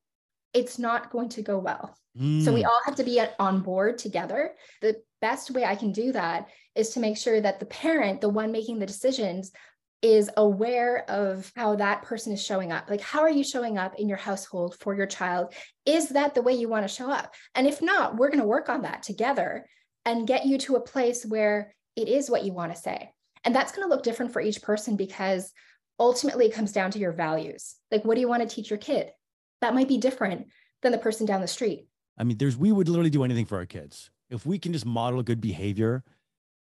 it's 0.54 0.78
not 0.78 1.12
going 1.12 1.30
to 1.30 1.42
go 1.42 1.58
well. 1.58 1.98
Mm. 2.20 2.44
So 2.44 2.54
we 2.54 2.64
mm. 2.64 2.68
all 2.68 2.82
have 2.86 2.96
to 2.96 3.04
be 3.04 3.22
on 3.40 3.62
board 3.62 3.98
together. 3.98 4.54
The 4.82 5.02
best 5.22 5.52
way 5.52 5.66
I 5.66 5.76
can 5.76 5.92
do 5.92 6.12
that 6.12 6.48
is 6.76 6.90
to 6.90 7.00
make 7.00 7.18
sure 7.18 7.42
that 7.42 7.60
the 7.60 7.66
parent, 7.66 8.22
the 8.22 8.30
one 8.30 8.52
making 8.52 8.80
the 8.80 8.86
decisions, 8.86 9.52
is 10.02 10.30
aware 10.38 11.10
of 11.10 11.52
how 11.56 11.76
that 11.76 12.04
person 12.04 12.32
is 12.32 12.44
showing 12.44 12.72
up. 12.72 12.90
Like, 12.90 13.02
how 13.02 13.22
are 13.22 13.30
you 13.30 13.44
showing 13.44 13.78
up 13.78 13.96
in 13.98 14.08
your 14.08 14.18
household 14.18 14.76
for 14.80 14.96
your 14.96 15.08
child? 15.08 15.54
Is 15.86 16.10
that 16.10 16.36
the 16.36 16.42
way 16.42 16.54
you 16.54 16.70
want 16.70 16.88
to 16.88 16.94
show 16.94 17.10
up? 17.10 17.34
And 17.56 17.66
if 17.66 17.82
not, 17.82 18.16
we're 18.16 18.30
going 18.30 18.42
to 18.42 18.48
work 18.48 18.70
on 18.70 18.84
that 18.84 19.04
together 19.04 19.66
and 20.06 20.28
get 20.28 20.46
you 20.46 20.58
to 20.60 20.76
a 20.76 20.82
place 20.82 21.26
where 21.26 21.74
it 21.96 22.08
is 22.08 22.30
what 22.30 22.44
you 22.44 22.54
want 22.54 22.74
to 22.74 22.80
say. 22.80 23.12
And 23.44 23.56
that's 23.56 23.72
going 23.72 23.88
to 23.88 23.94
look 23.94 24.04
different 24.04 24.34
for 24.34 24.42
each 24.42 24.62
person 24.62 24.96
because 24.96 25.52
ultimately 26.00 26.46
it 26.46 26.54
comes 26.54 26.72
down 26.72 26.92
to 26.92 27.00
your 27.00 27.12
values. 27.12 27.76
Like, 27.92 28.06
what 28.06 28.16
do 28.16 28.22
you 28.22 28.28
want 28.28 28.48
to 28.48 28.56
teach 28.56 28.70
your 28.70 28.80
kid? 28.80 29.10
That 29.62 29.74
might 29.74 29.88
be 29.88 29.98
different 29.98 30.48
than 30.84 30.92
the 30.92 30.98
person 31.00 31.26
down 31.26 31.42
the 31.42 31.48
street. 31.48 31.88
I 32.18 32.24
mean, 32.24 32.38
there's, 32.38 32.58
we 32.58 32.72
would 32.72 32.88
literally 32.88 33.10
do 33.10 33.24
anything 33.24 33.46
for 33.46 33.58
our 33.58 33.66
kids. 33.66 34.12
If 34.30 34.46
we 34.46 34.60
can 34.60 34.74
just 34.74 34.86
model 34.86 35.24
good 35.24 35.42
behavior 35.42 36.04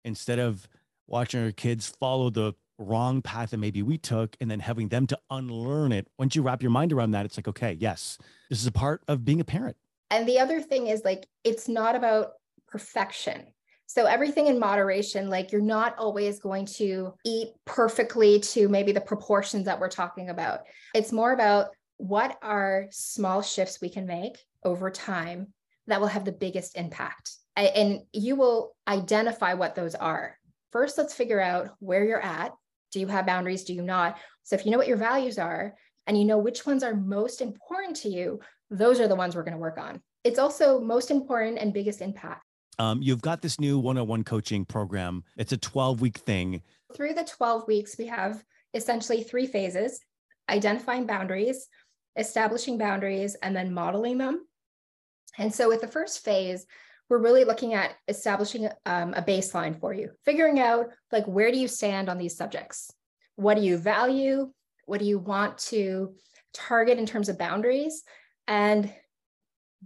instead 0.04 0.38
of 0.38 0.68
watching 1.06 1.42
our 1.42 1.52
kids 1.52 1.88
follow 1.88 2.30
the 2.30 2.54
wrong 2.78 3.22
path 3.22 3.50
that 3.50 3.58
maybe 3.58 3.82
we 3.82 3.98
took 3.98 4.36
and 4.40 4.50
then 4.50 4.60
having 4.60 4.88
them 4.88 5.06
to 5.06 5.18
unlearn 5.30 5.92
it. 5.92 6.08
Once 6.18 6.34
you 6.34 6.42
wrap 6.42 6.62
your 6.62 6.70
mind 6.70 6.92
around 6.92 7.12
that, 7.12 7.24
it's 7.24 7.36
like, 7.36 7.48
okay, 7.48 7.76
yes, 7.78 8.18
this 8.50 8.60
is 8.60 8.66
a 8.66 8.72
part 8.72 9.02
of 9.08 9.24
being 9.24 9.40
a 9.40 9.44
parent. 9.44 9.76
And 10.10 10.28
the 10.28 10.38
other 10.38 10.60
thing 10.60 10.86
is 10.88 11.04
like, 11.04 11.26
it's 11.44 11.68
not 11.68 11.96
about 11.96 12.32
perfection. 12.68 13.46
So 13.86 14.06
everything 14.06 14.46
in 14.48 14.58
moderation, 14.58 15.28
like 15.28 15.52
you're 15.52 15.60
not 15.60 15.96
always 15.98 16.40
going 16.40 16.66
to 16.66 17.14
eat 17.24 17.48
perfectly 17.64 18.40
to 18.40 18.68
maybe 18.68 18.92
the 18.92 19.00
proportions 19.00 19.66
that 19.66 19.78
we're 19.78 19.88
talking 19.88 20.30
about. 20.30 20.60
It's 20.94 21.12
more 21.12 21.32
about 21.32 21.68
what 21.98 22.38
are 22.42 22.86
small 22.90 23.42
shifts 23.42 23.80
we 23.80 23.88
can 23.88 24.06
make 24.06 24.38
over 24.64 24.90
time 24.90 25.48
that 25.86 26.00
will 26.00 26.08
have 26.08 26.24
the 26.24 26.32
biggest 26.32 26.76
impact. 26.76 27.32
And 27.56 28.00
you 28.12 28.34
will 28.34 28.74
identify 28.88 29.54
what 29.54 29.74
those 29.76 29.94
are. 29.94 30.36
First, 30.72 30.98
let's 30.98 31.14
figure 31.14 31.40
out 31.40 31.68
where 31.78 32.04
you're 32.04 32.20
at. 32.20 32.52
Do 32.94 33.00
you 33.00 33.08
have 33.08 33.26
boundaries? 33.26 33.64
Do 33.64 33.74
you 33.74 33.82
not? 33.82 34.18
So 34.44 34.54
if 34.54 34.64
you 34.64 34.70
know 34.70 34.78
what 34.78 34.86
your 34.86 34.96
values 34.96 35.36
are 35.36 35.74
and 36.06 36.16
you 36.16 36.24
know 36.24 36.38
which 36.38 36.64
ones 36.64 36.84
are 36.84 36.94
most 36.94 37.40
important 37.40 37.96
to 37.96 38.08
you, 38.08 38.38
those 38.70 39.00
are 39.00 39.08
the 39.08 39.16
ones 39.16 39.34
we're 39.34 39.42
going 39.42 39.54
to 39.54 39.58
work 39.58 39.78
on. 39.78 40.00
It's 40.22 40.38
also 40.38 40.80
most 40.80 41.10
important 41.10 41.58
and 41.58 41.72
biggest 41.72 42.00
impact. 42.00 42.44
Um, 42.78 43.02
you've 43.02 43.20
got 43.20 43.42
this 43.42 43.58
new 43.58 43.80
one-on-one 43.80 44.22
coaching 44.22 44.64
program. 44.64 45.24
It's 45.36 45.52
a 45.52 45.58
12-week 45.58 46.18
thing. 46.18 46.62
Through 46.94 47.14
the 47.14 47.24
12 47.24 47.66
weeks, 47.66 47.96
we 47.98 48.06
have 48.06 48.44
essentially 48.74 49.24
three 49.24 49.46
phases: 49.46 50.00
identifying 50.48 51.06
boundaries, 51.06 51.66
establishing 52.16 52.78
boundaries, 52.78 53.34
and 53.42 53.56
then 53.56 53.74
modeling 53.74 54.18
them. 54.18 54.46
And 55.36 55.52
so, 55.52 55.68
with 55.68 55.80
the 55.80 55.88
first 55.88 56.24
phase, 56.24 56.64
we're 57.08 57.18
really 57.18 57.44
looking 57.44 57.74
at 57.74 57.94
establishing 58.08 58.68
um, 58.86 59.14
a 59.14 59.22
baseline 59.22 59.78
for 59.78 59.92
you, 59.92 60.10
figuring 60.24 60.58
out 60.58 60.86
like 61.12 61.26
where 61.26 61.50
do 61.50 61.58
you 61.58 61.68
stand 61.68 62.08
on 62.08 62.18
these 62.18 62.36
subjects? 62.36 62.90
What 63.36 63.56
do 63.56 63.62
you 63.62 63.76
value? 63.76 64.50
What 64.86 65.00
do 65.00 65.06
you 65.06 65.18
want 65.18 65.58
to 65.58 66.14
target 66.52 66.98
in 66.98 67.06
terms 67.06 67.28
of 67.28 67.38
boundaries? 67.38 68.02
And 68.46 68.92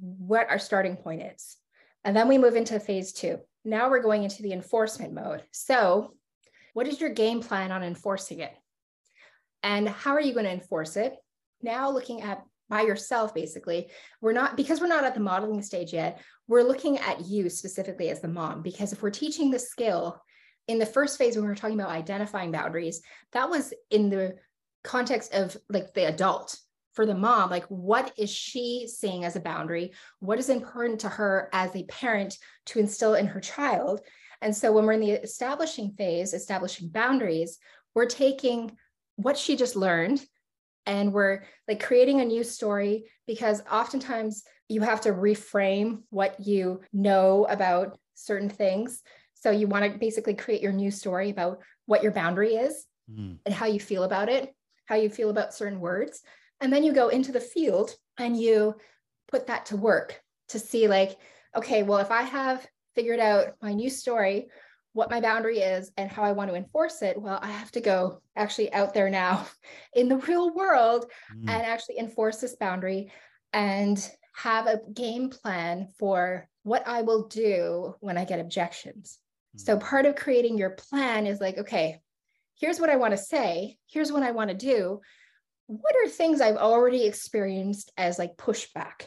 what 0.01 0.49
our 0.49 0.59
starting 0.59 0.97
point 0.97 1.23
is. 1.23 1.57
And 2.05 2.17
then 2.17 2.29
we 2.29 2.39
move 2.39 2.55
into 2.55 2.79
phase 2.79 3.13
two. 3.13 3.39
Now 3.65 3.91
we're 3.91 4.03
going 4.03 4.23
into 4.23 4.43
the 4.43 4.53
enforcement 4.53 5.13
mode. 5.13 5.43
So, 5.51 6.15
what 6.75 6.87
is 6.87 7.01
your 7.01 7.11
game 7.11 7.41
plan 7.41 7.73
on 7.73 7.83
enforcing 7.83 8.41
it? 8.41 8.53
And 9.63 9.89
how 9.89 10.13
are 10.13 10.21
you 10.21 10.33
going 10.33 10.45
to 10.45 10.53
enforce 10.53 10.97
it? 10.97 11.15
Now, 11.61 11.91
looking 11.91 12.23
at 12.23 12.45
by 12.69 12.83
yourself, 12.83 13.35
basically, 13.35 13.91
we're 14.21 14.33
not 14.33 14.57
because 14.57 14.81
we're 14.81 14.87
not 14.87 15.05
at 15.05 15.15
the 15.15 15.21
modeling 15.21 15.63
stage 15.63 15.93
yet, 15.93 16.21
we're 16.47 16.63
looking 16.63 16.99
at 16.99 17.27
you 17.27 17.49
specifically 17.49 18.11
as 18.11 18.21
the 18.21 18.29
mom. 18.29 18.63
Because 18.63 18.93
if 18.93 19.03
we're 19.03 19.11
teaching 19.11 19.51
the 19.51 19.59
skill 19.59 20.21
in 20.67 20.79
the 20.79 20.87
first 20.87 21.19
phase, 21.19 21.35
when 21.35 21.45
we 21.45 21.49
were 21.49 21.55
talking 21.55 21.79
about 21.79 21.91
identifying 21.91 22.53
boundaries, 22.53 23.01
that 23.33 23.49
was 23.49 23.73
in 23.91 24.11
the 24.11 24.37
context 24.85 25.35
of 25.35 25.57
like 25.69 25.95
the 25.95 26.09
adult. 26.09 26.59
For 26.95 27.07
the 27.07 27.15
mom 27.15 27.51
like 27.51 27.65
what 27.67 28.13
is 28.19 28.29
she 28.29 28.89
seeing 28.93 29.25
as 29.25 29.37
a 29.37 29.41
boundary? 29.41 29.93
What 30.19 30.41
is 30.41 30.49
important 30.49 30.99
to 31.01 31.09
her 31.09 31.49
as 31.53 31.77
a 31.77 31.85
parent 31.85 32.37
to 32.67 32.81
instill 32.81 33.15
in 33.15 33.29
her 33.29 33.41
child? 33.41 34.01
And 34.43 34.57
so 34.57 34.73
when 34.73 34.85
we're 34.85 34.95
in 34.95 35.01
the 35.01 35.13
establishing 35.13 35.93
phase 35.93 36.35
establishing 36.35 36.89
boundaries 36.89 37.59
we're 37.95 38.07
taking 38.07 38.77
what 39.17 39.37
she 39.37 39.57
just 39.57 39.77
learned 39.77 40.25
and 40.89 41.13
we're 41.13 41.45
like 41.69 41.81
creating 41.81 42.21
a 42.21 42.25
new 42.25 42.43
story 42.43 43.05
because 43.29 43.63
oftentimes 43.71 44.43
you 44.69 44.81
have 44.81 45.01
to 45.03 45.13
reframe 45.13 46.03
what 46.11 46.35
you 46.41 46.81
know 46.93 47.47
about 47.49 47.97
certain 48.15 48.49
things 48.49 49.03
so 49.35 49.53
you 49.53 49.69
want 49.69 49.85
to 49.85 49.99
basically 49.99 50.35
create 50.35 50.61
your 50.61 50.73
new 50.73 50.91
story 50.91 51.31
about 51.31 51.61
what 51.87 52.03
your 52.03 52.11
boundary 52.11 52.55
is 52.55 52.85
mm. 53.09 53.39
and 53.47 53.55
how 53.55 53.67
you 53.67 53.79
feel 53.79 54.03
about 54.03 54.29
it 54.29 54.53
how 54.87 54.97
you 54.97 55.09
feel 55.09 55.31
about 55.31 55.55
certain 55.55 55.79
words 55.79 56.23
and 56.61 56.73
then 56.73 56.83
you 56.83 56.93
go 56.93 57.09
into 57.09 57.31
the 57.31 57.41
field 57.41 57.95
and 58.19 58.37
you 58.37 58.75
put 59.31 59.47
that 59.47 59.67
to 59.67 59.77
work 59.77 60.21
to 60.49 60.59
see, 60.59 60.89
like, 60.89 61.19
okay, 61.57 61.83
well, 61.83 61.99
if 61.99 62.11
I 62.11 62.23
have 62.23 62.67
figured 62.95 63.21
out 63.21 63.55
my 63.63 63.73
new 63.73 63.91
story, 63.91 64.49
what 64.93 65.11
my 65.11 65.21
boundary 65.21 65.59
is, 65.59 65.91
and 65.97 66.11
how 66.11 66.23
I 66.23 66.33
want 66.33 66.51
to 66.51 66.57
enforce 66.57 67.03
it, 67.03 67.21
well, 67.21 67.39
I 67.41 67.51
have 67.51 67.71
to 67.73 67.81
go 67.81 68.21
actually 68.37 68.73
out 68.73 68.95
there 68.95 69.11
now 69.11 69.47
in 69.95 70.09
the 70.09 70.17
real 70.17 70.55
world 70.55 71.07
mm. 71.35 71.49
and 71.49 71.63
actually 71.63 71.99
enforce 71.99 72.41
this 72.41 72.57
boundary 72.57 73.13
and 73.53 74.11
have 74.35 74.67
a 74.67 74.81
game 74.93 75.31
plan 75.31 75.89
for 75.99 76.49
what 76.63 76.87
I 76.87 77.03
will 77.03 77.29
do 77.29 77.95
when 78.01 78.17
I 78.17 78.25
get 78.25 78.41
objections. 78.41 79.19
Mm. 79.57 79.61
So, 79.61 79.79
part 79.79 80.07
of 80.07 80.17
creating 80.17 80.59
your 80.59 80.71
plan 80.71 81.27
is 81.27 81.41
like, 81.41 81.59
okay, 81.59 82.01
here's 82.59 82.81
what 82.81 82.91
I 82.91 82.97
want 82.97 83.13
to 83.13 83.19
say, 83.19 83.79
here's 83.87 84.13
what 84.13 84.23
I 84.23 84.33
want 84.33 84.51
to 84.51 84.57
do 84.57 85.01
what 85.69 85.95
are 86.03 86.09
things 86.09 86.41
I've 86.41 86.57
already 86.57 87.05
experienced 87.05 87.93
as 87.97 88.19
like 88.19 88.37
pushback? 88.37 89.07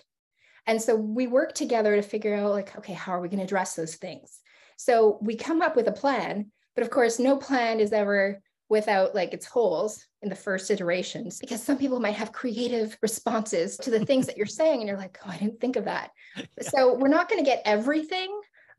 And 0.68 0.80
so 0.80 0.96
we 0.96 1.26
work 1.26 1.54
together 1.54 1.96
to 1.96 2.04
figure 2.04 2.36
out 2.36 2.52
like, 2.52 2.78
okay, 2.78 2.94
how 2.94 3.14
are 3.14 3.20
we 3.20 3.30
going 3.30 3.40
to 3.40 3.44
address 3.44 3.76
those 3.76 3.96
things? 3.96 4.40
So 4.82 5.20
we 5.22 5.36
come 5.36 5.62
up 5.62 5.76
with 5.76 5.88
a 5.88 5.92
plan, 5.92 6.52
but 6.76 6.84
of 6.84 6.90
course, 6.90 7.20
no 7.20 7.38
plan 7.38 7.80
is 7.80 7.94
ever 7.94 8.42
without 8.70 9.14
like 9.14 9.34
its 9.34 9.46
holes 9.46 10.06
in 10.22 10.30
the 10.30 10.36
first 10.36 10.72
iterations 10.72 11.40
because 11.40 11.62
some 11.62 11.78
people 11.78 12.00
might 12.00 12.16
have 12.16 12.32
creative 12.32 12.98
responses 13.02 13.76
to 13.78 13.92
the 13.92 14.06
things 14.06 14.26
that 14.26 14.38
you're 14.38 14.46
saying 14.46 14.80
and 14.80 14.88
you're 14.88 14.98
like 14.98 15.18
oh 15.26 15.30
i 15.30 15.38
didn't 15.38 15.60
think 15.60 15.76
of 15.76 15.84
that 15.84 16.12
yeah. 16.38 16.46
so 16.62 16.94
we're 16.94 17.10
not 17.10 17.28
going 17.28 17.44
to 17.44 17.46
get 17.46 17.62
everything 17.66 18.32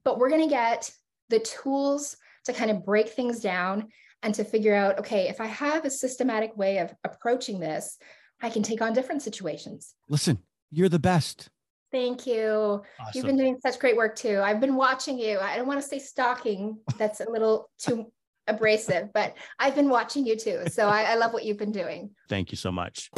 but 0.02 0.18
we're 0.18 0.30
going 0.30 0.40
to 0.40 0.48
get 0.48 0.90
the 1.28 1.40
tools 1.40 2.16
to 2.44 2.52
kind 2.52 2.70
of 2.70 2.84
break 2.84 3.10
things 3.10 3.40
down 3.40 3.88
and 4.22 4.34
to 4.34 4.44
figure 4.44 4.74
out 4.74 4.98
okay, 5.00 5.28
if 5.28 5.40
I 5.40 5.46
have 5.46 5.84
a 5.84 5.90
systematic 5.90 6.56
way 6.56 6.78
of 6.78 6.94
approaching 7.04 7.58
this, 7.58 7.98
I 8.40 8.50
can 8.50 8.62
take 8.62 8.82
on 8.82 8.92
different 8.92 9.22
situations. 9.22 9.94
Listen, 10.08 10.38
you're 10.70 10.88
the 10.88 10.98
best. 10.98 11.50
Thank 11.92 12.26
you. 12.26 12.82
Awesome. 12.98 13.12
You've 13.14 13.26
been 13.26 13.36
doing 13.36 13.58
such 13.64 13.78
great 13.78 13.96
work 13.96 14.16
too. 14.16 14.40
I've 14.42 14.60
been 14.60 14.76
watching 14.76 15.18
you. 15.18 15.38
I 15.38 15.56
don't 15.56 15.66
want 15.66 15.80
to 15.80 15.86
say 15.86 15.98
stalking, 15.98 16.78
that's 16.96 17.20
a 17.20 17.30
little 17.30 17.70
too 17.78 18.10
abrasive, 18.48 19.12
but 19.12 19.34
I've 19.58 19.74
been 19.74 19.90
watching 19.90 20.26
you 20.26 20.36
too. 20.36 20.62
So 20.70 20.88
I, 20.88 21.02
I 21.02 21.14
love 21.16 21.32
what 21.32 21.44
you've 21.44 21.58
been 21.58 21.72
doing. 21.72 22.10
Thank 22.28 22.50
you 22.50 22.56
so 22.56 22.72
much. 22.72 23.10